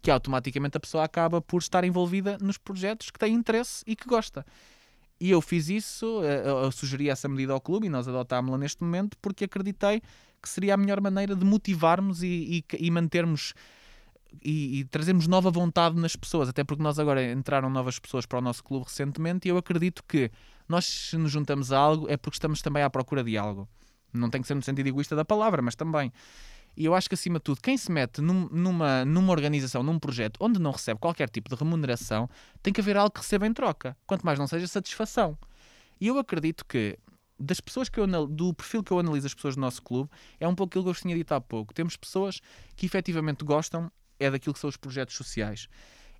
que 0.00 0.10
automaticamente 0.10 0.76
a 0.76 0.80
pessoa 0.80 1.04
acaba 1.04 1.40
por 1.40 1.58
estar 1.58 1.84
envolvida 1.84 2.36
nos 2.40 2.58
projetos 2.58 3.10
que 3.10 3.18
tem 3.18 3.34
interesse 3.34 3.82
e 3.86 3.94
que 3.94 4.06
gosta. 4.06 4.44
E 5.20 5.30
eu 5.30 5.40
fiz 5.40 5.68
isso, 5.68 6.20
eh, 6.24 6.42
eu 6.44 6.72
sugeri 6.72 7.08
essa 7.08 7.28
medida 7.28 7.52
ao 7.52 7.60
clube 7.60 7.86
e 7.86 7.90
nós 7.90 8.08
adotámos-la 8.08 8.58
neste 8.58 8.82
momento 8.82 9.16
porque 9.22 9.44
acreditei 9.44 10.02
que 10.42 10.48
seria 10.48 10.74
a 10.74 10.76
melhor 10.76 11.00
maneira 11.00 11.36
de 11.36 11.44
motivarmos 11.44 12.24
e, 12.24 12.64
e, 12.72 12.86
e 12.86 12.90
mantermos 12.90 13.54
e, 14.42 14.80
e, 14.80 14.84
trazemos 14.84 15.26
nova 15.26 15.50
vontade 15.50 15.98
nas 15.98 16.16
pessoas, 16.16 16.48
até 16.48 16.64
porque 16.64 16.82
nós 16.82 16.98
agora 16.98 17.32
entraram 17.32 17.68
novas 17.68 17.98
pessoas 17.98 18.24
para 18.24 18.38
o 18.38 18.42
nosso 18.42 18.62
clube 18.64 18.86
recentemente 18.86 19.46
e 19.46 19.50
eu 19.50 19.56
acredito 19.56 20.02
que 20.06 20.30
nós 20.68 20.84
se 20.84 21.16
nos 21.16 21.30
juntamos 21.30 21.72
a 21.72 21.78
algo 21.78 22.08
é 22.08 22.16
porque 22.16 22.36
estamos 22.36 22.62
também 22.62 22.82
à 22.82 22.90
procura 22.90 23.22
de 23.22 23.36
algo. 23.36 23.68
Não 24.12 24.30
tem 24.30 24.40
que 24.40 24.46
ser 24.46 24.54
no 24.54 24.62
sentido 24.62 24.86
egoísta 24.86 25.16
da 25.16 25.24
palavra, 25.24 25.60
mas 25.62 25.74
também. 25.74 26.12
E 26.76 26.84
eu 26.84 26.94
acho 26.94 27.08
que 27.08 27.14
acima 27.14 27.38
de 27.38 27.44
tudo, 27.44 27.60
quem 27.60 27.76
se 27.76 27.90
mete 27.92 28.20
num, 28.20 28.48
numa, 28.50 29.04
numa 29.04 29.30
organização, 29.32 29.82
num 29.82 29.98
projeto 29.98 30.38
onde 30.40 30.58
não 30.58 30.70
recebe 30.70 30.98
qualquer 30.98 31.28
tipo 31.28 31.50
de 31.50 31.56
remuneração, 31.56 32.28
tem 32.62 32.72
que 32.72 32.80
haver 32.80 32.96
algo 32.96 33.10
que 33.10 33.20
receba 33.20 33.46
em 33.46 33.52
troca, 33.52 33.96
quanto 34.06 34.24
mais 34.24 34.38
não 34.38 34.46
seja 34.46 34.66
satisfação. 34.66 35.36
E 36.00 36.06
eu 36.06 36.18
acredito 36.18 36.64
que 36.64 36.98
das 37.38 37.60
pessoas 37.60 37.88
que 37.88 37.98
eu 37.98 38.06
do 38.26 38.54
perfil 38.54 38.82
que 38.82 38.92
eu 38.92 38.98
analiso 38.98 39.26
as 39.26 39.34
pessoas 39.34 39.56
do 39.56 39.60
nosso 39.60 39.82
clube, 39.82 40.08
é 40.38 40.46
um 40.46 40.54
pouco 40.54 40.70
aquilo 40.70 40.84
que 40.84 40.88
eu 40.88 40.94
vos 40.94 41.02
tinha 41.02 41.14
dito 41.14 41.32
há 41.32 41.40
pouco. 41.40 41.74
Temos 41.74 41.96
pessoas 41.96 42.40
que 42.76 42.86
efetivamente 42.86 43.44
gostam 43.44 43.90
é 44.24 44.30
daquilo 44.30 44.54
que 44.54 44.60
são 44.60 44.68
os 44.68 44.76
projetos 44.76 45.16
sociais. 45.16 45.68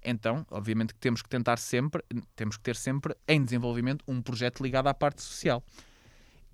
Então, 0.05 0.45
obviamente 0.51 0.93
que 0.93 1.01
temos 1.01 1.23
que 1.23 1.29
tentar 1.29 1.59
sempre, 1.59 2.03
temos 2.35 2.57
que 2.57 2.63
ter 2.63 2.75
sempre 2.75 3.17
em 3.27 3.43
desenvolvimento 3.43 4.05
um 4.09 4.21
projeto 4.21 4.63
ligado 4.63 4.89
à 4.89 4.95
parte 4.95 5.23
social. 5.23 5.63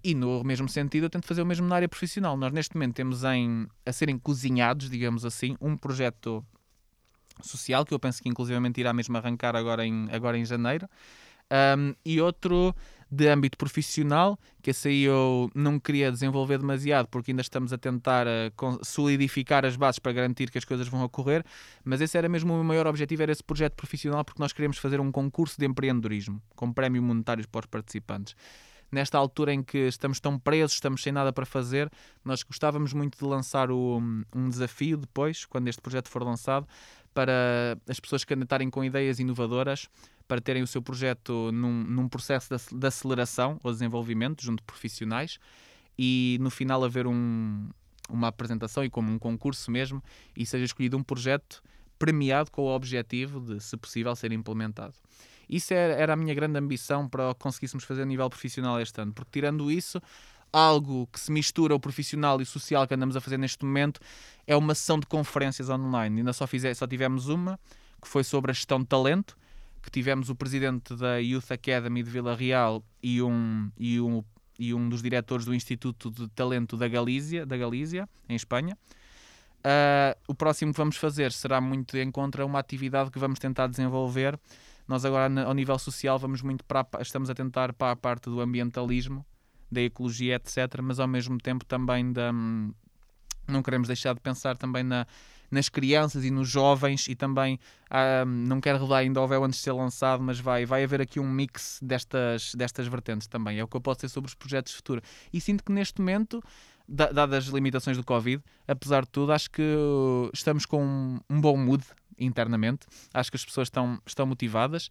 E 0.05 0.15
no 0.15 0.45
mesmo 0.45 0.69
sentido, 0.69 1.05
eu 1.05 1.11
tento 1.11 1.27
fazer 1.27 1.43
o 1.43 1.47
mesmo 1.47 1.67
na 1.67 1.77
área 1.77 1.89
profissional. 1.89 2.37
Nós 2.37 2.53
neste 2.53 2.75
momento 2.77 2.95
temos 2.95 3.25
em, 3.25 3.67
a 3.85 3.93
serem 3.93 4.19
cozinhados, 4.19 4.89
digamos 4.89 5.25
assim, 5.25 5.57
um 5.61 5.77
projeto 5.77 6.45
social 7.43 7.85
que 7.85 7.95
eu 7.95 7.99
penso 7.99 8.23
que 8.23 8.29
inclusivamente 8.29 8.81
irá 8.81 8.93
mesmo 8.93 9.17
arrancar 9.17 9.57
agora 9.57 9.85
em, 9.85 10.09
agora 10.13 10.39
em 10.39 10.45
janeiro. 10.45 10.89
Um, 11.51 11.95
e 12.05 12.21
outro 12.21 12.75
de 13.11 13.27
âmbito 13.29 13.57
profissional, 13.57 14.39
que 14.63 14.71
esse 14.71 15.03
eu 15.03 15.51
não 15.55 15.79
queria 15.81 16.13
desenvolver 16.13 16.59
demasiado 16.59 17.09
porque 17.09 17.31
ainda 17.31 17.41
estamos 17.43 17.73
a 17.73 17.79
tentar 17.79 18.27
con- 18.55 18.79
solidificar 18.83 19.65
as 19.65 19.77
bases 19.77 19.99
para 19.99 20.13
garantir 20.13 20.51
que 20.51 20.59
as 20.59 20.65
coisas 20.65 20.89
vão 20.89 21.03
ocorrer, 21.03 21.45
mas 21.85 22.01
esse 22.01 22.19
era 22.19 22.29
mesmo 22.29 22.53
o 22.53 22.57
meu 22.57 22.65
maior 22.65 22.87
objetivo, 22.87 23.23
era 23.23 23.33
esse 23.33 23.43
projeto 23.43 23.75
profissional 23.75 24.25
porque 24.25 24.43
nós 24.43 24.53
queremos 24.53 24.79
fazer 24.79 25.01
um 25.01 25.11
concurso 25.11 25.59
de 25.59 25.67
empreendedorismo 25.67 26.41
com 26.55 26.73
prémio 26.73 27.03
monetários 27.03 27.47
para 27.47 27.61
os 27.61 27.67
participantes. 27.67 28.35
Nesta 28.91 29.19
altura 29.19 29.53
em 29.53 29.63
que 29.63 29.77
estamos 29.87 30.19
tão 30.19 30.39
presos, 30.39 30.73
estamos 30.73 31.03
sem 31.03 31.13
nada 31.13 31.31
para 31.31 31.45
fazer, 31.45 31.91
nós 32.25 32.43
gostávamos 32.43 32.95
muito 32.95 33.19
de 33.19 33.25
lançar 33.25 33.71
o- 33.71 34.01
um 34.35 34.49
desafio 34.49 34.97
depois, 34.97 35.45
quando 35.45 35.69
este 35.69 35.83
projeto 35.83 36.09
for 36.09 36.23
lançado, 36.23 36.67
para 37.15 37.79
as 37.89 37.99
pessoas 37.99 38.25
candidatarem 38.25 38.71
com 38.71 38.85
ideias 38.85 39.19
inovadoras 39.19 39.89
para 40.27 40.41
terem 40.41 40.63
o 40.63 40.67
seu 40.67 40.83
projeto 40.83 41.51
num, 41.53 41.85
num 41.85 42.09
processo 42.09 42.49
de, 42.49 42.55
ac- 42.57 42.75
de 42.75 42.87
aceleração 42.87 43.59
ou 43.63 43.73
desenvolvimento 43.73 44.45
junto 44.45 44.61
de 44.61 44.65
profissionais 44.65 45.39
e 45.99 46.37
no 46.41 46.51
final 46.51 46.85
haver 46.85 47.07
um- 47.07 47.69
uma 48.09 48.29
apresentação 48.29 48.85
e 48.85 48.91
como 48.91 49.11
um 49.11 49.19
concurso 49.19 49.71
mesmo 49.71 50.03
e 50.37 50.47
seja 50.47 50.65
escolhido 50.65 50.97
um 50.97 51.03
projeto 51.03 51.63
premiado 51.99 52.51
com 52.51 52.63
o 52.63 52.75
objetivo 52.75 53.41
de, 53.41 53.61
se 53.61 53.77
possível, 53.77 54.15
ser 54.15 54.31
implementado. 54.33 54.95
Isso 55.49 55.75
era, 55.75 55.95
era 55.95 56.13
a 56.13 56.17
minha 56.17 56.35
grande 56.35 56.59
ambição 56.59 57.09
para 57.09 57.31
o 57.31 57.35
conseguíssemos 57.35 57.85
fazer 57.85 58.03
a 58.03 58.07
nível 58.07 58.29
profissional 58.29 58.81
este 58.81 59.01
ano, 59.01 59.13
porque 59.13 59.31
tirando 59.33 59.71
isso, 59.71 60.01
algo 60.53 61.07
que 61.13 61.21
se 61.21 61.31
mistura 61.31 61.75
o 61.75 61.81
profissional 61.81 62.41
e 62.41 62.43
o 62.43 62.47
social 62.47 62.87
que 62.87 62.95
andamos 62.95 63.17
a 63.17 63.21
fazer 63.21 63.39
neste 63.39 63.65
momento 63.65 64.01
é 64.47 64.57
uma 64.57 64.75
sessão 64.75 64.99
de 64.99 65.07
conferências 65.07 65.69
online. 65.69 66.21
Ainda 66.21 66.33
só, 66.33 66.47
fize, 66.47 66.75
só 66.75 66.87
tivemos 66.87 67.29
uma, 67.29 67.59
que 68.01 68.09
foi 68.09 68.25
sobre 68.25 68.51
a 68.51 68.55
gestão 68.55 68.81
de 68.81 68.87
talento, 68.87 69.37
que 69.83 69.91
tivemos 69.91 70.31
o 70.31 70.35
presidente 70.35 70.95
da 70.97 71.17
Youth 71.19 71.51
Academy 71.51 72.03
de 72.03 72.11
Vila 72.11 72.35
Real 72.35 72.83
e 73.03 73.23
um, 73.23 73.71
e 73.79 74.01
um, 74.01 74.25
e 74.59 74.75
um 74.75 74.89
dos 74.89 75.03
diretores 75.03 75.45
do 75.45 75.55
Instituto 75.55 76.11
de 76.11 76.29
Talento 76.29 76.77
da 76.77 76.89
Galícia, 76.89 77.47
da 77.47 77.57
Galícia 77.57 78.09
em 78.29 78.35
Espanha. 78.35 78.77
Ah, 79.63 80.17
o 80.27 80.35
próximo 80.35 80.73
que 80.73 80.79
vamos 80.79 80.97
fazer 80.97 81.33
será 81.33 81.61
muito 81.61 81.97
em 81.97 82.11
contra 82.11 82.45
uma 82.47 82.59
atividade 82.59 83.11
que 83.11 83.19
vamos 83.19 83.39
tentar 83.39 83.67
desenvolver. 83.67 84.39
Nós 84.87 85.05
agora, 85.05 85.45
ao 85.45 85.53
nível 85.53 85.79
social, 85.79 86.19
vamos 86.19 86.41
muito 86.43 86.65
para 86.65 86.87
estamos 87.01 87.29
a 87.29 87.35
tentar 87.35 87.73
para 87.75 87.93
a 87.93 87.97
parte 87.97 88.31
do 88.31 88.41
ambientalismo, 88.41 89.25
da 89.71 89.81
ecologia, 89.81 90.37
etc., 90.37 90.81
mas 90.83 90.99
ao 91.01 91.09
mesmo 91.09 91.39
tempo 91.39 91.65
também 91.65 92.13
da, 92.13 92.31
hum, 92.33 92.73
não 93.47 93.63
queremos 93.63 93.89
deixar 93.89 94.15
de 94.15 94.21
pensar 94.21 94.57
também 94.57 94.83
na, 94.83 95.07
nas 95.51 95.69
crianças 95.69 96.25
e 96.25 96.31
nos 96.31 96.49
jovens 96.49 97.09
e 97.09 97.15
também 97.15 97.59
ah, 97.91 98.25
não 98.27 98.61
quero 98.61 98.79
revelar 98.79 98.99
ainda 98.99 99.21
o 99.21 99.27
véu 99.27 99.45
antes 99.45 99.59
de 99.59 99.65
ser 99.65 99.73
lançado, 99.73 100.23
mas 100.23 100.39
vai, 100.39 100.67
vai 100.67 100.85
haver 100.85 101.01
aqui 101.01 101.19
um 101.19 101.29
mix 101.29 101.79
destas, 101.83 102.55
destas 102.55 102.87
vertentes 102.87 103.27
também. 103.27 103.59
É 103.59 103.65
o 103.65 103.69
que 103.69 103.77
eu 103.77 103.81
posso 103.81 104.01
dizer 104.01 104.09
sobre 104.11 104.29
os 104.29 104.35
projetos 104.35 104.73
de 104.73 104.77
futuro. 104.77 105.03
E 105.33 105.41
sinto 105.41 105.65
que 105.65 105.73
neste 105.73 106.01
momento, 106.01 106.43
da- 106.87 107.11
dadas 107.11 107.47
as 107.49 107.53
limitações 107.53 107.97
do 107.97 108.05
Covid, 108.05 108.43
apesar 108.67 109.05
de 109.05 109.11
tudo, 109.11 109.33
acho 109.33 109.51
que 109.51 109.63
estamos 110.35 110.67
com 110.67 111.19
um 111.29 111.41
bom 111.41 111.57
mood 111.57 111.85
internamente. 112.19 112.87
Acho 113.15 113.31
que 113.31 113.37
as 113.37 113.45
pessoas 113.45 113.67
estão, 113.69 114.01
estão 114.07 114.27
motivadas 114.27 114.91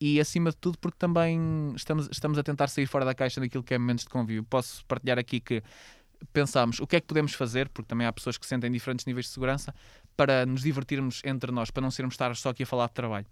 e 0.00 0.20
acima 0.20 0.50
de 0.50 0.56
tudo 0.56 0.78
porque 0.78 0.96
também 0.98 1.72
estamos, 1.74 2.08
estamos 2.10 2.38
a 2.38 2.42
tentar 2.42 2.68
sair 2.68 2.86
fora 2.86 3.04
da 3.04 3.14
caixa 3.14 3.40
naquilo 3.40 3.62
que 3.62 3.74
é 3.74 3.78
momentos 3.78 4.04
de 4.04 4.10
convívio. 4.10 4.44
Posso 4.44 4.84
partilhar 4.86 5.18
aqui 5.18 5.40
que 5.40 5.62
pensámos 6.32 6.80
o 6.80 6.86
que 6.86 6.96
é 6.96 7.00
que 7.00 7.06
podemos 7.06 7.32
fazer, 7.34 7.68
porque 7.68 7.88
também 7.88 8.06
há 8.06 8.12
pessoas 8.12 8.36
que 8.36 8.46
sentem 8.46 8.70
diferentes 8.70 9.06
níveis 9.06 9.26
de 9.26 9.32
segurança, 9.32 9.74
para 10.16 10.44
nos 10.44 10.62
divertirmos 10.62 11.22
entre 11.24 11.52
nós, 11.52 11.70
para 11.70 11.80
não 11.80 11.90
sermos 11.90 12.14
estar 12.14 12.34
só 12.36 12.50
aqui 12.50 12.64
a 12.64 12.66
falar 12.66 12.88
de 12.88 12.94
trabalho. 12.94 13.26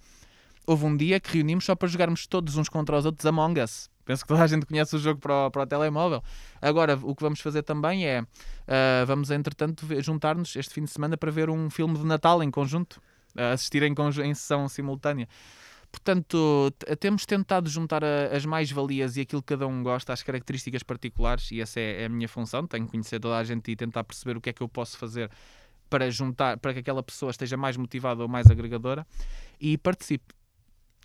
Houve 0.67 0.85
um 0.85 0.97
dia 0.97 1.21
que 1.21 1.33
reunimos 1.33 1.65
só 1.65 1.75
para 1.75 1.89
jogarmos 1.89 2.27
todos 2.27 2.57
uns 2.57 2.69
contra 2.69 2.97
os 2.97 3.05
outros 3.05 3.25
Among 3.27 3.61
Us. 3.61 3.89
Penso 4.05 4.23
que 4.23 4.29
toda 4.29 4.43
a 4.43 4.47
gente 4.47 4.67
conhece 4.67 4.95
o 4.95 4.99
jogo 4.99 5.21
para 5.21 5.47
o, 5.47 5.51
para 5.51 5.63
o 5.63 5.67
telemóvel. 5.67 6.23
Agora, 6.63 6.99
o 7.03 7.15
que 7.15 7.23
vamos 7.23 7.41
fazer 7.41 7.63
também 7.63 8.07
é, 8.07 8.25
ah, 8.69 9.05
vamos 9.05 9.31
entretanto 9.31 9.85
juntar-nos 10.01 10.55
este 10.55 10.75
fim 10.75 10.85
de 10.85 10.91
semana 10.91 11.17
para 11.17 11.31
ver 11.31 11.51
um 11.51 11.69
filme 11.71 11.99
de 11.99 12.05
Natal 12.05 12.43
em 12.43 12.51
conjunto, 12.51 13.01
ah, 13.37 13.53
assistir 13.53 13.83
em, 13.83 13.95
em 14.25 14.35
sessão 14.35 14.69
simultânea. 14.69 15.29
Portanto, 15.97 16.71
temos 17.01 17.25
tentado 17.25 17.71
juntar 17.71 18.05
as 18.05 18.45
mais-valias 18.45 19.17
e 19.17 19.23
aquilo 19.23 19.41
que 19.43 19.49
cada 19.49 19.67
um 19.67 19.83
gosta, 19.83 20.13
às 20.13 20.23
características 20.23 20.83
particulares, 20.83 21.51
e 21.51 21.61
essa 21.61 21.81
é, 21.81 22.03
é 22.03 22.05
a 22.05 22.09
minha 22.09 22.29
função. 22.29 22.67
Tenho 22.67 22.85
que 22.85 22.91
conhecer 22.93 23.19
toda 23.19 23.39
a 23.39 23.43
gente 23.43 23.71
e 23.71 23.75
tentar 23.75 24.05
perceber 24.05 24.37
o 24.37 24.41
que 24.41 24.51
é 24.51 24.53
que 24.53 24.63
eu 24.63 24.69
posso 24.69 24.99
fazer 24.99 25.31
para 25.89 26.11
juntar, 26.11 26.59
para 26.59 26.75
que 26.75 26.81
aquela 26.81 27.03
pessoa 27.03 27.31
esteja 27.31 27.57
mais 27.57 27.77
motivada 27.79 28.23
ou 28.23 28.29
mais 28.29 28.51
agregadora 28.51 29.07
e 29.59 29.79
participe. 29.79 30.35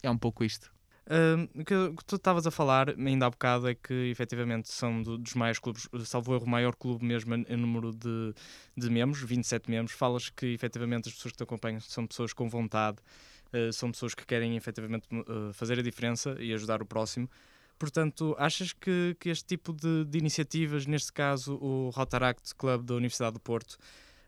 É 0.04 0.10
um 0.12 0.18
pouco 0.18 0.44
isto. 0.44 0.70
Hum, 1.10 1.48
o 1.56 1.92
o 1.92 1.96
que 1.96 2.06
tu 2.06 2.16
estavas 2.18 2.46
a 2.46 2.52
falar 2.52 2.90
ainda 2.90 3.26
há 3.26 3.30
bocado 3.30 3.68
é 3.70 3.74
que 3.76 3.94
efetivamente 4.12 4.70
são 4.72 5.02
do- 5.02 5.18
dos 5.18 5.34
maiores 5.36 5.60
clubes, 5.60 5.88
salvo 6.06 6.36
erro, 6.36 6.46
o 6.46 6.50
maior 6.50 6.76
clube 6.76 7.04
mesmo 7.04 7.34
em 7.34 7.58
número 7.58 7.92
de, 7.92 8.34
de 8.78 8.90
membros, 8.90 9.22
27 9.24 9.70
membros. 9.70 9.96
Falas 9.96 10.30
que 10.30 10.48
efetivamente 10.48 11.08
as 11.10 11.16
pessoas 11.16 11.32
que 11.32 11.38
te 11.38 11.44
acompanham 11.44 11.80
são 11.80 12.06
pessoas 12.06 12.34
com 12.34 12.48
vontade, 12.50 12.98
eh, 13.54 13.72
são 13.72 13.92
pessoas 13.92 14.14
que 14.14 14.26
querem 14.26 14.56
efetivamente 14.56 15.08
eh, 15.12 15.54
fazer 15.54 15.80
a 15.80 15.82
diferença 15.82 16.36
e 16.40 16.54
ajudar 16.54 16.82
o 16.82 16.86
próximo. 16.86 17.30
Portanto, 17.78 18.36
achas 18.38 18.74
que, 18.74 19.16
que 19.20 19.30
este 19.30 19.46
tipo 19.46 19.74
de, 19.74 20.06
de 20.06 20.18
iniciativas, 20.20 20.86
neste 20.86 21.12
caso 21.12 21.56
o 21.56 21.90
Rotaract 21.90 22.54
Club 22.56 22.86
da 22.86 22.94
Universidade 22.94 23.34
do 23.34 23.40
Porto, 23.40 23.78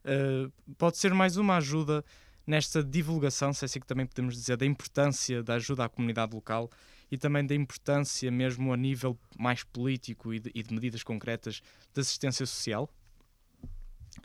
eh, 0.04 0.50
pode 0.78 0.98
ser 0.98 1.14
mais 1.14 1.38
uma 1.38 1.58
ajuda 1.58 2.04
nesta 2.46 2.84
divulgação, 2.84 3.54
se 3.54 3.64
é 3.64 3.66
assim 3.66 3.80
que 3.80 3.86
também 3.86 4.06
podemos 4.06 4.36
dizer, 4.36 4.58
da 4.58 4.66
importância 4.66 5.42
da 5.42 5.54
ajuda 5.56 5.86
à 5.86 5.90
comunidade 5.90 6.36
local 6.36 6.70
e 7.10 7.18
também 7.18 7.46
da 7.46 7.56
importância 7.56 8.30
mesmo 8.30 8.74
a 8.74 8.78
nível 8.78 9.18
mais 9.38 9.64
político 9.64 10.34
e 10.34 10.40
de, 10.40 10.52
e 10.54 10.62
de 10.64 10.74
medidas 10.74 11.04
concretas 11.04 11.62
de 11.94 12.02
assistência 12.02 12.46
social? 12.46 12.90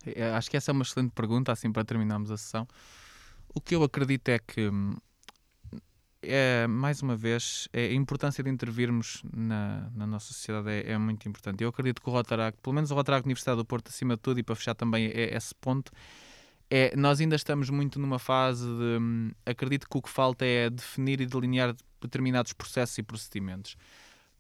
É, 0.04 0.32
Acho 0.32 0.50
que 0.50 0.56
essa 0.56 0.70
é 0.70 0.72
uma 0.72 0.82
excelente 0.82 1.12
pergunta, 1.12 1.52
assim 1.52 1.70
para 1.70 1.84
terminarmos 1.84 2.30
a 2.30 2.36
sessão. 2.36 2.66
O 3.54 3.60
que 3.60 3.74
eu 3.74 3.82
acredito 3.82 4.28
é 4.28 4.38
que, 4.38 4.68
hum, 4.68 4.94
é, 6.22 6.66
mais 6.66 7.00
uma 7.02 7.16
vez, 7.16 7.68
é 7.72 7.86
a 7.86 7.94
importância 7.94 8.42
de 8.42 8.50
intervirmos 8.50 9.22
na, 9.32 9.88
na 9.94 10.06
nossa 10.06 10.26
sociedade 10.28 10.68
é, 10.70 10.92
é 10.92 10.98
muito 10.98 11.28
importante. 11.28 11.62
Eu 11.62 11.70
acredito 11.70 12.02
que 12.02 12.08
o 12.08 12.12
Rotaract, 12.12 12.60
pelo 12.60 12.74
menos 12.74 12.90
o 12.90 12.94
Rotaract 12.94 13.26
Universidade 13.26 13.56
do 13.58 13.64
Porto, 13.64 13.88
acima 13.88 14.14
de 14.16 14.20
tudo, 14.20 14.38
e 14.40 14.42
para 14.42 14.54
fechar 14.56 14.74
também 14.74 15.06
é- 15.06 15.34
esse 15.36 15.54
ponto, 15.54 15.92
é, 16.70 16.94
nós 16.96 17.20
ainda 17.20 17.36
estamos 17.36 17.70
muito 17.70 17.98
numa 17.98 18.18
fase 18.18 18.64
de. 18.66 18.98
hum, 19.00 19.30
Acredito 19.46 19.88
que 19.88 19.96
o 19.96 20.02
que 20.02 20.10
falta 20.10 20.44
é 20.44 20.68
definir 20.68 21.20
e 21.20 21.26
delinear 21.26 21.74
determinados 22.00 22.52
processos 22.52 22.98
e 22.98 23.02
procedimentos. 23.02 23.76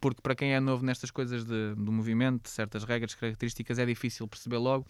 Porque 0.00 0.20
para 0.22 0.34
quem 0.34 0.54
é 0.54 0.60
novo 0.60 0.84
nestas 0.84 1.10
coisas 1.10 1.44
de, 1.44 1.74
do 1.74 1.90
movimento, 1.90 2.48
certas 2.48 2.84
regras, 2.84 3.14
características, 3.14 3.78
é 3.80 3.86
difícil 3.86 4.28
perceber 4.28 4.58
logo 4.58 4.86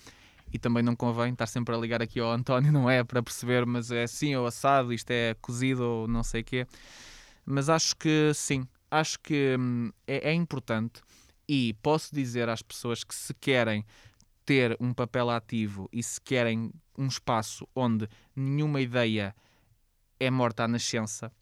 e 0.52 0.58
também 0.58 0.82
não 0.82 0.96
convém 0.96 1.32
estar 1.32 1.46
sempre 1.46 1.74
a 1.74 1.78
ligar 1.78 2.02
aqui 2.02 2.20
ao 2.20 2.30
António, 2.30 2.70
não 2.72 2.88
é? 2.88 3.04
Para 3.04 3.22
perceber, 3.22 3.66
mas 3.66 3.90
é 3.90 4.04
assim 4.04 4.34
ou 4.36 4.46
assado, 4.46 4.92
isto 4.92 5.10
é 5.10 5.34
cozido 5.40 5.82
ou 5.82 6.08
não 6.08 6.22
sei 6.22 6.42
o 6.42 6.44
quê. 6.44 6.66
Mas 7.44 7.68
acho 7.68 7.96
que 7.96 8.32
sim, 8.34 8.66
acho 8.90 9.18
que 9.20 9.56
hum, 9.58 9.90
é, 10.06 10.30
é 10.30 10.34
importante 10.34 11.00
e 11.48 11.74
posso 11.82 12.14
dizer 12.14 12.48
às 12.48 12.62
pessoas 12.62 13.02
que 13.02 13.14
se 13.14 13.32
querem 13.34 13.84
ter 14.44 14.76
um 14.80 14.92
papel 14.92 15.30
ativo 15.30 15.88
e 15.92 16.02
se 16.02 16.20
querem 16.20 16.72
um 16.96 17.06
espaço 17.06 17.66
onde 17.74 18.08
nenhuma 18.34 18.80
ideia 18.80 19.34
é 20.18 20.30
morta 20.30 20.64
à 20.64 20.68
nascença, 20.68 21.32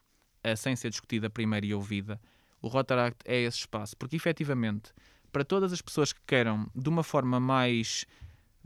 eh, 0.42 0.54
sem 0.54 0.76
ser 0.76 0.90
discutida 0.90 1.30
primeiro 1.30 1.66
e 1.66 1.74
ouvida, 1.74 2.20
o 2.61 2.68
Rotaract 2.68 3.18
é 3.24 3.42
esse 3.42 3.59
espaço. 3.59 3.96
Porque 3.96 4.16
efetivamente, 4.16 4.92
para 5.32 5.44
todas 5.44 5.72
as 5.72 5.80
pessoas 5.80 6.12
que 6.12 6.20
queiram, 6.26 6.70
de 6.74 6.88
uma 6.88 7.02
forma 7.02 7.40
mais 7.40 8.04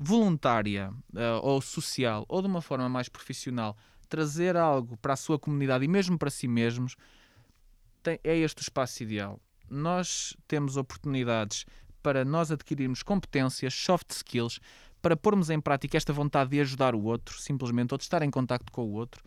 voluntária 0.03 0.91
eh, 1.15 1.41
ou 1.43 1.61
social, 1.61 2.25
ou 2.27 2.41
de 2.41 2.49
uma 2.49 2.63
forma 2.63 2.89
mais 2.89 3.11
profissional, 3.11 3.77
trazer 4.09 4.57
algo 4.57 4.97
para 4.97 5.13
a 5.13 5.17
sua 5.17 5.39
comunidade 5.39 5.85
e 5.85 5.89
mesmo 5.89 6.19
para 6.19 6.31
si 6.31 6.49
mesmos, 6.49 6.97
tem- 8.03 8.19
é 8.25 8.35
este 8.39 8.61
o 8.61 8.63
espaço 8.63 9.03
ideal. 9.03 9.39
Nós 9.69 10.35
temos 10.49 10.79
oportunidades 10.79 11.67
para 12.03 12.25
nós 12.25 12.51
adquirirmos 12.51 13.03
competências, 13.03 13.75
soft 13.75 14.11
skills, 14.11 14.59
para 15.03 15.15
pormos 15.17 15.51
em 15.51 15.61
prática 15.61 15.99
esta 15.99 16.15
vontade 16.15 16.51
de 16.51 16.61
ajudar 16.61 16.95
o 16.95 17.03
outro, 17.03 17.39
simplesmente, 17.39 17.93
ou 17.93 17.99
de 17.99 18.05
estar 18.05 18.23
em 18.23 18.31
contacto 18.31 18.73
com 18.73 18.83
o 18.87 18.93
outro. 18.93 19.23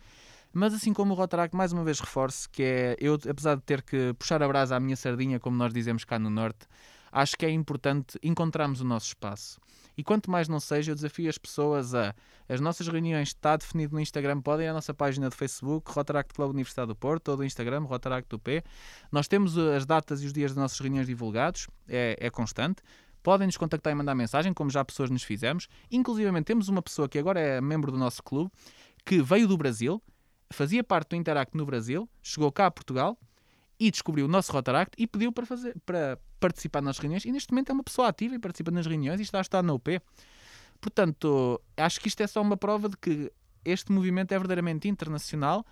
Mas 0.52 0.74
assim 0.74 0.92
como 0.92 1.14
o 1.14 1.16
Rotaract, 1.16 1.56
mais 1.56 1.72
uma 1.72 1.84
vez 1.84 2.00
reforço 2.00 2.50
que 2.50 2.62
é, 2.62 2.96
eu, 2.98 3.14
apesar 3.14 3.54
de 3.54 3.62
ter 3.62 3.80
que 3.80 4.12
puxar 4.18 4.42
a 4.42 4.48
brasa 4.48 4.74
à 4.74 4.80
minha 4.80 4.96
sardinha, 4.96 5.38
como 5.38 5.56
nós 5.56 5.72
dizemos 5.72 6.04
cá 6.04 6.18
no 6.18 6.30
Norte, 6.30 6.66
acho 7.12 7.36
que 7.36 7.46
é 7.46 7.50
importante 7.50 8.18
encontrarmos 8.22 8.80
o 8.80 8.84
nosso 8.84 9.06
espaço. 9.06 9.60
E 9.96 10.02
quanto 10.02 10.30
mais 10.30 10.48
não 10.48 10.58
seja, 10.58 10.92
eu 10.92 10.94
desafio 10.94 11.28
as 11.28 11.38
pessoas 11.38 11.94
a. 11.94 12.14
As 12.46 12.60
nossas 12.60 12.86
reuniões 12.86 13.28
está 13.28 13.56
definido 13.56 13.94
no 13.94 14.00
Instagram, 14.00 14.40
podem 14.42 14.66
ir 14.66 14.68
à 14.68 14.74
nossa 14.74 14.92
página 14.92 15.30
do 15.30 15.34
Facebook, 15.34 15.90
Rotaract 15.90 16.34
Club 16.34 16.50
Universidade 16.50 16.88
do 16.88 16.94
Porto, 16.94 17.28
ou 17.28 17.38
do 17.38 17.44
Instagram, 17.44 17.84
Rotaract 17.84 18.34
UP. 18.34 18.62
Nós 19.10 19.26
temos 19.26 19.56
uh, 19.56 19.70
as 19.70 19.86
datas 19.86 20.22
e 20.22 20.26
os 20.26 20.32
dias 20.32 20.50
das 20.50 20.60
nossas 20.60 20.78
reuniões 20.78 21.06
divulgados, 21.06 21.68
é, 21.88 22.18
é 22.20 22.28
constante. 22.28 22.82
Podem 23.22 23.46
nos 23.46 23.56
contactar 23.56 23.90
e 23.92 23.96
mandar 23.96 24.14
mensagem, 24.14 24.52
como 24.52 24.68
já 24.68 24.84
pessoas 24.84 25.08
nos 25.08 25.22
fizemos. 25.22 25.68
Inclusive, 25.90 26.42
temos 26.42 26.68
uma 26.68 26.82
pessoa 26.82 27.08
que 27.08 27.18
agora 27.18 27.40
é 27.40 27.60
membro 27.62 27.90
do 27.90 27.96
nosso 27.96 28.22
clube, 28.22 28.50
que 29.06 29.22
veio 29.22 29.48
do 29.48 29.56
Brasil, 29.56 30.02
fazia 30.52 30.84
parte 30.84 31.10
do 31.10 31.16
Interact 31.16 31.56
no 31.56 31.64
Brasil, 31.64 32.06
chegou 32.22 32.52
cá 32.52 32.66
a 32.66 32.70
Portugal 32.70 33.18
e 33.78 33.90
descobriu 33.90 34.26
o 34.26 34.28
nosso 34.28 34.52
Rotaract 34.52 34.92
e 34.98 35.06
pediu 35.06 35.32
para, 35.32 35.46
fazer, 35.46 35.74
para 35.84 36.18
participar 36.44 36.82
nas 36.82 36.98
reuniões. 36.98 37.24
E 37.24 37.32
neste 37.32 37.50
momento 37.52 37.70
é 37.70 37.72
uma 37.72 37.82
pessoa 37.82 38.08
ativa 38.08 38.34
e 38.34 38.38
participa 38.38 38.70
nas 38.70 38.84
reuniões 38.86 39.18
e 39.18 39.22
está 39.22 39.38
a 39.38 39.40
estar 39.40 39.62
na 39.62 39.72
UP. 39.72 39.98
Portanto, 40.78 41.58
acho 41.74 41.98
que 41.98 42.08
isto 42.08 42.22
é 42.22 42.26
só 42.26 42.42
uma 42.42 42.56
prova 42.56 42.90
de 42.90 42.98
que 42.98 43.32
este 43.64 43.90
movimento 43.90 44.32
é 44.32 44.38
verdadeiramente 44.38 44.86
internacional 44.86 45.64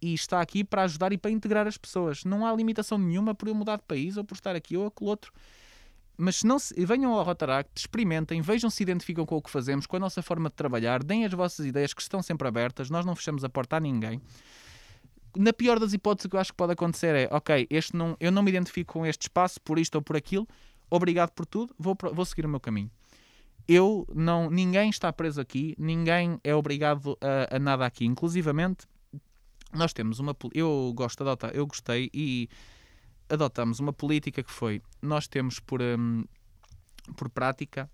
e 0.00 0.14
está 0.14 0.40
aqui 0.40 0.62
para 0.62 0.84
ajudar 0.84 1.12
e 1.12 1.18
para 1.18 1.32
integrar 1.32 1.66
as 1.66 1.76
pessoas. 1.76 2.24
Não 2.24 2.46
há 2.46 2.54
limitação 2.54 2.96
nenhuma 2.96 3.34
por 3.34 3.48
eu 3.48 3.54
mudar 3.56 3.78
de 3.78 3.82
país 3.82 4.16
ou 4.16 4.22
por 4.22 4.34
estar 4.34 4.54
aqui 4.54 4.76
ou 4.76 4.86
aquele 4.86 5.10
outro. 5.10 5.32
Mas 6.16 6.44
não 6.44 6.58
se, 6.58 6.74
venham 6.84 7.12
ao 7.12 7.24
Rotaract, 7.24 7.72
experimentem, 7.74 8.40
vejam 8.40 8.70
se 8.70 8.82
identificam 8.84 9.26
com 9.26 9.36
o 9.36 9.42
que 9.42 9.50
fazemos, 9.50 9.86
com 9.86 9.96
a 9.96 9.98
nossa 9.98 10.22
forma 10.22 10.48
de 10.48 10.54
trabalhar, 10.54 11.02
deem 11.02 11.24
as 11.24 11.32
vossas 11.32 11.66
ideias 11.66 11.92
que 11.92 12.02
estão 12.02 12.22
sempre 12.22 12.46
abertas, 12.46 12.90
nós 12.90 13.04
não 13.06 13.16
fechamos 13.16 13.42
a 13.42 13.48
porta 13.48 13.76
a 13.76 13.80
ninguém. 13.80 14.20
Na 15.36 15.52
pior 15.52 15.78
das 15.78 15.92
hipóteses, 15.92 16.26
o 16.26 16.28
que 16.28 16.36
eu 16.36 16.40
acho 16.40 16.52
que 16.52 16.56
pode 16.56 16.72
acontecer 16.72 17.14
é: 17.14 17.28
ok, 17.30 17.66
este 17.70 17.96
não, 17.96 18.16
eu 18.18 18.30
não 18.30 18.42
me 18.42 18.50
identifico 18.50 18.94
com 18.94 19.06
este 19.06 19.22
espaço 19.22 19.60
por 19.60 19.78
isto 19.78 19.94
ou 19.94 20.02
por 20.02 20.16
aquilo, 20.16 20.46
obrigado 20.90 21.30
por 21.30 21.46
tudo, 21.46 21.74
vou, 21.78 21.96
vou 22.12 22.24
seguir 22.24 22.46
o 22.46 22.48
meu 22.48 22.60
caminho. 22.60 22.90
Eu 23.68 24.06
não, 24.12 24.50
ninguém 24.50 24.90
está 24.90 25.12
preso 25.12 25.40
aqui, 25.40 25.76
ninguém 25.78 26.40
é 26.42 26.54
obrigado 26.54 27.16
a, 27.20 27.56
a 27.56 27.58
nada 27.58 27.86
aqui. 27.86 28.04
Inclusivamente, 28.04 28.86
nós 29.72 29.92
temos 29.92 30.18
uma. 30.18 30.36
Eu 30.52 30.92
gosto 30.94 31.18
de 31.18 31.22
adotar, 31.22 31.52
eu 31.54 31.66
gostei 31.66 32.10
e 32.12 32.48
adotamos 33.28 33.78
uma 33.78 33.92
política 33.92 34.42
que 34.42 34.50
foi: 34.50 34.82
nós 35.00 35.28
temos 35.28 35.60
por, 35.60 35.80
um, 35.80 36.24
por 37.16 37.28
prática, 37.28 37.88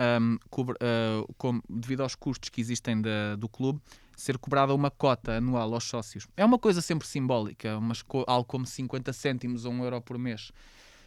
um, 0.00 0.34
uh, 0.34 1.34
com, 1.36 1.60
devido 1.68 2.02
aos 2.02 2.14
custos 2.14 2.48
que 2.48 2.60
existem 2.60 3.00
do 3.38 3.48
clube, 3.48 3.80
ser 4.16 4.38
cobrada 4.38 4.74
uma 4.74 4.90
cota 4.90 5.36
anual 5.36 5.74
aos 5.74 5.84
sócios. 5.84 6.26
É 6.36 6.44
uma 6.44 6.58
coisa 6.58 6.80
sempre 6.80 7.06
simbólica, 7.06 7.80
mas 7.80 8.04
algo 8.26 8.44
como 8.44 8.66
50 8.66 9.12
cêntimos 9.12 9.64
ou 9.64 9.72
1 9.72 9.84
euro 9.84 10.00
por 10.00 10.18
mês. 10.18 10.52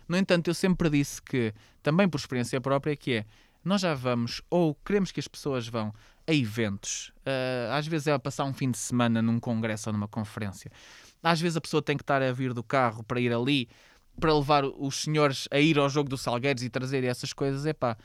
No 0.08 0.18
entanto, 0.18 0.50
eu 0.50 0.54
sempre 0.54 0.90
disse 0.90 1.22
que, 1.22 1.54
também 1.84 2.08
por 2.08 2.18
experiência 2.18 2.60
própria, 2.62 2.96
que 2.96 3.14
é 3.14 3.26
nós 3.64 3.82
já 3.82 3.94
vamos, 3.94 4.42
ou 4.50 4.74
queremos 4.74 5.12
que 5.12 5.20
as 5.20 5.28
pessoas 5.28 5.68
vão 5.68 5.94
a 6.26 6.34
eventos. 6.34 7.12
Uh, 7.20 7.74
às 7.74 7.86
vezes 7.86 8.08
é 8.08 8.18
passar 8.18 8.46
um 8.46 8.54
fim 8.54 8.72
de 8.72 8.78
semana 8.78 9.22
num 9.22 9.40
congresso 9.40 9.90
ou 9.90 9.94
numa 9.94 10.08
conferência. 10.08 10.72
Às 11.22 11.42
vezes 11.42 11.58
a 11.58 11.62
pessoa 11.62 11.82
tem 11.82 11.98
que 11.98 12.04
estar 12.04 12.22
a 12.22 12.32
vir 12.32 12.54
do 12.54 12.64
carro 12.64 13.04
para 13.04 13.20
ir 13.20 13.34
ali, 13.34 13.68
para 14.20 14.34
levar 14.34 14.64
os 14.64 15.04
senhores 15.04 15.48
a 15.52 15.60
ir 15.60 15.78
ao 15.78 15.90
jogo 15.90 16.10
do 16.10 16.18
Salgueiros 16.18 16.64
e 16.64 16.70
trazer 16.70 17.04
essas 17.04 17.34
coisas. 17.34 17.66
Epá. 17.66 17.98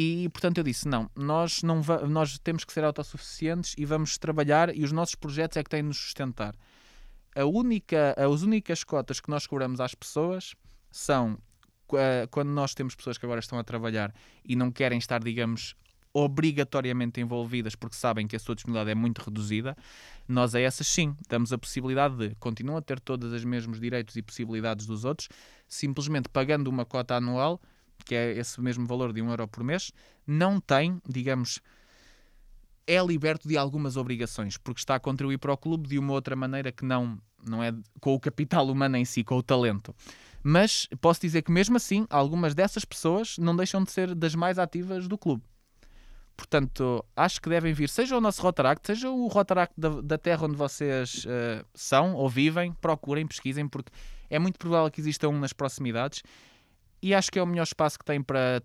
E 0.00 0.28
portanto 0.28 0.58
eu 0.58 0.62
disse: 0.62 0.86
não, 0.86 1.10
nós, 1.16 1.60
não 1.64 1.82
nós 2.08 2.38
temos 2.38 2.62
que 2.62 2.72
ser 2.72 2.84
autossuficientes 2.84 3.74
e 3.76 3.84
vamos 3.84 4.16
trabalhar 4.16 4.72
e 4.72 4.84
os 4.84 4.92
nossos 4.92 5.16
projetos 5.16 5.56
é 5.56 5.64
que 5.64 5.68
têm 5.68 5.82
de 5.82 5.88
nos 5.88 5.98
sustentar. 5.98 6.54
A 7.34 7.44
única, 7.44 8.14
as 8.16 8.42
únicas 8.42 8.84
cotas 8.84 9.18
que 9.18 9.28
nós 9.28 9.44
cobramos 9.44 9.80
às 9.80 9.96
pessoas 9.96 10.54
são 10.88 11.36
quando 12.30 12.50
nós 12.50 12.74
temos 12.74 12.94
pessoas 12.94 13.18
que 13.18 13.26
agora 13.26 13.40
estão 13.40 13.58
a 13.58 13.64
trabalhar 13.64 14.14
e 14.44 14.54
não 14.54 14.70
querem 14.70 14.98
estar, 14.98 15.20
digamos, 15.20 15.74
obrigatoriamente 16.12 17.20
envolvidas 17.20 17.74
porque 17.74 17.96
sabem 17.96 18.28
que 18.28 18.36
a 18.36 18.38
sua 18.38 18.54
disponibilidade 18.54 18.92
é 18.92 18.94
muito 18.94 19.18
reduzida, 19.18 19.76
nós 20.28 20.54
a 20.54 20.60
essas 20.60 20.86
sim 20.86 21.16
damos 21.28 21.52
a 21.52 21.58
possibilidade 21.58 22.14
de 22.16 22.34
continuam 22.36 22.78
a 22.78 22.82
ter 22.82 23.00
todos 23.00 23.32
os 23.32 23.44
mesmos 23.44 23.80
direitos 23.80 24.14
e 24.14 24.22
possibilidades 24.22 24.86
dos 24.86 25.04
outros, 25.04 25.28
simplesmente 25.66 26.28
pagando 26.28 26.68
uma 26.68 26.84
cota 26.84 27.16
anual, 27.16 27.60
que 28.04 28.14
é 28.14 28.32
esse 28.32 28.60
mesmo 28.60 28.86
valor 28.86 29.12
de 29.12 29.20
um 29.22 29.30
euro 29.30 29.46
por 29.48 29.62
mês, 29.62 29.92
não 30.26 30.60
tem, 30.60 31.00
digamos, 31.08 31.60
é 32.86 33.04
liberto 33.04 33.46
de 33.46 33.56
algumas 33.56 33.96
obrigações, 33.96 34.56
porque 34.56 34.80
está 34.80 34.94
a 34.94 35.00
contribuir 35.00 35.38
para 35.38 35.52
o 35.52 35.56
clube 35.56 35.88
de 35.88 35.98
uma 35.98 36.14
outra 36.14 36.34
maneira 36.34 36.72
que 36.72 36.84
não, 36.84 37.20
não 37.46 37.62
é 37.62 37.72
com 38.00 38.14
o 38.14 38.20
capital 38.20 38.66
humano 38.66 38.96
em 38.96 39.04
si, 39.04 39.22
com 39.22 39.36
o 39.36 39.42
talento. 39.42 39.94
Mas 40.42 40.88
posso 41.00 41.20
dizer 41.20 41.42
que 41.42 41.52
mesmo 41.52 41.76
assim, 41.76 42.06
algumas 42.08 42.54
dessas 42.54 42.84
pessoas 42.84 43.36
não 43.38 43.54
deixam 43.54 43.84
de 43.84 43.90
ser 43.90 44.14
das 44.14 44.34
mais 44.34 44.58
ativas 44.58 45.06
do 45.06 45.18
clube. 45.18 45.42
Portanto, 46.34 47.04
acho 47.16 47.42
que 47.42 47.48
devem 47.48 47.74
vir, 47.74 47.88
seja 47.88 48.16
o 48.16 48.20
nosso 48.20 48.40
Rotaract, 48.40 48.86
seja 48.86 49.10
o 49.10 49.26
Rotaract 49.26 49.74
da, 49.76 50.00
da 50.00 50.16
terra 50.16 50.46
onde 50.46 50.56
vocês 50.56 51.24
uh, 51.24 51.66
são 51.74 52.14
ou 52.14 52.28
vivem, 52.28 52.72
procurem, 52.74 53.26
pesquisem, 53.26 53.68
porque 53.68 53.90
é 54.30 54.38
muito 54.38 54.56
provável 54.56 54.88
que 54.90 55.00
exista 55.00 55.28
um 55.28 55.38
nas 55.38 55.52
proximidades 55.52 56.22
e 57.02 57.14
acho 57.14 57.30
que 57.30 57.38
é 57.38 57.42
o 57.42 57.46
melhor 57.46 57.64
espaço 57.64 57.98
que 57.98 58.04
têm 58.04 58.22
para 58.22 58.62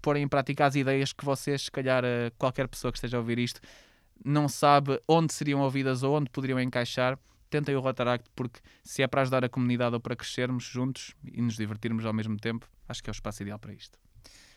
porem 0.00 0.22
em 0.22 0.28
prática 0.28 0.66
as 0.66 0.74
ideias 0.74 1.12
que 1.14 1.24
vocês, 1.24 1.62
se 1.62 1.70
calhar, 1.70 2.04
uh, 2.04 2.30
qualquer 2.36 2.68
pessoa 2.68 2.92
que 2.92 2.98
esteja 2.98 3.16
a 3.16 3.20
ouvir 3.20 3.38
isto, 3.38 3.60
não 4.22 4.48
sabe 4.48 5.00
onde 5.08 5.32
seriam 5.32 5.60
ouvidas 5.60 6.02
ou 6.02 6.14
onde 6.16 6.28
poderiam 6.30 6.60
encaixar. 6.60 7.18
Tentem 7.48 7.74
o 7.74 7.80
Rotaract, 7.80 8.28
porque 8.34 8.60
se 8.82 9.02
é 9.02 9.06
para 9.06 9.22
ajudar 9.22 9.44
a 9.44 9.48
comunidade 9.48 9.94
ou 9.94 10.00
para 10.00 10.14
crescermos 10.14 10.64
juntos 10.64 11.14
e 11.24 11.40
nos 11.40 11.56
divertirmos 11.56 12.04
ao 12.04 12.12
mesmo 12.12 12.36
tempo, 12.36 12.68
acho 12.86 13.02
que 13.02 13.08
é 13.08 13.12
o 13.12 13.14
espaço 13.14 13.42
ideal 13.42 13.58
para 13.58 13.72
isto. 13.72 13.98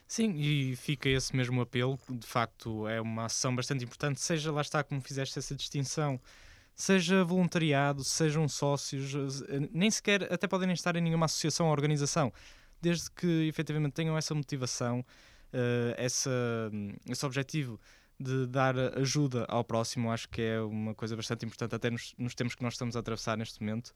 Sim, 0.06 0.34
e 0.36 0.74
fica 0.74 1.08
esse 1.08 1.36
mesmo 1.36 1.60
apelo. 1.60 1.98
De 2.08 2.26
facto, 2.26 2.88
é 2.88 3.00
uma 3.00 3.26
ação 3.26 3.54
bastante 3.54 3.84
importante, 3.84 4.20
seja 4.20 4.50
lá 4.50 4.62
está 4.62 4.82
como 4.82 5.00
fizeste 5.00 5.38
essa 5.38 5.54
distinção, 5.54 6.20
seja 6.74 7.24
voluntariado, 7.24 8.02
sejam 8.02 8.48
sócios, 8.48 9.12
nem 9.70 9.90
sequer 9.90 10.32
até 10.32 10.46
podem 10.46 10.72
estar 10.72 10.96
em 10.96 11.02
nenhuma 11.02 11.26
associação 11.26 11.66
ou 11.66 11.72
organização, 11.72 12.32
desde 12.80 13.10
que 13.10 13.48
efetivamente 13.48 13.92
tenham 13.92 14.16
essa 14.16 14.34
motivação, 14.34 15.00
uh, 15.00 15.94
essa, 15.96 16.30
esse 17.08 17.24
objetivo 17.26 17.80
de 18.20 18.46
dar 18.46 18.76
ajuda 18.98 19.44
ao 19.48 19.62
próximo, 19.62 20.10
acho 20.10 20.28
que 20.28 20.42
é 20.42 20.60
uma 20.60 20.94
coisa 20.94 21.14
bastante 21.14 21.46
importante, 21.46 21.74
até 21.74 21.88
nos, 21.88 22.14
nos 22.18 22.34
tempos 22.34 22.54
que 22.54 22.62
nós 22.62 22.74
estamos 22.74 22.96
a 22.96 23.00
atravessar 23.00 23.36
neste 23.36 23.60
momento. 23.60 23.88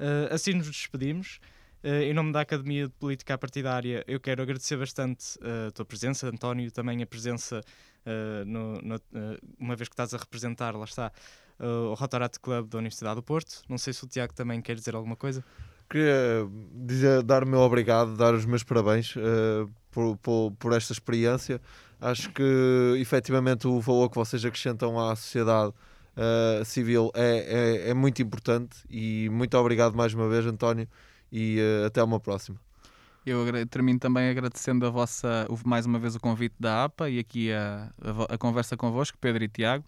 Uh, 0.00 0.32
assim 0.32 0.54
nos 0.54 0.66
despedimos. 0.66 1.38
Uh, 1.84 2.02
em 2.02 2.14
nome 2.14 2.32
da 2.32 2.40
Academia 2.40 2.86
de 2.86 2.92
Política 2.94 3.36
Partidária, 3.36 4.04
eu 4.06 4.20
quero 4.20 4.40
agradecer 4.40 4.76
bastante 4.76 5.36
uh, 5.38 5.68
a 5.68 5.70
tua 5.72 5.84
presença, 5.84 6.28
António, 6.28 6.70
também 6.70 7.02
a 7.02 7.06
presença, 7.06 7.60
uh, 8.06 8.44
no, 8.44 8.80
no, 8.82 9.00
uma 9.58 9.74
vez 9.74 9.88
que 9.88 9.94
estás 9.94 10.14
a 10.14 10.16
representar, 10.16 10.76
lá 10.76 10.84
está, 10.84 11.12
o 11.58 11.94
Rotaract 11.94 12.40
Club 12.40 12.68
da 12.68 12.78
Universidade 12.78 13.16
do 13.16 13.22
Porto. 13.22 13.62
Não 13.68 13.78
sei 13.78 13.92
se 13.92 14.04
o 14.04 14.08
Tiago 14.08 14.32
também 14.32 14.60
quer 14.60 14.74
dizer 14.74 14.94
alguma 14.94 15.14
coisa. 15.14 15.44
Queria 15.92 16.48
dizer, 16.74 17.22
dar 17.22 17.44
o 17.44 17.46
meu 17.46 17.60
obrigado, 17.60 18.16
dar 18.16 18.32
os 18.32 18.46
meus 18.46 18.62
parabéns 18.62 19.14
por, 19.90 20.16
por, 20.16 20.52
por 20.58 20.72
esta 20.72 20.92
experiência. 20.92 21.60
Acho 22.00 22.30
que, 22.30 22.96
efetivamente, 22.98 23.68
o 23.68 23.78
valor 23.78 24.08
que 24.08 24.16
vocês 24.16 24.42
acrescentam 24.42 24.98
à 24.98 25.14
sociedade 25.14 25.72
civil 26.64 27.10
é, 27.14 27.84
é, 27.86 27.90
é 27.90 27.94
muito 27.94 28.22
importante 28.22 28.76
e 28.88 29.28
muito 29.30 29.56
obrigado 29.58 29.94
mais 29.94 30.14
uma 30.14 30.28
vez, 30.28 30.46
António 30.46 30.88
e 31.32 31.58
uh, 31.58 31.86
até 31.86 32.02
uma 32.04 32.20
próxima. 32.20 32.58
Eu 33.24 33.46
termino 33.68 33.98
também 33.98 34.28
agradecendo 34.28 34.84
a 34.84 34.90
vossa, 34.90 35.46
mais 35.64 35.86
uma 35.86 35.98
vez 35.98 36.14
o 36.16 36.20
convite 36.20 36.56
da 36.58 36.84
APA 36.84 37.08
e 37.08 37.20
aqui 37.20 37.52
a, 37.52 37.88
a, 38.28 38.34
a 38.34 38.38
conversa 38.38 38.76
convosco, 38.76 39.16
Pedro 39.18 39.44
e 39.44 39.48
Tiago. 39.48 39.84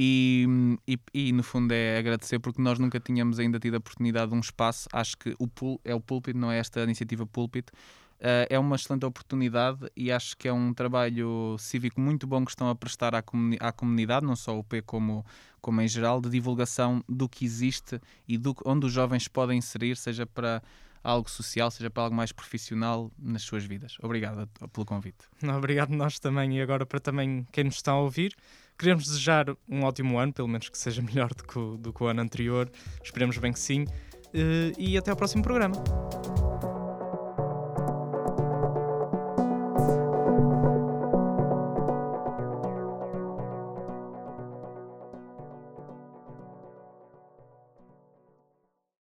E, 0.00 0.46
e, 0.86 0.96
e, 1.12 1.32
no 1.32 1.42
fundo 1.42 1.72
é 1.72 1.98
agradecer 1.98 2.38
porque 2.38 2.62
nós 2.62 2.78
nunca 2.78 3.00
tínhamos 3.00 3.40
ainda 3.40 3.58
tido 3.58 3.74
a 3.74 3.78
oportunidade 3.78 4.30
de 4.30 4.36
um 4.36 4.38
espaço. 4.38 4.88
Acho 4.92 5.18
que 5.18 5.34
o 5.40 5.48
pul, 5.48 5.80
é 5.84 5.92
o 5.92 6.00
Pulpit, 6.00 6.38
não 6.38 6.52
é 6.52 6.58
esta 6.60 6.84
iniciativa 6.84 7.26
Pulpit. 7.26 7.72
Uh, 8.20 8.46
é 8.48 8.56
uma 8.56 8.76
excelente 8.76 9.04
oportunidade 9.04 9.90
e 9.96 10.12
acho 10.12 10.36
que 10.36 10.46
é 10.46 10.52
um 10.52 10.72
trabalho 10.72 11.56
cívico 11.58 12.00
muito 12.00 12.28
bom 12.28 12.44
que 12.44 12.52
estão 12.52 12.70
a 12.70 12.76
prestar 12.76 13.12
à, 13.12 13.22
comuni 13.22 13.56
à 13.58 13.72
comunidade, 13.72 14.24
não 14.24 14.36
só 14.36 14.56
o 14.56 14.62
P 14.62 14.82
como, 14.82 15.26
como 15.60 15.80
em 15.80 15.88
geral, 15.88 16.20
de 16.20 16.30
divulgação 16.30 17.02
do 17.08 17.28
que 17.28 17.44
existe 17.44 18.00
e 18.28 18.38
do, 18.38 18.54
onde 18.64 18.86
os 18.86 18.92
jovens 18.92 19.26
podem 19.26 19.58
inserir, 19.58 19.96
seja 19.96 20.24
para 20.24 20.62
algo 21.02 21.28
social, 21.28 21.72
seja 21.72 21.90
para 21.90 22.04
algo 22.04 22.14
mais 22.14 22.30
profissional 22.30 23.10
nas 23.18 23.42
suas 23.42 23.64
vidas. 23.64 23.96
Obrigado 24.00 24.48
pelo 24.72 24.86
convite. 24.86 25.24
Obrigado 25.42 25.90
nós 25.90 26.20
também 26.20 26.56
e 26.56 26.62
agora 26.62 26.86
para 26.86 27.00
também 27.00 27.46
quem 27.50 27.64
nos 27.64 27.74
está 27.74 27.92
a 27.92 28.00
ouvir. 28.00 28.36
Queremos 28.78 29.06
desejar 29.06 29.46
um 29.68 29.82
ótimo 29.82 30.18
ano, 30.18 30.32
pelo 30.32 30.48
menos 30.48 30.68
que 30.68 30.78
seja 30.78 31.02
melhor 31.02 31.34
do 31.34 31.44
que 31.44 31.58
o, 31.58 31.76
do 31.76 31.92
que 31.92 32.02
o 32.02 32.06
ano 32.06 32.22
anterior. 32.22 32.70
Esperemos 33.02 33.36
bem 33.38 33.52
que 33.52 33.58
sim. 33.58 33.84
Eh, 34.32 34.72
e 34.78 34.96
até 34.96 35.10
ao 35.10 35.16
próximo 35.16 35.42
programa. 35.42 35.76